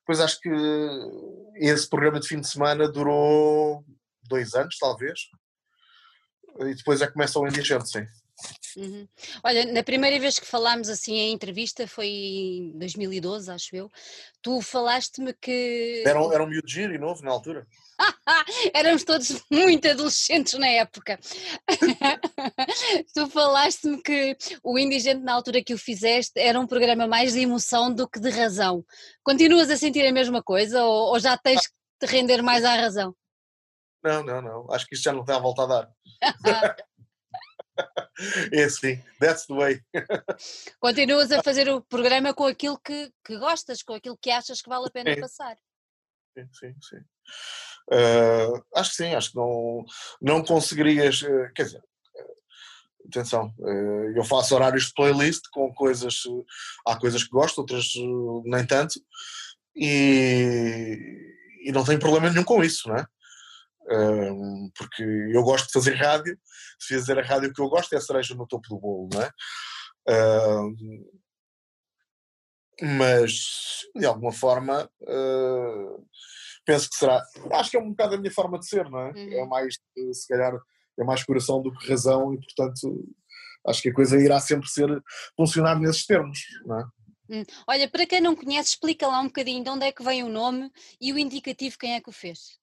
depois 0.00 0.20
acho 0.20 0.40
que 0.40 0.50
esse 1.56 1.88
programa 1.88 2.18
de 2.18 2.26
fim 2.26 2.40
de 2.40 2.48
semana 2.48 2.88
durou 2.88 3.84
dois 4.26 4.54
anos, 4.54 4.76
talvez. 4.78 5.20
E 6.60 6.74
depois 6.74 7.02
é 7.02 7.06
que 7.06 7.12
começa 7.12 7.38
o 7.38 7.46
indigente, 7.46 7.88
sim. 7.88 8.06
Uhum. 8.76 9.08
Olha, 9.42 9.64
na 9.72 9.82
primeira 9.82 10.18
vez 10.20 10.38
que 10.38 10.46
falámos 10.46 10.90
assim 10.90 11.14
em 11.14 11.32
entrevista 11.32 11.88
foi 11.88 12.08
em 12.08 12.78
2012, 12.78 13.50
acho 13.50 13.74
eu. 13.74 13.90
Tu 14.42 14.60
falaste-me 14.60 15.32
que. 15.32 16.02
Era 16.06 16.22
um, 16.22 16.32
era 16.32 16.44
um 16.44 16.46
miúdo 16.46 16.68
giro 16.68 16.94
e 16.94 16.98
novo 16.98 17.22
na 17.24 17.30
altura. 17.30 17.66
Éramos 18.74 19.04
todos 19.04 19.42
muito 19.50 19.88
adolescentes 19.88 20.52
na 20.54 20.68
época. 20.68 21.18
tu 23.14 23.26
falaste-me 23.30 24.02
que 24.02 24.36
o 24.62 24.78
Indigente, 24.78 25.22
na 25.22 25.32
altura 25.32 25.64
que 25.64 25.72
o 25.72 25.78
fizeste, 25.78 26.38
era 26.38 26.60
um 26.60 26.66
programa 26.66 27.06
mais 27.06 27.32
de 27.32 27.40
emoção 27.40 27.92
do 27.92 28.06
que 28.06 28.20
de 28.20 28.28
razão. 28.28 28.84
Continuas 29.24 29.70
a 29.70 29.76
sentir 29.78 30.06
a 30.06 30.12
mesma 30.12 30.42
coisa 30.42 30.84
ou, 30.84 31.12
ou 31.12 31.18
já 31.18 31.38
tens 31.38 31.66
que 31.66 31.74
te 32.00 32.06
render 32.06 32.42
mais 32.42 32.62
à 32.62 32.74
razão? 32.76 33.16
Não, 34.06 34.22
não, 34.22 34.40
não. 34.40 34.72
Acho 34.72 34.86
que 34.86 34.94
isto 34.94 35.02
já 35.02 35.12
não 35.12 35.24
tem 35.24 35.34
a 35.34 35.40
volta 35.40 35.64
a 35.64 35.66
dar. 35.66 35.90
é 38.52 38.62
assim, 38.62 39.02
that's 39.18 39.46
the 39.46 39.54
way. 39.54 39.80
Continuas 40.78 41.32
a 41.32 41.42
fazer 41.42 41.68
o 41.68 41.82
programa 41.82 42.32
com 42.32 42.46
aquilo 42.46 42.78
que, 42.78 43.10
que 43.24 43.36
gostas, 43.36 43.82
com 43.82 43.94
aquilo 43.94 44.16
que 44.16 44.30
achas 44.30 44.62
que 44.62 44.68
vale 44.68 44.86
a 44.86 44.90
pena 44.90 45.16
passar. 45.18 45.56
Sim, 46.38 46.48
sim, 46.52 46.74
sim. 46.80 47.04
Uh, 47.92 48.64
acho 48.76 48.90
que 48.90 48.96
sim, 48.96 49.14
acho 49.14 49.30
que 49.30 49.36
não, 49.36 49.84
não 50.22 50.44
conseguirias, 50.44 51.22
uh, 51.22 51.52
quer 51.54 51.64
dizer, 51.64 51.80
uh, 51.80 53.08
atenção, 53.08 53.52
eu 54.14 54.24
faço 54.24 54.54
horários 54.54 54.86
de 54.86 54.94
playlist 54.94 55.42
com 55.52 55.72
coisas, 55.74 56.22
há 56.86 56.96
coisas 56.96 57.24
que 57.24 57.30
gosto, 57.30 57.58
outras 57.58 57.92
nem 58.44 58.66
tanto, 58.66 59.00
e, 59.74 60.98
e 61.64 61.72
não 61.72 61.84
tenho 61.84 61.98
problema 61.98 62.30
nenhum 62.30 62.44
com 62.44 62.62
isso, 62.62 62.88
não 62.88 62.96
é? 62.96 63.06
Porque 64.76 65.02
eu 65.32 65.42
gosto 65.42 65.66
de 65.66 65.72
fazer 65.72 65.94
rádio, 65.94 66.38
se 66.78 66.94
fizer 66.94 67.18
a 67.18 67.22
rádio 67.22 67.52
que 67.52 67.60
eu 67.60 67.68
gosto 67.68 67.92
é 67.92 67.98
a 67.98 68.00
cereja 68.00 68.34
no 68.34 68.46
topo 68.46 68.68
do 68.68 68.78
bolo, 68.78 69.08
não 69.12 69.22
é? 69.22 69.30
mas 72.82 73.32
de 73.94 74.04
alguma 74.04 74.32
forma 74.32 74.88
uh, 75.02 76.06
penso 76.66 76.90
que 76.90 76.96
será. 76.96 77.22
Acho 77.52 77.70
que 77.70 77.76
é 77.76 77.80
um 77.80 77.90
bocado 77.90 78.16
a 78.16 78.18
minha 78.18 78.32
forma 78.32 78.58
de 78.58 78.66
ser, 78.66 78.90
não 78.90 78.98
é? 78.98 79.12
Uhum. 79.12 79.32
É 79.32 79.46
mais, 79.46 79.78
se 80.12 80.28
calhar, 80.28 80.52
é 80.98 81.04
mais 81.04 81.24
coração 81.24 81.62
do 81.62 81.72
que 81.72 81.88
razão 81.88 82.34
e, 82.34 82.38
portanto, 82.38 83.08
acho 83.68 83.80
que 83.80 83.88
a 83.88 83.94
coisa 83.94 84.20
irá 84.20 84.40
sempre 84.40 84.68
ser 84.68 84.88
funcionar 85.36 85.78
nesses 85.78 86.04
termos, 86.04 86.40
não 86.66 86.80
é? 86.80 86.84
Hum. 87.28 87.44
Olha, 87.66 87.88
para 87.88 88.06
quem 88.06 88.20
não 88.20 88.36
conhece, 88.36 88.70
explica 88.70 89.06
lá 89.06 89.20
um 89.20 89.26
bocadinho 89.26 89.62
de 89.62 89.70
onde 89.70 89.86
é 89.86 89.92
que 89.92 90.02
vem 90.02 90.22
o 90.22 90.28
nome 90.28 90.70
e 91.00 91.12
o 91.12 91.18
indicativo 91.18 91.76
quem 91.78 91.94
é 91.94 92.00
que 92.00 92.08
o 92.08 92.12
fez. 92.12 92.58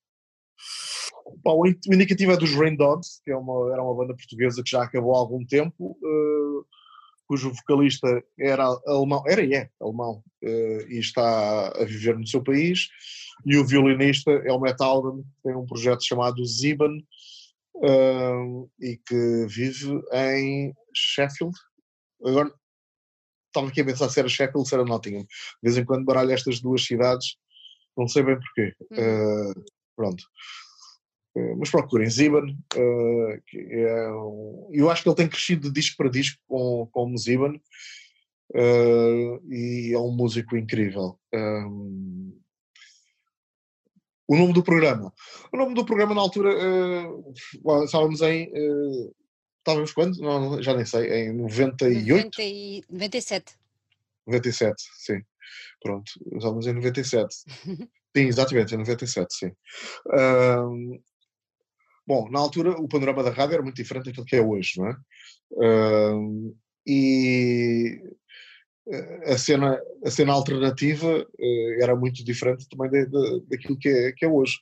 Bom, 1.44 1.62
o 1.62 1.68
indicativo 1.68 2.32
é 2.32 2.38
dos 2.38 2.54
Rain 2.54 2.76
Dogs, 2.76 3.22
que 3.24 3.32
é 3.32 3.36
uma, 3.36 3.72
era 3.72 3.84
uma 3.84 3.96
banda 3.96 4.16
portuguesa 4.16 4.64
que 4.64 4.72
já 4.72 4.84
acabou 4.84 5.16
há 5.16 5.20
algum 5.20 5.46
tempo. 5.46 5.98
Uh, 6.02 6.66
cujo 7.28 7.52
vocalista 7.52 8.24
era 8.40 8.66
alemão, 8.86 9.24
era 9.28 9.42
e 9.42 9.54
é 9.54 9.70
alemão, 9.82 10.24
uh, 10.44 10.82
e 10.90 11.00
está 11.00 11.70
a 11.70 11.84
viver 11.86 12.18
no 12.18 12.28
seu 12.28 12.44
país, 12.44 12.90
e 13.46 13.58
o 13.58 13.66
violinista 13.66 14.32
é 14.32 14.52
o 14.52 14.60
Matt 14.60 14.80
Alden, 14.82 15.24
que 15.24 15.44
tem 15.44 15.56
um 15.56 15.66
projeto 15.66 16.06
chamado 16.06 16.46
Ziban, 16.46 16.98
uh, 17.76 18.70
e 18.80 18.98
que 18.98 19.46
vive 19.48 20.02
em 20.12 20.74
Sheffield. 20.96 21.58
Agora, 22.24 22.54
estava 23.48 23.68
aqui 23.68 23.82
a 23.82 23.86
pensar 23.86 24.10
se 24.10 24.20
era 24.20 24.30
Sheffield 24.30 24.60
ou 24.60 24.66
se 24.66 24.76
era 24.76 24.86
Nottingham. 24.86 25.24
De 25.24 25.28
vez 25.64 25.78
em 25.78 25.86
quando 25.86 26.06
baralho 26.06 26.32
estas 26.32 26.60
duas 26.60 26.84
cidades, 26.86 27.36
não 27.98 28.08
sei 28.08 28.24
bem 28.24 28.40
porquê. 28.40 28.76
Uh, 28.92 29.64
pronto. 29.96 30.24
Eh, 31.36 31.56
mas 31.56 31.72
procurem 31.72 32.10
Ziban, 32.10 32.46
uh, 32.76 33.42
é 33.54 34.12
um, 34.14 34.70
eu 34.72 34.90
acho 34.90 35.02
que 35.02 35.10
ele 35.10 35.16
tem 35.16 35.28
crescido 35.28 35.68
de 35.68 35.74
disco 35.74 35.98
para 35.98 36.10
disco 36.10 36.40
com, 36.48 36.88
com 36.92 37.12
o 37.12 37.18
Ziban 37.18 37.56
uh, 38.54 39.52
e 39.52 39.92
é 39.94 40.00
um 40.00 40.12
músico 40.12 40.56
incrível. 40.56 41.20
Um, 41.34 42.40
o 44.28 44.38
nome 44.38 44.54
do 44.54 44.64
programa. 44.64 45.12
O 45.52 45.58
nome 45.58 45.74
do 45.74 45.86
programa 45.86 46.14
na 46.14 46.22
altura 46.22 46.50
uh, 46.56 47.34
estávamos 47.84 48.22
em. 48.22 48.50
Uh, 48.50 49.16
estávamos 49.58 49.92
quando? 49.92 50.18
Não, 50.18 50.62
já 50.62 50.74
nem 50.76 50.86
sei, 50.86 51.30
em 51.30 51.34
98? 51.34 52.08
90 52.08 52.42
e 52.44 52.84
97. 52.90 53.56
97, 54.28 54.84
sim. 54.98 55.22
Pronto, 55.82 56.12
estávamos 56.32 56.68
em 56.68 56.74
97. 56.74 57.36
sim, 58.16 58.28
exatamente, 58.28 58.76
em 58.76 58.78
97, 58.78 59.34
sim. 59.34 59.52
Uh, 60.08 61.02
Bom, 62.06 62.30
na 62.30 62.40
altura 62.40 62.72
o 62.72 62.88
panorama 62.88 63.24
da 63.24 63.30
rádio 63.30 63.54
era 63.54 63.64
muito 63.64 63.78
diferente 63.78 64.06
daquilo 64.06 64.26
que 64.26 64.36
é 64.36 64.42
hoje, 64.42 64.74
não 64.78 64.88
é? 64.88 64.98
Uh, 65.52 66.58
e 66.86 68.02
a 69.26 69.38
cena, 69.38 69.82
a 70.06 70.12
cena 70.12 70.34
alternativa 70.34 71.08
uh, 71.08 71.82
era 71.82 71.96
muito 71.96 72.24
diferente 72.24 72.68
também 72.68 72.90
de, 72.90 73.06
de, 73.06 73.42
daquilo 73.48 73.78
que 73.78 73.88
é, 73.88 74.12
que 74.12 74.26
é 74.26 74.28
hoje. 74.28 74.58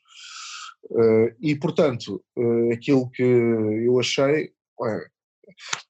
Uh, 0.91 1.33
e, 1.39 1.55
portanto, 1.55 2.23
uh, 2.37 2.71
aquilo 2.71 3.09
que 3.09 3.23
eu 3.23 3.99
achei. 3.99 4.51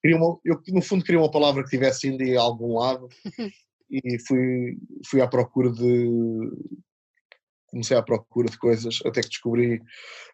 queria 0.01 0.17
uma, 0.17 0.39
eu, 0.45 0.61
no 0.69 0.81
fundo, 0.81 1.03
queria 1.03 1.19
uma 1.19 1.31
palavra 1.31 1.63
que 1.63 1.69
tivesse 1.69 2.07
indo 2.07 2.23
a 2.39 2.41
algum 2.41 2.79
lado 2.79 3.09
e 3.91 4.19
fui, 4.25 4.77
fui 5.05 5.21
à 5.21 5.27
procura 5.27 5.69
de, 5.69 6.09
comecei 7.71 7.97
à 7.97 8.03
procura 8.03 8.49
de 8.49 8.57
coisas 8.57 8.99
até 9.05 9.21
que 9.21 9.29
descobri 9.29 9.81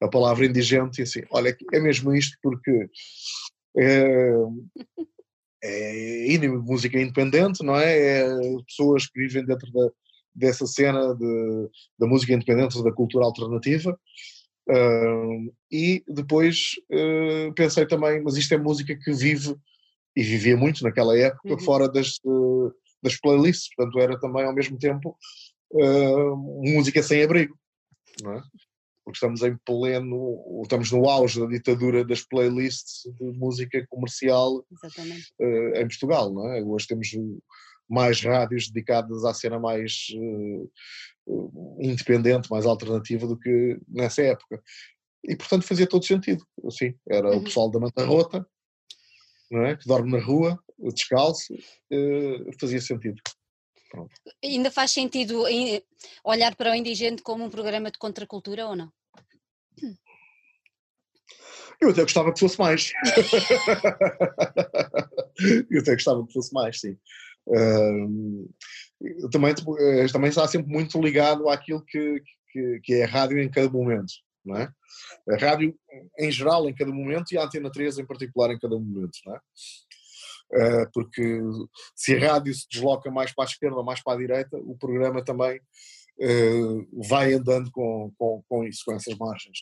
a 0.02 0.08
palavra 0.08 0.46
indigente 0.46 1.00
e 1.00 1.04
assim, 1.04 1.22
olha, 1.32 1.56
é 1.72 1.80
mesmo 1.80 2.14
isto 2.14 2.38
porque 2.42 2.90
é, 3.78 4.34
é 5.64 6.48
música 6.48 7.00
independente, 7.00 7.64
não 7.64 7.76
é? 7.76 7.98
É 7.98 8.26
pessoas 8.68 9.08
que 9.08 9.20
vivem 9.20 9.46
dentro 9.46 9.72
da, 9.72 9.90
dessa 10.34 10.66
cena 10.66 11.16
de, 11.16 11.70
da 11.98 12.08
música 12.08 12.34
independente, 12.34 12.84
da 12.84 12.92
cultura 12.92 13.26
alternativa. 13.26 13.98
Uh, 14.70 15.54
e 15.72 16.04
depois 16.08 16.74
uh, 16.92 17.54
pensei 17.54 17.86
também, 17.88 18.22
mas 18.22 18.36
isto 18.36 18.54
é 18.54 18.58
música 18.58 18.98
que 18.98 19.14
vive 19.14 19.56
e 20.14 20.24
vivia 20.24 20.58
muito 20.58 20.84
naquela 20.84 21.18
época 21.18 21.54
uhum. 21.54 21.60
fora 21.60 21.88
das, 21.88 22.20
uh, 22.26 22.74
das 23.02 23.16
playlists, 23.18 23.70
portanto 23.76 24.00
era 24.00 24.20
também 24.20 24.44
ao 24.44 24.54
mesmo 24.54 24.78
tempo 24.78 25.18
uh, 25.72 26.36
música 26.36 27.02
sem 27.04 27.24
abrigo, 27.24 27.58
não 28.22 28.34
é? 28.34 28.44
Porque 29.04 29.18
estamos 29.18 29.42
em 29.42 29.56
pleno, 29.66 30.62
estamos 30.64 30.92
no 30.92 31.08
auge 31.08 31.40
da 31.40 31.46
ditadura 31.46 32.04
das 32.04 32.24
playlists 32.24 33.04
de 33.14 33.32
música 33.32 33.86
comercial 33.88 34.58
uh, 34.58 35.76
em 35.76 35.88
Portugal, 35.88 36.34
não 36.34 36.52
é? 36.52 36.62
Hoje 36.62 36.88
temos 36.88 37.10
mais 37.90 38.22
rádios 38.22 38.70
dedicadas 38.70 39.24
à 39.24 39.34
cena 39.34 39.58
mais 39.58 40.08
uh, 40.16 41.78
independente, 41.80 42.52
mais 42.52 42.66
alternativa 42.66 43.26
do 43.26 43.40
que 43.40 43.80
nessa 43.88 44.22
época. 44.24 44.62
E 45.24 45.36
portanto 45.36 45.66
fazia 45.66 45.88
todo 45.88 46.06
sentido, 46.06 46.46
assim, 46.66 46.94
era 47.10 47.30
uhum. 47.32 47.38
o 47.38 47.44
pessoal 47.44 47.72
da 47.72 47.80
Manta 47.80 48.06
Rota, 48.06 48.46
não 49.50 49.66
é? 49.66 49.76
que 49.76 49.88
dorme 49.88 50.12
na 50.12 50.24
rua, 50.24 50.58
descalço, 50.94 51.54
fazia 52.60 52.80
sentido. 52.80 53.22
Pronto. 53.90 54.12
Ainda 54.44 54.70
faz 54.70 54.92
sentido 54.92 55.44
olhar 56.24 56.56
para 56.56 56.72
o 56.72 56.76
indigente 56.76 57.22
como 57.22 57.44
um 57.44 57.50
programa 57.50 57.92
de 57.92 57.98
contracultura 57.98 58.68
ou 58.68 58.76
não? 58.76 58.92
Eu 61.80 61.92
até 61.92 62.02
gostava 62.02 62.34
que 62.34 62.40
fosse 62.40 62.58
mais. 62.58 62.92
eu 65.70 65.82
até 65.82 65.94
gostava 65.94 66.26
que 66.26 66.34
fosse 66.34 66.52
mais, 66.54 66.80
sim. 66.80 66.98
Uh, 67.46 68.50
também, 69.32 69.54
eh, 69.80 70.08
também 70.12 70.30
está 70.30 70.48
sempre 70.48 70.72
muito 70.72 71.00
ligado 71.00 71.48
àquilo 71.48 71.86
que, 71.86 72.22
que, 72.52 72.80
que, 72.82 72.94
é 72.96 73.06
a 73.06 73.08
rádio 73.08 73.40
em 73.40 73.50
cada 73.50 73.70
momento, 73.70 74.12
não 74.44 74.58
é? 74.58 74.70
A 75.30 75.38
rádio 75.38 75.78
em 76.20 76.32
geral 76.32 76.68
em 76.68 76.74
cada 76.74 76.92
momento 76.92 77.32
e 77.32 77.38
a 77.38 77.44
Antena 77.44 77.72
3 77.72 78.00
em 78.00 78.06
particular 78.06 78.52
em 78.52 78.60
cada 78.60 78.76
momento, 78.76 79.20
não 79.26 79.36
é? 79.36 79.40
Eh, 80.54 80.86
porque 80.94 81.42
se 81.94 82.16
a 82.16 82.34
rádio 82.34 82.54
se 82.54 82.66
desloca 82.72 83.12
mais 83.12 83.34
para 83.34 83.44
a 83.44 83.48
esquerda 83.48 83.76
ou 83.76 83.84
mais 83.84 84.02
para 84.02 84.14
a 84.14 84.18
direita, 84.18 84.58
o 84.58 84.78
programa 84.78 85.24
também 85.24 85.60
eh, 86.20 86.86
vai 87.10 87.34
andando 87.34 87.70
com, 87.72 88.12
com, 88.18 88.44
com 88.48 88.64
isso, 88.64 88.84
com 88.86 88.94
essas 88.94 89.18
margens. 89.18 89.60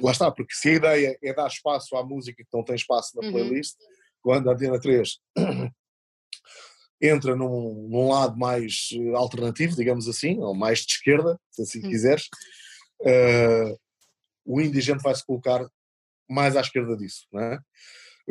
Lá 0.00 0.12
está, 0.12 0.30
porque 0.30 0.54
se 0.54 0.70
a 0.70 0.72
ideia 0.72 1.18
é 1.22 1.34
dar 1.34 1.46
espaço 1.46 1.94
à 1.96 2.02
música 2.04 2.42
que 2.42 2.56
não 2.56 2.64
tem 2.64 2.74
espaço 2.74 3.16
na 3.16 3.26
uhum. 3.26 3.32
playlist, 3.32 3.74
uhum. 3.78 3.86
quando 4.22 4.48
a 4.48 4.54
Antena 4.54 4.80
3 4.80 5.18
entra 7.00 7.36
num, 7.36 7.88
num, 7.90 8.08
lado 8.08 8.38
mais 8.38 8.88
eh, 8.92 9.14
alternativo, 9.14 9.76
digamos 9.76 10.08
assim, 10.08 10.38
ou 10.38 10.54
mais 10.54 10.80
de 10.80 10.92
esquerda, 10.92 11.38
se 11.50 11.62
assim 11.62 11.82
uhum. 11.82 11.90
quiseres, 11.90 12.28
uh, 13.00 13.78
o 14.44 14.60
indigente 14.60 15.02
vai 15.02 15.14
se 15.14 15.26
colocar 15.26 15.66
mais 16.30 16.56
à 16.56 16.60
esquerda 16.60 16.96
disso, 16.96 17.26
não 17.32 17.42
é? 17.42 17.58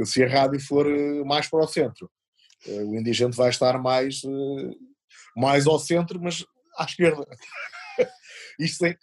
Se 0.04 0.24
a 0.24 0.28
rádio 0.28 0.60
for 0.60 0.88
eh, 0.88 1.24
mais 1.24 1.48
para 1.48 1.64
o 1.64 1.68
centro. 1.68 2.10
Eh, 2.68 2.84
o 2.84 2.96
indigente 2.96 3.36
vai 3.36 3.50
estar 3.50 3.82
mais, 3.82 4.22
eh, 4.24 4.76
mais 5.36 5.68
ao 5.68 5.80
centro, 5.80 6.20
mas 6.22 6.46
à 6.78 6.86
esquerda. 6.86 7.26
isto, 8.60 8.86
é, 8.86 8.98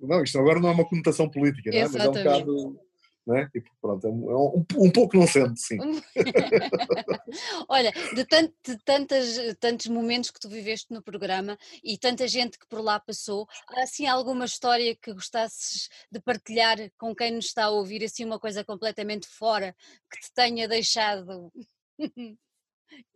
não, 0.00 0.22
isto 0.22 0.38
agora 0.38 0.60
não 0.60 0.68
é 0.68 0.72
uma 0.72 0.88
conotação 0.88 1.30
política, 1.30 1.70
não 1.70 1.78
é? 1.78 1.82
mas 1.82 1.94
é 1.94 2.08
um 2.08 2.12
bocado. 2.12 2.85
Né? 3.26 3.48
Tipo, 3.52 3.68
pronto, 3.80 4.06
é 4.06 4.10
um, 4.10 4.64
um, 4.76 4.90
pouco 4.90 5.16
não 5.16 5.26
sendo, 5.26 5.56
sim. 5.58 5.78
Olha, 7.68 7.92
de, 8.14 8.24
tant, 8.24 8.52
de 8.64 8.78
tantas, 8.84 9.36
tantos 9.58 9.86
momentos 9.88 10.30
que 10.30 10.38
tu 10.38 10.48
viveste 10.48 10.92
no 10.92 11.02
programa 11.02 11.58
e 11.82 11.98
tanta 11.98 12.28
gente 12.28 12.58
que 12.58 12.66
por 12.68 12.80
lá 12.80 13.00
passou, 13.00 13.48
há 13.68 13.82
assim 13.82 14.06
alguma 14.06 14.44
história 14.44 14.94
que 14.94 15.12
gostasses 15.12 15.88
de 16.10 16.20
partilhar 16.20 16.78
com 16.96 17.14
quem 17.14 17.32
nos 17.32 17.46
está 17.46 17.64
a 17.64 17.70
ouvir, 17.70 18.04
assim 18.04 18.24
uma 18.24 18.38
coisa 18.38 18.64
completamente 18.64 19.26
fora, 19.26 19.74
que 20.10 20.20
te 20.20 20.32
tenha 20.32 20.68
deixado, 20.68 21.52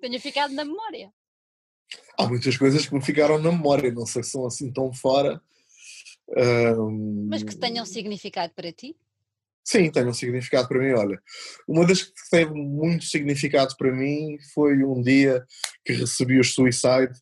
tenha 0.01 0.21
ficado 0.21 0.53
na 0.55 0.65
memória? 0.65 1.13
Há 2.19 2.27
muitas 2.27 2.57
coisas 2.57 2.87
que 2.87 2.95
me 2.95 3.03
ficaram 3.03 3.39
na 3.39 3.53
memória, 3.53 3.93
não 3.93 4.07
sei 4.07 4.23
se 4.23 4.31
são 4.31 4.45
assim 4.45 4.73
tão 4.73 4.93
fora. 4.93 5.41
Um... 6.37 7.27
Mas 7.29 7.43
que 7.43 7.57
tenham 7.57 7.85
significado 7.85 8.53
para 8.55 8.73
ti? 8.73 8.97
Sim, 9.65 9.91
tem 9.91 10.07
um 10.07 10.13
significado 10.13 10.69
para 10.69 10.79
mim. 10.79 10.93
Olha, 10.93 11.21
uma 11.69 11.87
das 11.87 12.03
que 12.03 12.13
teve 12.31 12.53
muito 12.53 13.05
significado 13.05 13.77
para 13.77 13.93
mim 13.93 14.39
foi 14.55 14.83
um 14.85 15.01
dia 15.03 15.45
que 15.85 15.93
recebi 15.93 16.39
os 16.39 16.55
Suicide 16.55 17.13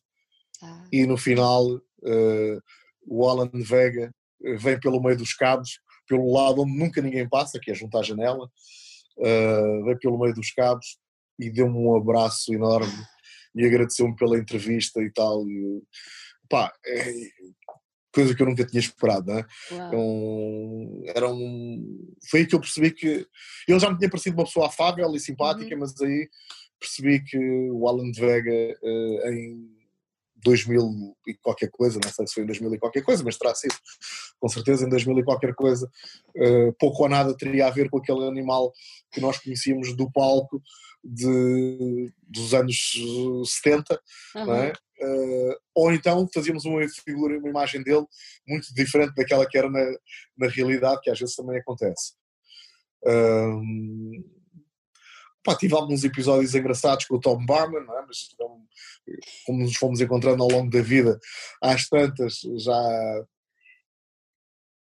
ah. 0.61 0.87
e 0.91 1.05
no 1.05 1.17
final 1.17 1.65
uh, 1.75 2.61
o 3.05 3.27
Alan 3.27 3.49
Vega 3.53 4.13
eh, 4.43 4.55
vem 4.55 4.79
pelo 4.79 5.01
meio 5.01 5.17
dos 5.17 5.33
cabos, 5.33 5.79
pelo 6.07 6.31
lado 6.31 6.61
onde 6.61 6.77
nunca 6.77 7.01
ninguém 7.01 7.27
passa, 7.27 7.59
que 7.59 7.71
é 7.71 7.73
junto 7.73 7.97
à 7.97 8.03
janela, 8.03 8.49
uh, 9.17 9.85
vem 9.85 9.97
pelo 9.99 10.19
meio 10.19 10.33
dos 10.33 10.51
cabos 10.51 10.97
e 11.37 11.49
deu-me 11.49 11.77
um 11.77 11.95
abraço 11.95 12.53
enorme 12.53 12.91
e 13.55 13.65
agradeceu-me 13.65 14.15
pela 14.15 14.37
entrevista 14.37 15.01
e 15.01 15.11
tal. 15.11 15.47
E, 15.47 15.81
pá, 16.49 16.71
é, 16.85 17.13
coisa 18.13 18.35
que 18.35 18.41
eu 18.41 18.47
nunca 18.47 18.65
tinha 18.65 18.79
esperado, 18.79 19.33
né? 19.33 19.45
Um, 19.93 21.03
era 21.07 21.29
um, 21.29 22.13
foi 22.29 22.41
aí 22.41 22.45
que 22.45 22.55
eu 22.55 22.59
percebi 22.59 22.91
que 22.91 23.27
ele 23.67 23.79
já 23.79 23.89
me 23.89 23.97
tinha 23.97 24.09
parecido 24.09 24.37
uma 24.37 24.45
pessoa 24.45 24.67
afável 24.67 25.13
e 25.15 25.19
simpática, 25.19 25.73
uhum. 25.73 25.79
mas 25.79 25.99
aí 26.01 26.29
percebi 26.79 27.23
que 27.23 27.37
o 27.71 27.87
Alan 27.87 28.09
de 28.11 28.19
Vega 28.19 28.77
uh, 28.81 29.29
em 29.29 29.79
2000 30.43 31.17
e 31.27 31.33
qualquer 31.35 31.69
coisa, 31.69 31.99
não 32.01 32.11
sei 32.11 32.25
se 32.25 32.33
foi 32.33 32.43
em 32.43 32.47
2000 32.47 32.75
e 32.75 32.79
qualquer 32.79 33.03
coisa, 33.03 33.23
mas 33.23 33.37
terá 33.37 33.53
sido 33.53 33.75
com 34.39 34.47
certeza 34.47 34.85
em 34.85 34.89
2000 34.89 35.19
e 35.19 35.23
qualquer 35.23 35.53
coisa, 35.53 35.89
uh, 36.35 36.73
pouco 36.79 37.03
ou 37.03 37.09
nada 37.09 37.35
teria 37.35 37.67
a 37.67 37.69
ver 37.69 37.89
com 37.89 37.97
aquele 37.97 38.25
animal 38.25 38.71
que 39.11 39.19
nós 39.19 39.37
conhecíamos 39.37 39.95
do 39.95 40.09
palco 40.11 40.61
de, 41.03 42.11
dos 42.27 42.53
anos 42.53 42.93
70, 43.45 44.01
uhum. 44.35 44.45
não 44.45 44.55
é? 44.55 44.73
Uh, 45.01 45.55
ou 45.73 45.93
então 45.93 46.27
fazíamos 46.33 46.65
uma 46.65 46.85
figura, 46.89 47.37
uma 47.37 47.49
imagem 47.49 47.81
dele 47.81 48.05
muito 48.45 48.73
diferente 48.73 49.13
daquela 49.15 49.47
que 49.47 49.57
era 49.57 49.69
na, 49.69 49.79
na 50.37 50.47
realidade, 50.47 50.99
que 51.01 51.09
às 51.09 51.17
vezes 51.17 51.35
também 51.35 51.57
acontece. 51.57 52.13
Um, 53.05 54.23
pá, 55.43 55.55
tive 55.55 55.73
alguns 55.73 56.03
episódios 56.03 56.53
engraçados 56.53 57.05
com 57.05 57.15
o 57.15 57.19
Tom 57.19 57.45
Barman, 57.45 57.81
é? 57.81 58.05
mas 58.05 58.29
então, 58.33 58.61
como 59.45 59.63
nos 59.63 59.77
fomos 59.77 60.01
encontrando 60.01 60.43
ao 60.43 60.49
longo 60.49 60.69
da 60.69 60.81
vida, 60.81 61.17
às 61.61 61.87
tantas 61.87 62.41
já 62.57 63.25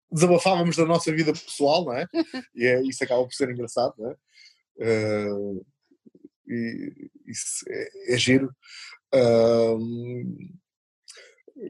desabafávamos 0.09 0.77
da 0.77 0.85
nossa 0.85 1.11
vida 1.11 1.33
pessoal, 1.33 1.83
não 1.83 1.93
é? 1.93 2.07
E 2.55 2.65
é, 2.65 2.81
isso 2.83 3.03
acaba 3.03 3.23
por 3.23 3.33
ser 3.33 3.49
engraçado, 3.49 3.93
não 3.97 4.11
é? 4.11 4.15
Uh, 4.79 5.65
e 6.47 7.09
isso 7.27 7.65
é, 7.67 8.13
é 8.13 8.17
giro 8.17 8.49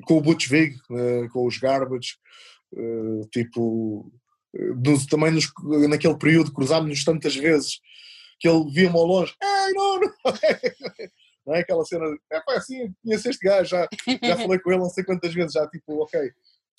com 0.05 0.17
o 0.17 0.21
Butch 0.21 0.47
Vig, 0.47 0.75
uh, 0.89 1.29
com 1.31 1.45
os 1.45 1.57
Garbage, 1.57 2.15
uh, 2.73 3.27
tipo, 3.31 4.11
nos, 4.53 5.05
também 5.05 5.31
nos, 5.31 5.51
naquele 5.89 6.17
período 6.17 6.53
cruzámos-nos 6.53 7.03
tantas 7.03 7.35
vezes 7.35 7.79
que 8.39 8.47
ele 8.47 8.69
via-me 8.71 8.95
ao 8.95 9.05
longe, 9.05 9.33
ei, 9.41 9.73
não, 9.73 9.99
não, 9.99 10.13
não 11.45 11.55
é 11.55 11.59
aquela 11.59 11.83
cena, 11.85 12.05
é 12.31 12.39
pá, 12.41 12.55
assim, 12.55 12.93
conheço 13.03 13.29
este 13.29 13.45
gajo, 13.45 13.69
já, 13.69 13.87
já 14.23 14.37
falei 14.37 14.59
com 14.59 14.71
ele 14.71 14.79
não 14.79 14.89
sei 14.89 15.03
quantas 15.03 15.33
vezes, 15.33 15.53
já 15.53 15.67
tipo, 15.67 16.03
ok, 16.03 16.31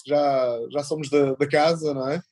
já, 0.06 0.58
já 0.70 0.84
somos 0.84 1.10
da, 1.10 1.34
da 1.34 1.48
casa, 1.48 1.92
não 1.92 2.08
é? 2.08 2.22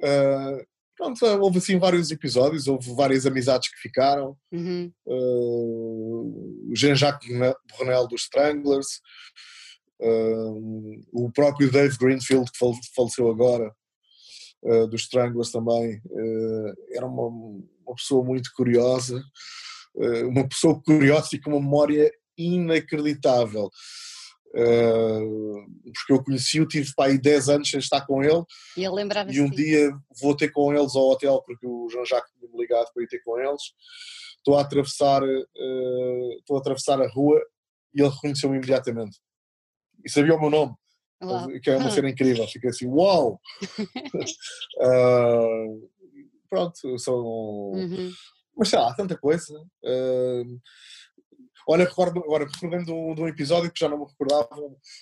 Uh, 0.00 0.66
pronto, 0.96 1.24
houve 1.24 1.58
assim 1.58 1.78
vários 1.78 2.10
episódios, 2.10 2.66
houve 2.66 2.94
várias 2.94 3.26
amizades 3.26 3.68
que 3.70 3.78
ficaram. 3.78 4.36
Uhum. 4.52 4.92
Uh, 5.06 6.70
o 6.70 6.74
Jean-Jacques 6.74 7.28
Brunel 7.76 8.06
dos 8.08 8.22
Stranglers, 8.22 9.00
uh, 10.00 11.00
o 11.12 11.30
próprio 11.32 11.70
Dave 11.70 11.96
Greenfield, 11.98 12.50
que 12.50 12.58
faleceu 12.94 13.30
agora, 13.30 13.74
uh, 14.62 14.86
dos 14.86 15.02
Stranglers 15.02 15.50
também, 15.50 16.00
era 16.92 17.06
uma, 17.06 17.26
uma, 17.26 17.94
pessoa 17.94 18.24
muito 18.24 18.50
curiosa, 18.56 19.22
uma 20.28 20.48
pessoa 20.48 20.80
curiosa 20.82 21.28
e 21.32 21.40
com 21.40 21.50
uma 21.50 21.60
memória 21.60 22.10
inacreditável. 22.36 23.70
Uh, 24.54 25.66
porque 25.92 26.12
eu 26.12 26.22
conheci-o, 26.22 26.66
tive 26.66 26.94
para 26.94 27.10
aí 27.10 27.18
10 27.18 27.48
anos 27.48 27.70
sem 27.70 27.80
estar 27.80 28.06
com 28.06 28.22
ele. 28.22 28.44
E 28.76 28.84
E 29.36 29.40
um 29.40 29.50
dia 29.50 29.90
vou 30.20 30.36
ter 30.36 30.50
com 30.50 30.72
eles 30.72 30.94
ao 30.94 31.10
hotel, 31.10 31.42
porque 31.44 31.66
o 31.66 31.88
João 31.90 32.06
Jacques 32.06 32.32
tinha-me 32.38 32.56
ligado 32.56 32.92
para 32.94 33.02
ir 33.02 33.08
ter 33.08 33.20
com 33.24 33.38
eles. 33.38 33.62
Estou 34.36 34.56
a 34.56 34.60
atravessar, 34.60 35.22
uh, 35.24 36.32
estou 36.38 36.56
a 36.56 36.60
atravessar 36.60 37.00
a 37.02 37.08
rua 37.08 37.40
e 37.92 38.00
ele 38.00 38.10
reconheceu-me 38.10 38.56
imediatamente. 38.56 39.18
E 40.04 40.10
sabia 40.10 40.34
o 40.34 40.40
meu 40.40 40.50
nome. 40.50 40.74
Uau. 41.22 41.48
Que 41.60 41.70
é 41.70 41.76
uma 41.76 41.90
cena 41.90 42.10
incrível. 42.10 42.46
Fiquei 42.46 42.70
assim, 42.70 42.86
uau! 42.86 43.40
uh, 44.78 45.90
pronto, 46.48 46.98
são. 46.98 47.16
Uhum. 47.16 48.12
Mas 48.56 48.68
sei 48.68 48.78
lá, 48.78 48.94
tanta 48.94 49.16
coisa. 49.18 49.52
Uh, 49.82 50.60
Olha, 51.66 51.84
recordo, 51.84 52.20
agora 52.20 52.46
recordando 52.46 52.84
de 52.84 52.92
um, 52.92 53.14
de 53.14 53.22
um, 53.22 53.28
episódio 53.28 53.70
que 53.70 53.80
já 53.80 53.88
não 53.88 53.98
me 53.98 54.04
recordava, 54.04 54.48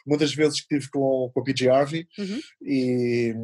uma 0.07 0.17
das 0.17 0.35
vezes 0.35 0.61
que 0.61 0.69
tive 0.69 0.89
com, 0.91 1.31
com 1.33 1.41
a 1.41 1.43
PG 1.43 1.69
Harvey 1.69 2.09
uhum. 2.19 2.41
e 2.63 3.35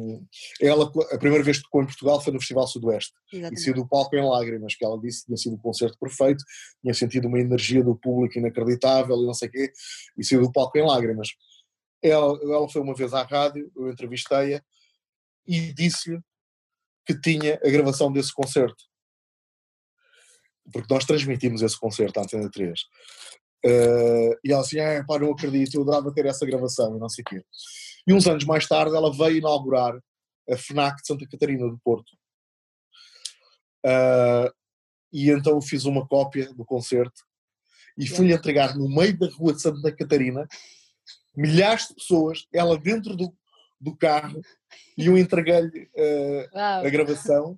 ela, 0.61 0.91
a 1.11 1.17
primeira 1.17 1.43
vez 1.43 1.57
que 1.57 1.63
tocou 1.63 1.81
em 1.81 1.85
Portugal 1.85 2.21
foi 2.21 2.31
no 2.31 2.39
Festival 2.39 2.67
Sudoeste 2.67 3.13
Exatamente. 3.31 3.59
e 3.59 3.63
saiu 3.63 3.75
do 3.75 3.87
palco 3.87 4.15
em 4.15 4.23
lágrimas, 4.23 4.75
que 4.75 4.85
ela 4.85 4.99
disse 4.99 5.21
que 5.21 5.25
tinha 5.27 5.37
sido 5.37 5.55
um 5.55 5.59
concerto 5.59 5.97
perfeito, 5.99 6.43
tinha 6.81 6.93
sentido 6.93 7.27
uma 7.27 7.39
energia 7.39 7.83
do 7.83 7.95
público 7.95 8.37
inacreditável 8.37 9.21
e 9.21 9.25
não 9.25 9.33
sei 9.33 9.49
o 9.49 9.51
quê, 9.51 9.71
e 10.17 10.23
saiu 10.23 10.41
do 10.41 10.51
palco 10.51 10.77
em 10.77 10.85
lágrimas. 10.85 11.29
Ela, 12.01 12.39
ela 12.41 12.69
foi 12.69 12.81
uma 12.81 12.95
vez 12.95 13.13
à 13.13 13.23
rádio, 13.23 13.69
eu 13.75 13.89
entrevistei-a 13.89 14.63
e 15.45 15.73
disse-lhe 15.73 16.19
que 17.05 17.19
tinha 17.19 17.59
a 17.63 17.69
gravação 17.69 18.11
desse 18.11 18.33
concerto 18.33 18.88
porque 20.71 20.93
nós 20.93 21.05
transmitimos 21.05 21.61
esse 21.61 21.79
concerto 21.79 22.19
à 22.19 22.23
Antena 22.23 22.49
3. 22.49 22.79
Uh, 22.81 22.83
eh, 23.65 24.39
e 24.45 24.51
ela 24.51 24.61
assim, 24.61 24.79
ah, 24.79 25.03
pá, 25.05 25.19
não 25.19 25.31
acredito, 25.31 25.75
eu 25.75 25.81
adorava 25.81 26.13
ter 26.13 26.25
essa 26.25 26.45
gravação 26.45 26.95
e 26.95 26.99
não 26.99 27.09
sei 27.09 27.23
o 27.23 27.25
quê. 27.29 27.43
E 28.07 28.13
uns 28.13 28.25
anos 28.27 28.45
mais 28.45 28.67
tarde 28.67 28.95
ela 28.95 29.11
veio 29.11 29.37
inaugurar 29.37 29.93
a 30.49 30.57
FNAC 30.57 31.01
de 31.01 31.07
Santa 31.07 31.27
Catarina 31.29 31.67
do 31.67 31.79
Porto. 31.83 32.09
Uh, 33.85 34.51
e 35.11 35.29
então 35.29 35.53
eu 35.53 35.61
fiz 35.61 35.85
uma 35.85 36.07
cópia 36.07 36.53
do 36.53 36.65
concerto 36.65 37.21
e 37.97 38.07
fui-lhe 38.07 38.33
entregar 38.33 38.75
no 38.77 38.89
meio 38.89 39.17
da 39.17 39.27
rua 39.27 39.53
de 39.53 39.61
Santa 39.61 39.91
Catarina 39.95 40.47
milhares 41.35 41.87
de 41.87 41.95
pessoas, 41.95 42.45
ela 42.53 42.77
dentro 42.77 43.15
do, 43.15 43.33
do 43.79 43.95
carro, 43.95 44.41
e 44.97 45.05
eu 45.07 45.17
entreguei-lhe 45.17 45.89
uh, 45.95 46.57
a 46.85 46.89
gravação 46.89 47.57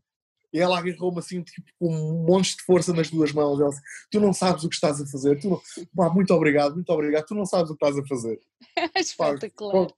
e 0.54 0.60
ela 0.60 0.78
agarrou-me 0.78 1.20
assim, 1.20 1.42
tipo, 1.42 1.68
com 1.80 1.88
um 1.88 2.26
monte 2.26 2.56
de 2.58 2.64
força 2.64 2.94
nas 2.94 3.10
duas 3.10 3.32
mãos. 3.32 3.60
Ela 3.60 3.70
disse, 3.70 3.82
tu 4.10 4.20
não 4.20 4.34
sabes 4.34 4.64
o 4.64 4.70
que 4.70 4.76
estás 4.76 5.00
a 5.02 5.06
fazer. 5.06 5.40
Tu 5.40 5.50
não... 5.50 5.62
Pá, 5.96 6.10
muito 6.10 6.34
obrigado, 6.34 6.74
muito 6.74 6.92
obrigado. 6.92 7.26
Tu 7.26 7.36
não 7.36 7.46
sabes 7.46 7.72
o 7.72 7.76
que 7.76 7.86
estás 7.86 7.98
a 7.98 8.08
fazer. 8.08 8.40
Espetacular. 8.96 9.88
Pá, 9.88 9.94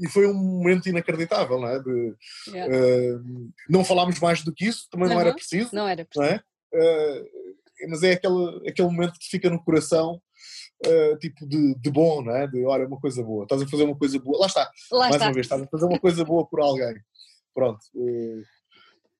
e 0.00 0.08
foi 0.08 0.26
um 0.26 0.34
momento 0.34 0.88
inacreditável, 0.88 1.58
não 1.60 1.68
é? 1.68 1.80
De, 1.80 2.14
yeah. 2.48 2.74
uh, 2.74 3.50
não 3.68 3.84
falámos 3.84 4.20
mais 4.20 4.44
do 4.44 4.52
que 4.52 4.66
isso, 4.66 4.88
também 4.90 5.08
não 5.08 5.20
era 5.20 5.34
preciso. 5.34 5.70
Não 5.74 5.88
era 5.88 6.04
preciso. 6.04 6.30
Não 6.30 6.36
é? 6.36 7.20
Uh, 7.20 7.88
mas 7.88 8.02
é 8.02 8.12
aquele, 8.12 8.68
aquele 8.68 8.88
momento 8.88 9.18
que 9.18 9.28
fica 9.28 9.50
no 9.50 9.62
coração, 9.62 10.20
uh, 10.86 11.18
tipo 11.18 11.46
de, 11.46 11.74
de, 11.74 11.90
bom, 11.90 12.22
não 12.22 12.34
é? 12.34 12.46
De 12.46 12.64
olha, 12.64 12.86
uma 12.86 13.00
coisa 13.00 13.22
boa, 13.22 13.44
estás 13.44 13.62
a 13.62 13.66
fazer 13.66 13.84
uma 13.84 13.96
coisa 13.96 14.18
boa. 14.18 14.38
Lá 14.38 14.46
está, 14.46 14.70
Lá 14.92 14.98
mais 15.00 15.14
está. 15.14 15.26
uma 15.26 15.32
vez, 15.32 15.46
estás 15.46 15.62
a 15.62 15.66
fazer 15.66 15.84
uma 15.86 15.98
coisa 15.98 16.24
boa 16.24 16.46
por 16.46 16.60
alguém. 16.60 16.94
Pronto. 17.54 17.80
Uh, 17.94 18.42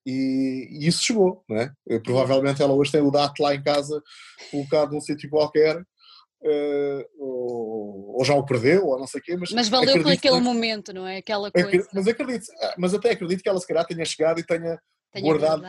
e, 0.06 0.68
e, 0.70 0.86
isso 0.86 1.02
chegou, 1.02 1.44
não 1.48 1.56
é? 1.56 1.72
Eh, 1.88 1.98
provavelmente 1.98 2.62
ela 2.62 2.72
hoje 2.72 2.92
tem 2.92 3.00
o 3.00 3.10
DAT 3.10 3.38
lá 3.40 3.54
em 3.54 3.62
casa, 3.62 4.02
colocado 4.50 4.92
num 4.92 5.00
sítio 5.00 5.28
qualquer, 5.28 5.76
uh, 5.78 7.04
ou, 7.18 8.18
ou, 8.18 8.24
já 8.24 8.34
o 8.34 8.44
perdeu, 8.44 8.86
ou 8.86 8.98
não 8.98 9.06
sei 9.06 9.20
o 9.20 9.22
quê. 9.22 9.36
Mas, 9.36 9.50
mas 9.52 9.68
valeu 9.68 10.02
por 10.02 10.12
aquele 10.12 10.36
que, 10.36 10.42
momento, 10.42 10.92
não 10.92 11.06
é? 11.06 11.18
Aquela 11.18 11.50
coisa. 11.50 11.88
Mas 11.92 12.08
acredito, 12.08 12.46
ah, 12.62 12.74
mas 12.78 12.94
até 12.94 13.10
acredito 13.10 13.42
que 13.42 13.48
ela 13.48 13.60
se 13.60 13.66
calhar 13.66 13.86
tenha 13.86 14.04
chegado 14.04 14.40
e 14.40 14.46
tenha, 14.46 14.78
tenha 15.12 15.24
guardado 15.24 15.64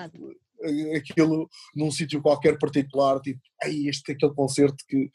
aquilo 0.96 1.50
num 1.76 1.92
sítio 1.92 2.22
qualquer 2.22 2.58
particular, 2.58 3.20
tipo, 3.22 3.40
aí 3.64 3.88
este 3.88 4.12
é 4.12 4.16
aquele 4.16 4.34
concerto 4.34 4.84
que, 4.88 5.10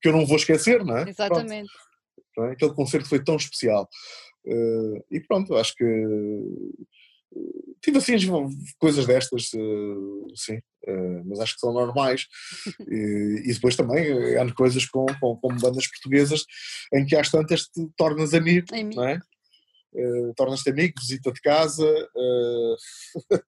que 0.00 0.08
eu 0.08 0.12
não 0.12 0.26
vou 0.26 0.36
esquecer, 0.36 0.84
não 0.84 0.98
é? 0.98 1.08
Exatamente. 1.08 1.70
Pronto, 2.34 2.48
é? 2.48 2.52
Aquele 2.52 2.74
concerto 2.74 3.08
foi 3.08 3.22
tão 3.22 3.36
especial. 3.36 3.88
Uh, 4.44 5.04
e 5.10 5.20
pronto, 5.20 5.54
acho 5.54 5.74
que 5.76 5.84
tive 7.82 7.98
assim 7.98 8.16
coisas 8.78 9.06
destas, 9.06 9.50
sim, 10.34 10.60
mas 11.26 11.40
acho 11.40 11.54
que 11.54 11.60
são 11.60 11.72
normais. 11.72 12.26
E, 12.88 13.42
e 13.46 13.54
depois 13.54 13.76
também 13.76 14.36
há 14.36 14.54
coisas 14.54 14.84
com, 14.86 15.06
com, 15.20 15.36
com, 15.36 15.56
bandas 15.56 15.86
portuguesas 15.86 16.44
em 16.92 17.06
que 17.06 17.16
às 17.16 17.30
tantas 17.30 17.62
te 17.62 17.88
tornas 17.96 18.34
amigo, 18.34 18.66
não 18.94 19.08
é? 19.08 19.18
Uh, 19.94 20.32
tornas-te 20.34 20.70
amigo, 20.70 20.94
visita 20.98 21.30
de 21.30 21.40
casa 21.42 21.84
uh, 21.84 22.76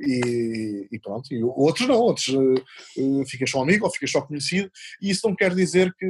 e, 0.00 0.88
e, 0.90 0.98
pronto. 0.98 1.32
E 1.32 1.42
outros 1.44 1.86
não, 1.86 1.96
outros 1.96 2.28
uh, 2.28 3.24
ficas 3.26 3.50
só 3.50 3.62
amigo 3.62 3.84
ou 3.84 3.92
ficas 3.92 4.10
só 4.10 4.20
conhecido, 4.20 4.70
e 5.00 5.10
isso 5.10 5.26
não 5.28 5.34
quer 5.34 5.54
dizer 5.54 5.94
que, 5.96 6.06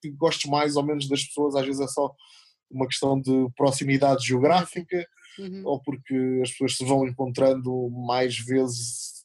que 0.00 0.10
gostes 0.12 0.50
mais 0.50 0.76
ou 0.76 0.82
menos 0.82 1.08
das 1.08 1.24
pessoas, 1.24 1.54
às 1.54 1.66
vezes 1.66 1.80
é 1.80 1.86
só 1.86 2.10
uma 2.70 2.86
questão 2.86 3.20
de 3.20 3.48
proximidade 3.54 4.26
geográfica 4.26 5.06
uhum. 5.38 5.62
ou 5.64 5.80
porque 5.80 6.40
as 6.42 6.50
pessoas 6.50 6.76
se 6.76 6.84
vão 6.84 7.06
encontrando 7.06 7.90
mais 7.90 8.38
vezes. 8.38 9.24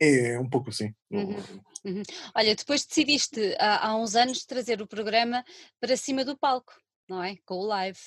É 0.00 0.38
um 0.38 0.48
pouco 0.48 0.70
assim. 0.70 0.92
Uhum. 1.10 1.36
Uhum. 1.84 2.02
Olha, 2.34 2.54
depois 2.54 2.84
decidiste 2.84 3.54
há, 3.58 3.88
há, 3.88 3.96
uns 3.96 4.16
anos 4.16 4.44
trazer 4.44 4.80
o 4.80 4.86
programa 4.86 5.44
para 5.80 5.96
cima 5.96 6.24
do 6.24 6.36
palco, 6.36 6.72
não 7.08 7.22
é? 7.22 7.36
Com 7.44 7.56
o 7.56 7.66
live. 7.66 7.98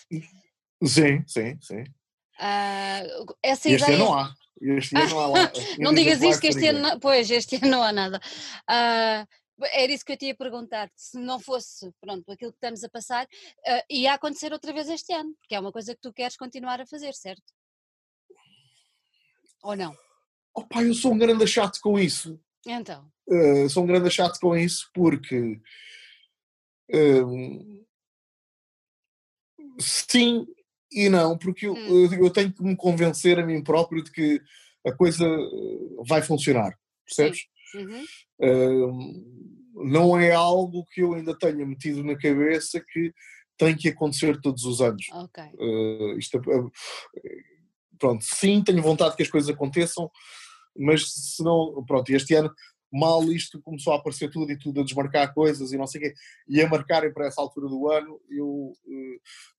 Sim, 0.83 1.23
sim, 1.27 1.57
sim. 1.61 1.83
Uh, 2.39 3.35
essa 3.41 3.69
este 3.69 3.83
ideia... 3.83 3.95
ano 3.95 4.05
não 4.05 4.13
há. 4.13 4.35
Este 4.61 4.97
ano 4.97 5.09
não 5.09 5.19
há 5.19 5.27
lá. 5.27 5.51
não 5.79 5.93
digas 5.93 6.21
isto 6.21 6.41
que 6.41 6.47
este 6.47 6.67
ano, 6.67 6.99
pois, 6.99 7.29
este 7.29 7.55
ano 7.55 7.67
não 7.67 7.83
há 7.83 7.91
nada. 7.91 8.19
Uh, 8.69 9.27
era 9.65 9.91
isso 9.91 10.05
que 10.05 10.11
eu 10.11 10.17
te 10.17 10.25
ia 10.27 10.35
perguntar, 10.35 10.89
se 10.95 11.17
não 11.17 11.39
fosse, 11.39 11.91
pronto, 11.99 12.31
aquilo 12.31 12.51
que 12.51 12.57
estamos 12.57 12.83
a 12.83 12.89
passar, 12.89 13.25
uh, 13.25 13.83
ia 13.89 14.13
acontecer 14.13 14.53
outra 14.53 14.71
vez 14.71 14.89
este 14.89 15.13
ano, 15.13 15.33
porque 15.39 15.55
é 15.55 15.59
uma 15.59 15.71
coisa 15.71 15.95
que 15.95 16.01
tu 16.01 16.13
queres 16.13 16.37
continuar 16.37 16.79
a 16.79 16.85
fazer, 16.85 17.13
certo? 17.13 17.43
Ou 19.63 19.75
não? 19.75 19.97
Oh 20.53 20.63
pá, 20.63 20.83
eu 20.83 20.93
sou 20.93 21.13
um 21.13 21.17
grande 21.17 21.45
chato 21.47 21.79
com 21.81 21.99
isso. 21.99 22.39
Então? 22.65 23.11
Uh, 23.27 23.69
sou 23.69 23.83
um 23.83 23.87
grande 23.87 24.09
chato 24.09 24.39
com 24.39 24.55
isso 24.55 24.89
porque... 24.93 25.59
Uh, 26.89 27.85
sim 29.79 30.47
e 30.91 31.09
não, 31.09 31.37
porque 31.37 31.67
hum. 31.67 31.75
eu, 31.75 32.25
eu, 32.25 32.29
tenho 32.29 32.51
que 32.51 32.63
me 32.63 32.75
convencer 32.75 33.37
a 33.39 33.45
mim 33.45 33.61
próprio 33.61 34.03
de 34.03 34.11
que 34.11 34.41
a 34.85 34.91
coisa 34.93 35.27
vai 36.07 36.21
funcionar, 36.21 36.77
percebes? 37.05 37.45
Uhum. 37.75 38.05
Uh, 38.39 39.85
não 39.85 40.19
é 40.19 40.31
algo 40.31 40.85
que 40.91 41.01
eu 41.01 41.13
ainda 41.13 41.37
tenha 41.37 41.65
metido 41.65 42.03
na 42.03 42.17
cabeça 42.17 42.83
que 42.91 43.13
tem 43.57 43.75
que 43.75 43.89
acontecer 43.89 44.39
todos 44.41 44.63
os 44.65 44.81
anos. 44.81 45.05
Okay. 45.09 45.49
Uh, 45.55 46.17
isto, 46.17 46.37
uh, 46.37 46.71
pronto, 47.99 48.23
sim, 48.23 48.63
tenho 48.63 48.81
vontade 48.81 49.15
que 49.15 49.23
as 49.23 49.29
coisas 49.29 49.49
aconteçam, 49.49 50.09
mas 50.75 51.11
se 51.11 51.43
não, 51.43 51.83
pronto, 51.85 52.09
este 52.11 52.35
ano 52.35 52.53
mal 52.91 53.23
isto 53.31 53.61
começou 53.61 53.93
a 53.93 53.97
aparecer 53.97 54.29
tudo 54.29 54.51
e 54.51 54.57
tudo 54.57 54.81
a 54.81 54.83
desmarcar 54.83 55.33
coisas 55.33 55.71
e 55.71 55.77
não 55.77 55.87
sei 55.87 55.99
o 55.99 56.03
quê, 56.03 56.13
e 56.47 56.61
a 56.61 56.69
marcarem 56.69 57.11
para 57.11 57.27
essa 57.27 57.41
altura 57.41 57.67
do 57.67 57.89
ano, 57.89 58.19
eu 58.29 58.73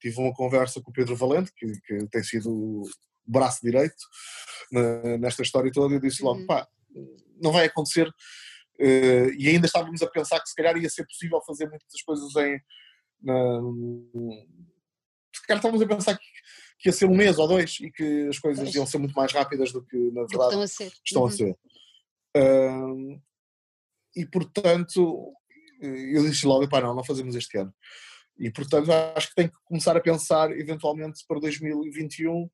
tive 0.00 0.18
uma 0.18 0.32
conversa 0.32 0.80
com 0.80 0.90
o 0.90 0.94
Pedro 0.94 1.16
Valente, 1.16 1.52
que, 1.54 1.66
que 1.82 2.06
tem 2.08 2.22
sido 2.22 2.50
o 2.50 2.88
braço 3.26 3.60
direito 3.62 3.96
na, 4.72 5.18
nesta 5.18 5.42
história 5.42 5.70
toda, 5.70 5.92
e 5.92 5.96
eu 5.96 6.00
disse 6.00 6.22
logo, 6.22 6.40
uhum. 6.40 6.46
pá, 6.46 6.66
não 7.40 7.52
vai 7.52 7.66
acontecer. 7.66 8.08
Uh, 8.80 9.30
e 9.36 9.48
ainda 9.48 9.66
estávamos 9.66 10.00
a 10.02 10.06
pensar 10.06 10.40
que 10.40 10.48
se 10.48 10.54
calhar 10.54 10.76
ia 10.76 10.88
ser 10.88 11.04
possível 11.04 11.40
fazer 11.46 11.68
muitas 11.68 12.02
coisas 12.02 12.34
em. 12.36 12.60
Na, 13.20 13.60
se 15.34 15.46
calhar 15.46 15.58
estávamos 15.58 15.82
a 15.82 15.86
pensar 15.86 16.16
que, 16.16 16.24
que, 16.78 16.88
ia 16.88 16.92
ser 16.92 17.06
um 17.06 17.16
mês 17.16 17.38
ou 17.38 17.48
dois 17.48 17.78
e 17.80 17.90
que 17.90 18.28
as 18.28 18.38
coisas 18.38 18.72
iam 18.74 18.86
ser 18.86 18.98
muito 18.98 19.14
mais 19.14 19.32
rápidas 19.32 19.72
do 19.72 19.84
que 19.84 19.96
na 20.12 20.24
verdade 20.24 20.44
estão 20.44 20.62
a 20.62 20.68
ser. 20.68 20.92
Estão 21.04 21.22
uhum. 21.22 21.28
a 21.28 21.32
ser. 21.32 21.56
Uh, 22.36 23.22
e 24.14 24.26
portanto, 24.26 25.32
eu 25.80 26.22
disse 26.28 26.46
logo: 26.46 26.68
pá, 26.68 26.80
não, 26.80 26.94
não 26.94 27.04
fazemos 27.04 27.34
este 27.34 27.58
ano. 27.58 27.74
E 28.38 28.50
portanto, 28.52 28.90
acho 29.16 29.30
que 29.30 29.34
tem 29.34 29.48
que 29.48 29.56
começar 29.64 29.96
a 29.96 30.00
pensar 30.00 30.52
eventualmente 30.52 31.24
para 31.26 31.40
2021 31.40 32.48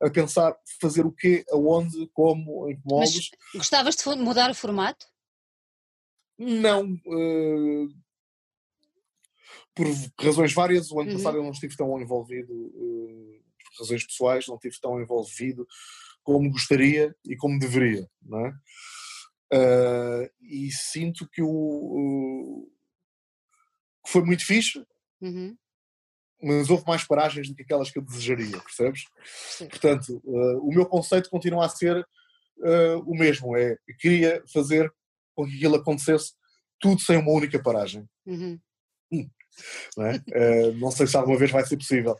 a 0.00 0.10
pensar 0.10 0.56
fazer 0.80 1.06
o 1.06 1.12
quê, 1.12 1.44
aonde, 1.50 2.08
como, 2.12 2.68
em 2.70 2.76
que 2.76 2.82
moldes. 2.84 3.30
Mas 3.30 3.60
gostavas 3.60 3.96
de 3.96 4.16
mudar 4.16 4.50
o 4.50 4.54
formato? 4.54 5.06
Não. 6.38 6.92
Uh, 7.06 7.88
por 9.74 9.86
razões 10.18 10.52
várias, 10.52 10.90
o 10.90 11.00
ano 11.00 11.10
uhum. 11.10 11.16
passado 11.16 11.38
eu 11.38 11.42
não 11.42 11.50
estive 11.50 11.76
tão 11.76 12.00
envolvido, 12.00 12.52
uh, 12.52 13.42
por 13.58 13.80
razões 13.80 14.06
pessoais, 14.06 14.46
não 14.46 14.56
estive 14.56 14.80
tão 14.80 15.00
envolvido 15.00 15.66
como 16.22 16.50
gostaria 16.50 17.14
e 17.24 17.36
como 17.36 17.58
deveria, 17.58 18.08
não 18.22 18.46
é? 18.46 18.54
Uh, 19.52 20.30
e 20.40 20.70
sinto 20.72 21.28
que 21.28 21.42
o, 21.42 22.68
foi 24.06 24.22
muito 24.24 24.44
fixe, 24.44 24.84
uhum 25.20 25.56
mas 26.42 26.68
houve 26.70 26.84
mais 26.86 27.04
paragens 27.04 27.48
do 27.48 27.54
que 27.54 27.62
aquelas 27.62 27.90
que 27.90 27.98
eu 27.98 28.02
desejaria, 28.02 28.60
percebes? 28.60 29.04
Sim. 29.24 29.68
Portanto, 29.68 30.20
uh, 30.24 30.58
o 30.58 30.72
meu 30.72 30.86
conceito 30.86 31.30
continua 31.30 31.66
a 31.66 31.68
ser 31.68 31.96
uh, 32.58 32.98
o 33.06 33.16
mesmo, 33.16 33.56
é 33.56 33.76
queria 33.98 34.42
fazer 34.52 34.92
com 35.34 35.46
que 35.46 35.56
aquilo 35.56 35.76
acontecesse 35.76 36.32
tudo 36.80 37.00
sem 37.00 37.16
uma 37.16 37.32
única 37.32 37.60
paragem. 37.62 38.06
Uhum. 38.26 38.60
Hum. 39.12 39.30
Não, 39.96 40.06
é? 40.06 40.16
uh, 40.16 40.74
não, 40.74 40.90
sei 40.90 41.06
se 41.06 41.16
alguma 41.16 41.38
vez 41.38 41.50
vai 41.50 41.64
ser 41.64 41.76
possível, 41.76 42.16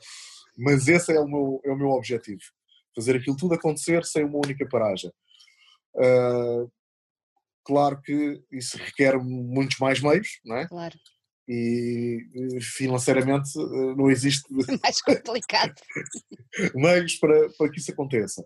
mas 0.57 0.89
esse 0.89 1.13
é 1.13 1.21
o 1.21 1.27
meu, 1.27 1.61
é 1.65 1.71
o 1.71 1.77
meu 1.77 1.91
objetivo, 1.91 2.43
fazer 2.95 3.17
aquilo 3.17 3.37
tudo 3.37 3.55
acontecer 3.55 4.05
sem 4.05 4.25
uma 4.25 4.39
única 4.39 4.67
paragem. 4.69 5.13
claro 7.65 8.01
que 8.01 8.43
isso 8.53 8.79
requer 8.79 9.19
muitos 9.19 9.79
mais 9.79 10.01
meios, 10.01 10.41
não 10.45 10.57
é? 10.57 10.67
Claro 10.67 10.97
e 11.49 12.21
financeiramente 12.61 13.51
eh, 13.59 13.95
não 13.97 14.11
existe 14.11 14.45
mais 14.83 15.01
complicado. 15.03 15.75
meios 16.75 17.17
para, 17.17 17.51
para 17.59 17.71
que 17.71 17.79
isso 17.79 17.93
aconteça. 17.93 18.45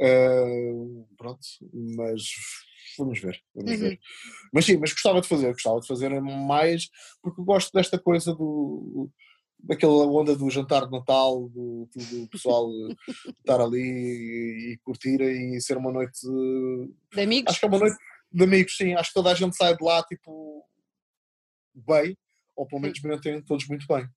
Uh, 0.00 1.04
pronto 1.16 1.40
mas 1.72 2.22
vamos 2.96 3.20
ver 3.20 3.40
vamos 3.52 3.72
uhum. 3.72 3.78
ver. 3.78 3.98
Mas 4.52 4.64
sim, 4.64 4.76
mas 4.76 4.92
gostava 4.92 5.20
de 5.20 5.26
fazer 5.26 5.52
gostava 5.52 5.80
de 5.80 5.86
fazer 5.88 6.20
mais 6.20 6.88
porque 7.20 7.42
gosto 7.42 7.72
desta 7.72 7.98
coisa 7.98 8.32
do 8.32 9.10
daquela 9.60 10.06
onda 10.06 10.36
do 10.36 10.48
jantar 10.50 10.86
de 10.86 10.92
Natal 10.92 11.48
do, 11.48 11.88
do 11.92 12.28
pessoal 12.28 12.70
estar 13.38 13.60
ali 13.60 13.80
e, 13.80 14.72
e 14.72 14.78
curtir 14.84 15.20
e 15.20 15.60
ser 15.60 15.76
uma 15.76 15.90
noite 15.90 16.20
de 17.12 17.20
amigos? 17.20 17.50
acho 17.50 17.60
que 17.60 17.66
é 17.66 17.68
uma 17.68 17.78
noite 17.78 17.96
de 18.30 18.44
amigos 18.44 18.76
sim, 18.76 18.94
acho 18.94 19.10
que 19.10 19.14
toda 19.14 19.32
a 19.32 19.34
gente 19.34 19.56
sai 19.56 19.76
de 19.76 19.82
lá 19.82 20.02
tipo 20.04 20.47
bem, 21.86 22.16
ou 22.56 22.66
pelo 22.66 22.82
menos 22.82 23.00
mentem 23.02 23.42
todos 23.42 23.66
muito 23.68 23.86
bem. 23.86 24.08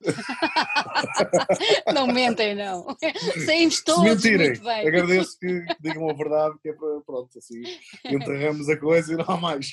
não 1.94 2.06
mentem, 2.06 2.54
não. 2.54 2.96
Saímos 3.44 3.82
todos 3.82 4.02
mentirem, 4.02 4.48
muito 4.48 4.62
bem. 4.62 4.88
Agradeço 4.88 5.38
que 5.38 5.64
digam 5.80 6.08
a 6.08 6.14
verdade, 6.14 6.58
que 6.62 6.70
é 6.70 6.72
para, 6.72 7.00
pronto, 7.02 7.38
assim, 7.38 7.62
enterramos 8.06 8.68
a 8.68 8.78
coisa 8.78 9.12
e 9.12 9.16
não 9.16 9.26
há 9.28 9.36
mais. 9.36 9.70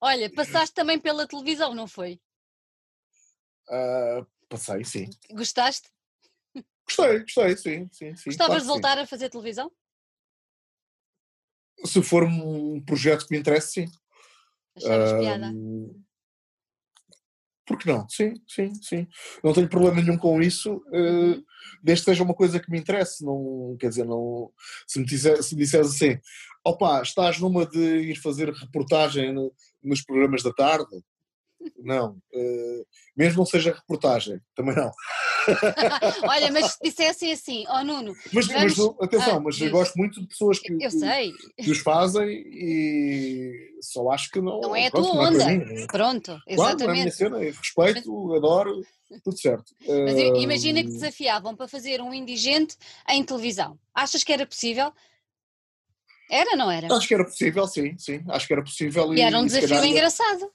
Olha, 0.00 0.30
passaste 0.34 0.74
também 0.74 0.98
pela 0.98 1.26
televisão, 1.26 1.74
não 1.74 1.86
foi? 1.86 2.20
Uh, 3.68 4.26
passei, 4.48 4.84
sim. 4.84 5.10
Gostaste? 5.30 5.90
Gostei, 6.86 7.20
gostei, 7.20 7.56
sim, 7.56 7.88
sim, 7.92 8.16
sim. 8.16 8.30
Gostavas 8.30 8.36
claro 8.36 8.60
de 8.60 8.66
voltar 8.66 8.96
sim. 8.96 9.02
a 9.02 9.06
fazer 9.06 9.30
televisão? 9.30 9.72
Se 11.84 12.02
for 12.02 12.24
um 12.24 12.80
projeto 12.82 13.26
que 13.26 13.34
me 13.34 13.40
interesse, 13.40 13.72
sim. 13.72 13.86
Achavas 14.76 15.12
uh, 15.12 15.18
piada? 15.18 15.52
Porque 17.66 17.90
não? 17.90 18.06
Sim, 18.08 18.34
sim, 18.46 18.72
sim. 18.82 19.06
Não 19.42 19.52
tenho 19.52 19.68
problema 19.68 20.00
nenhum 20.00 20.18
com 20.18 20.40
isso, 20.42 20.76
uh, 20.88 21.44
desde 21.82 22.04
que 22.04 22.10
seja 22.10 22.22
uma 22.22 22.34
coisa 22.34 22.60
que 22.60 22.70
me 22.70 22.78
interesse. 22.78 23.24
Não, 23.24 23.76
quer 23.80 23.88
dizer, 23.88 24.04
não, 24.04 24.50
se 24.86 24.98
me, 24.98 25.04
me 25.04 25.62
disseres 25.62 25.94
assim, 25.94 26.18
opa, 26.62 27.00
estás 27.02 27.38
numa 27.40 27.64
de 27.66 27.78
ir 27.78 28.16
fazer 28.16 28.52
reportagem 28.52 29.32
no, 29.32 29.52
nos 29.82 30.02
programas 30.02 30.42
da 30.42 30.52
tarde, 30.52 31.02
não. 31.78 32.16
Uh, 32.32 32.86
mesmo 33.16 33.38
não 33.38 33.46
seja 33.46 33.72
reportagem, 33.72 34.40
também 34.54 34.74
não. 34.74 34.90
Olha, 36.28 36.50
mas 36.50 36.72
se 36.72 36.78
dissessem 36.82 37.32
assim, 37.32 37.64
ó 37.68 37.80
oh, 37.80 37.84
Nuno. 37.84 38.14
Mas, 38.32 38.46
vamos... 38.46 38.76
mas 38.76 38.88
atenção, 39.00 39.36
ah, 39.36 39.40
mas 39.40 39.60
eu 39.60 39.70
gosto 39.70 39.96
muito 39.96 40.20
de 40.20 40.26
pessoas 40.26 40.58
que, 40.58 40.76
eu 40.80 40.90
sei. 40.90 41.32
que, 41.58 41.70
os 41.70 41.78
fazem 41.78 42.42
e 42.46 43.78
só 43.80 44.10
acho 44.10 44.30
que 44.30 44.40
não. 44.40 44.60
Não 44.60 44.74
é 44.74 44.86
a 44.86 44.90
pronto, 44.90 45.10
tua 45.10 45.24
é 45.24 45.28
onda. 45.28 45.46
Mim, 45.46 45.86
Pronto, 45.86 46.38
exatamente. 46.46 46.56
Claro, 46.56 46.82
é 46.82 46.84
a 46.84 46.92
minha 46.92 47.10
cena, 47.10 47.38
respeito, 47.38 48.34
adoro, 48.34 48.82
tudo 49.22 49.38
certo. 49.38 49.74
Mas 49.86 50.14
uh... 50.14 50.36
imagina 50.36 50.82
que 50.82 50.88
desafiavam 50.88 51.54
para 51.54 51.68
fazer 51.68 52.00
um 52.00 52.12
indigente 52.12 52.76
em 53.08 53.22
televisão. 53.22 53.78
Achas 53.94 54.24
que 54.24 54.32
era 54.32 54.46
possível? 54.46 54.92
Era, 56.30 56.56
não 56.56 56.70
era? 56.70 56.92
Acho 56.94 57.06
que 57.06 57.14
era 57.14 57.24
possível, 57.24 57.66
sim, 57.66 57.96
sim. 57.98 58.24
Acho 58.28 58.46
que 58.46 58.52
era 58.52 58.62
possível. 58.62 59.12
E, 59.12 59.18
e 59.18 59.20
era 59.20 59.38
um 59.38 59.46
desafio 59.46 59.68
calhar, 59.68 59.86
engraçado. 59.86 60.50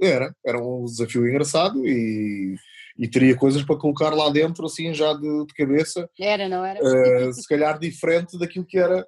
Era, 0.00 0.34
era 0.44 0.58
um 0.58 0.84
desafio 0.84 1.26
engraçado 1.28 1.86
e, 1.86 2.56
e 2.98 3.08
teria 3.08 3.36
coisas 3.36 3.62
para 3.62 3.78
colocar 3.78 4.10
lá 4.10 4.30
dentro, 4.30 4.66
assim, 4.66 4.92
já 4.92 5.12
de, 5.12 5.46
de 5.46 5.54
cabeça. 5.54 6.08
Era, 6.18 6.48
não 6.48 6.64
era? 6.64 6.80
Uh, 6.80 7.32
se 7.34 7.46
calhar 7.46 7.78
diferente 7.78 8.38
daquilo 8.38 8.66
que 8.66 8.78
era 8.78 9.06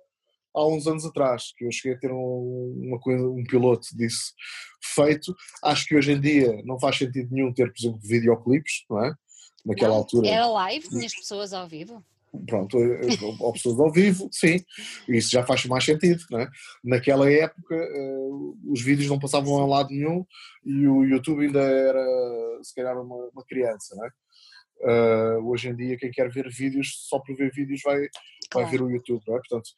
há 0.54 0.66
uns 0.66 0.86
anos 0.86 1.04
atrás, 1.04 1.52
que 1.56 1.64
eu 1.64 1.72
cheguei 1.72 1.96
a 1.96 2.00
ter 2.00 2.12
um, 2.12 2.82
uma 2.88 3.00
coisa, 3.00 3.26
um 3.26 3.44
piloto 3.44 3.88
disso 3.96 4.32
feito. 4.94 5.34
Acho 5.62 5.86
que 5.86 5.96
hoje 5.96 6.12
em 6.12 6.20
dia 6.20 6.62
não 6.64 6.78
faz 6.78 6.96
sentido 6.96 7.28
nenhum 7.32 7.52
ter, 7.52 7.72
por 7.72 7.78
exemplo, 7.78 8.00
videoclipes, 8.02 8.84
não 8.88 9.04
é? 9.04 9.14
Naquela 9.66 9.90
não, 9.90 9.96
altura. 9.96 10.28
Era 10.28 10.46
live, 10.46 10.88
tinhas 10.88 11.14
pessoas 11.14 11.52
ao 11.52 11.66
vivo? 11.66 12.04
Pronto, 12.46 12.78
eh, 12.78 13.00
eh, 13.06 13.52
pessoas 13.52 13.78
ao 13.78 13.92
vivo, 13.92 14.28
sim, 14.32 14.56
isso 15.08 15.30
já 15.30 15.44
faz 15.44 15.64
mais 15.66 15.84
sentido, 15.84 16.22
não 16.30 16.40
é? 16.40 16.48
Naquela 16.82 17.30
época 17.30 17.74
uh, 17.74 18.58
os 18.72 18.82
vídeos 18.82 19.08
não 19.08 19.18
passavam 19.18 19.58
a 19.58 19.66
lado 19.66 19.90
nenhum 19.90 20.24
e 20.64 20.86
o 20.86 21.04
YouTube 21.04 21.46
ainda 21.46 21.60
era, 21.60 22.04
se 22.62 22.74
calhar, 22.74 23.00
uma, 23.00 23.16
uma 23.32 23.44
criança, 23.44 23.94
não 23.96 24.04
é? 24.06 24.10
Uh, 24.80 25.48
hoje 25.48 25.68
em 25.68 25.76
dia, 25.76 25.96
quem 25.96 26.10
quer 26.10 26.28
ver 26.30 26.50
vídeos, 26.50 27.06
só 27.08 27.18
por 27.20 27.36
ver 27.36 27.52
vídeos 27.52 27.80
vai, 27.84 28.08
claro. 28.50 28.66
vai 28.66 28.78
ver 28.78 28.82
o 28.82 28.90
YouTube, 28.90 29.22
não 29.26 29.36
é? 29.36 29.38
Portanto, 29.38 29.70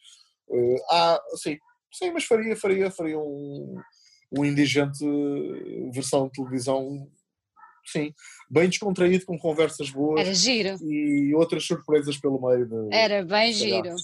Uh, 0.48 1.36
sim, 1.36 1.58
sim, 1.92 2.12
mas 2.12 2.24
faria, 2.24 2.56
faria, 2.56 2.90
faria 2.90 3.18
um, 3.18 3.76
um 4.36 4.44
indigente 4.44 5.04
versão 5.92 6.26
de 6.26 6.32
televisão, 6.32 7.08
sim, 7.86 8.12
bem 8.50 8.68
descontraído, 8.68 9.24
com 9.24 9.38
conversas 9.38 9.90
boas. 9.90 10.20
Era 10.20 10.34
giro. 10.34 10.76
E 10.82 11.34
outras 11.34 11.64
surpresas 11.64 12.16
pelo 12.18 12.40
meio. 12.40 12.66
De, 12.66 12.94
era 12.94 13.24
bem 13.24 13.52
giro. 13.52 13.94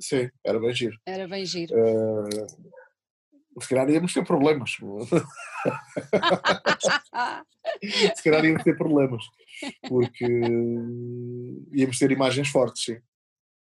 Sim, 0.00 0.30
era 0.44 0.58
bem 0.58 0.74
giro. 0.74 0.98
Era 1.06 1.28
bem 1.28 1.46
giro. 1.46 1.74
Uh, 1.74 2.24
se 3.60 3.68
calhar 3.68 3.88
íamos 3.88 4.12
ter 4.12 4.24
problemas. 4.24 4.72
se 8.16 8.22
calhar 8.22 8.44
íamos 8.44 8.64
ter 8.64 8.76
problemas. 8.76 9.24
Porque 9.88 10.26
íamos 11.72 11.98
ter 11.98 12.10
imagens 12.10 12.48
fortes, 12.48 12.84
sim. 12.84 12.98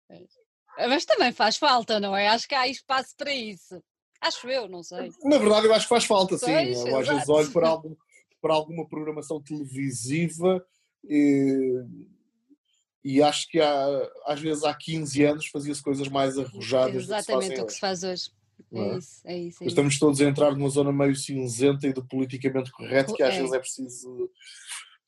É. 0.08 0.88
Mas 0.88 1.04
também 1.04 1.32
faz 1.32 1.56
falta, 1.56 1.98
não 1.98 2.16
é? 2.16 2.28
Acho 2.28 2.48
que 2.48 2.54
há 2.54 2.68
espaço 2.68 3.14
para 3.16 3.34
isso. 3.34 3.82
Acho 4.20 4.48
eu, 4.48 4.68
não 4.68 4.82
sei. 4.82 5.10
Na 5.24 5.38
verdade, 5.38 5.66
eu 5.66 5.74
acho 5.74 5.86
que 5.86 5.94
faz 5.94 6.04
falta, 6.04 6.36
sim. 6.38 6.52
Eu 6.52 6.98
às 6.98 7.08
vezes 7.08 7.28
olho 7.28 7.50
para, 7.50 7.68
algum, 7.68 7.94
para 8.40 8.54
alguma 8.54 8.88
programação 8.88 9.40
televisiva 9.40 10.64
e, 11.04 11.82
e 13.04 13.22
acho 13.22 13.48
que 13.48 13.60
há, 13.60 14.10
às 14.26 14.40
vezes 14.40 14.64
há 14.64 14.74
15 14.74 15.24
anos 15.24 15.46
fazia-se 15.46 15.82
coisas 15.82 16.08
mais 16.08 16.38
arrojadas. 16.38 17.04
Exatamente 17.04 17.60
o 17.60 17.66
que 17.66 17.72
se 17.72 17.80
faz 17.80 18.02
hoje. 18.02 18.30
É, 18.72 18.78
é? 18.78 18.98
Isso, 18.98 19.20
é 19.24 19.38
isso, 19.38 19.64
é 19.64 19.66
Estamos 19.66 19.98
todos 19.98 20.20
a 20.20 20.24
entrar 20.24 20.52
numa 20.52 20.68
zona 20.68 20.92
meio 20.92 21.16
cinzenta 21.16 21.86
e 21.86 21.92
do 21.92 22.06
politicamente 22.06 22.70
correto 22.70 23.14
que 23.14 23.22
às 23.22 23.34
é. 23.34 23.38
vezes 23.38 23.52
é 23.52 23.58
preciso 23.58 24.30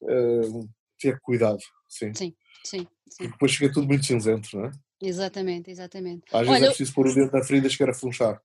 uh, 0.02 0.68
ter 0.98 1.20
cuidado. 1.20 1.60
Sim. 1.88 2.14
Sim, 2.14 2.34
sim. 2.64 2.86
sim. 3.10 3.28
depois 3.28 3.54
fica 3.54 3.72
tudo 3.72 3.86
muito 3.86 4.06
cinzento, 4.06 4.56
não 4.56 4.66
é? 4.66 4.70
Exatamente, 5.02 5.70
exatamente. 5.70 6.22
Às 6.32 6.46
vezes 6.46 6.54
Olha, 6.54 6.64
é 6.64 6.68
preciso 6.68 6.94
pôr 6.94 7.08
o 7.08 7.14
dedo 7.14 7.32
na 7.32 7.44
ferida 7.44 7.68
que 7.68 7.82
era 7.82 7.92
funchar. 7.92 8.40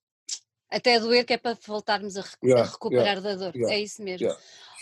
Até 0.69 0.99
doer, 0.99 1.25
que 1.25 1.33
é 1.33 1.37
para 1.37 1.57
voltarmos 1.65 2.17
a, 2.17 2.23
yeah, 2.43 2.63
a 2.63 2.71
recuperar 2.71 3.17
yeah, 3.17 3.21
da 3.21 3.35
dor. 3.35 3.55
Yeah, 3.55 3.73
é 3.73 3.79
isso 3.79 4.03
mesmo. 4.03 4.29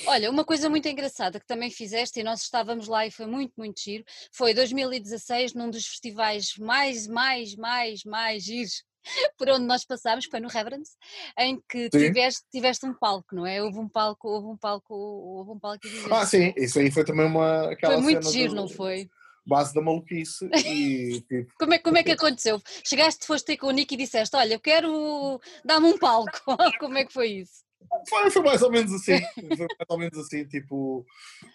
Olha, 0.07 0.29
uma 0.29 0.43
coisa 0.43 0.69
muito 0.69 0.87
engraçada 0.87 1.39
que 1.39 1.47
também 1.47 1.69
fizeste, 1.69 2.19
e 2.19 2.23
nós 2.23 2.41
estávamos 2.41 2.87
lá 2.87 3.05
e 3.05 3.11
foi 3.11 3.25
muito, 3.27 3.53
muito 3.57 3.79
giro, 3.79 4.03
foi 4.31 4.53
2016, 4.53 5.53
num 5.53 5.69
dos 5.69 5.85
festivais 5.85 6.53
mais, 6.57 7.07
mais, 7.07 7.55
mais, 7.55 8.03
mais 8.03 8.43
giros 8.43 8.83
por 9.37 9.49
onde 9.49 9.65
nós 9.65 9.85
passámos, 9.85 10.25
foi 10.25 10.39
no 10.39 10.47
Reverence, 10.47 10.91
em 11.37 11.61
que 11.69 11.89
tiveste, 11.89 12.41
tiveste 12.51 12.85
um 12.85 12.93
palco, 12.93 13.35
não 13.35 13.45
é? 13.45 13.61
Houve 13.61 13.77
um 13.77 13.87
palco, 13.87 14.27
houve 14.27 14.47
um 14.47 14.57
palco, 14.57 14.93
houve 14.93 15.51
um 15.51 15.59
palco 15.59 15.81
Ah, 16.11 16.25
sim, 16.25 16.53
isso 16.57 16.79
aí 16.79 16.91
foi 16.91 17.05
também 17.05 17.25
uma. 17.25 17.71
Aquela 17.71 17.93
foi 17.93 18.01
muito 18.01 18.31
giro, 18.31 18.49
do... 18.49 18.55
não 18.55 18.67
foi? 18.67 19.07
Base 19.45 19.73
da 19.73 19.81
maluquice 19.81 20.49
e 20.65 21.21
tipo... 21.29 21.53
como, 21.59 21.73
é, 21.73 21.79
como 21.79 21.97
é 21.97 22.03
que 22.03 22.11
aconteceu? 22.11 22.61
Chegaste, 22.83 23.25
foste 23.25 23.45
ter 23.45 23.57
com 23.57 23.67
o 23.67 23.71
Nick 23.71 23.93
e 23.93 23.97
disseste, 23.97 24.35
olha, 24.35 24.53
eu 24.53 24.59
quero 24.59 25.39
dar-me 25.63 25.87
um 25.87 25.97
palco, 25.97 26.41
como 26.79 26.97
é 26.97 27.05
que 27.05 27.13
foi 27.13 27.27
isso? 27.27 27.63
Foi, 28.09 28.31
foi 28.31 28.41
mais 28.41 28.61
ou 28.63 28.71
menos 28.71 28.91
assim, 28.91 29.19
foi 29.35 29.57
mais 29.57 29.89
ou 29.89 29.97
menos 29.99 30.17
assim, 30.17 30.45
tipo, 30.45 31.05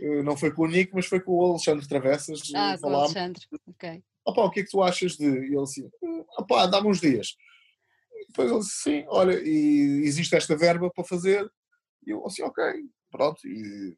eh, 0.00 0.22
não 0.22 0.36
foi 0.36 0.52
com 0.52 0.62
o 0.62 0.66
Nick, 0.66 0.94
mas 0.94 1.06
foi 1.06 1.20
com 1.20 1.32
o 1.32 1.44
Alexandre 1.44 1.86
Travessas. 1.88 2.40
Ah, 2.54 2.78
com 2.80 2.92
o 2.92 2.94
Alexandre, 2.94 3.42
ok. 3.66 4.02
Opá, 4.24 4.44
o 4.44 4.50
que 4.50 4.60
é 4.60 4.62
que 4.62 4.70
tu 4.70 4.80
achas 4.80 5.16
de... 5.16 5.24
E 5.24 5.46
ele 5.46 5.60
assim, 5.60 5.90
opá, 6.38 6.66
dá-me 6.66 6.88
uns 6.88 7.00
dias. 7.00 7.34
E 8.12 8.26
depois 8.28 8.50
ele 8.50 8.60
disse, 8.60 8.82
sim, 8.82 9.04
olha, 9.08 9.40
e 9.42 10.02
existe 10.04 10.36
esta 10.36 10.56
verba 10.56 10.88
para 10.94 11.04
fazer. 11.04 11.50
E 12.06 12.10
eu 12.10 12.24
assim, 12.24 12.42
ok, 12.42 12.64
pronto, 13.10 13.40
e, 13.44 13.96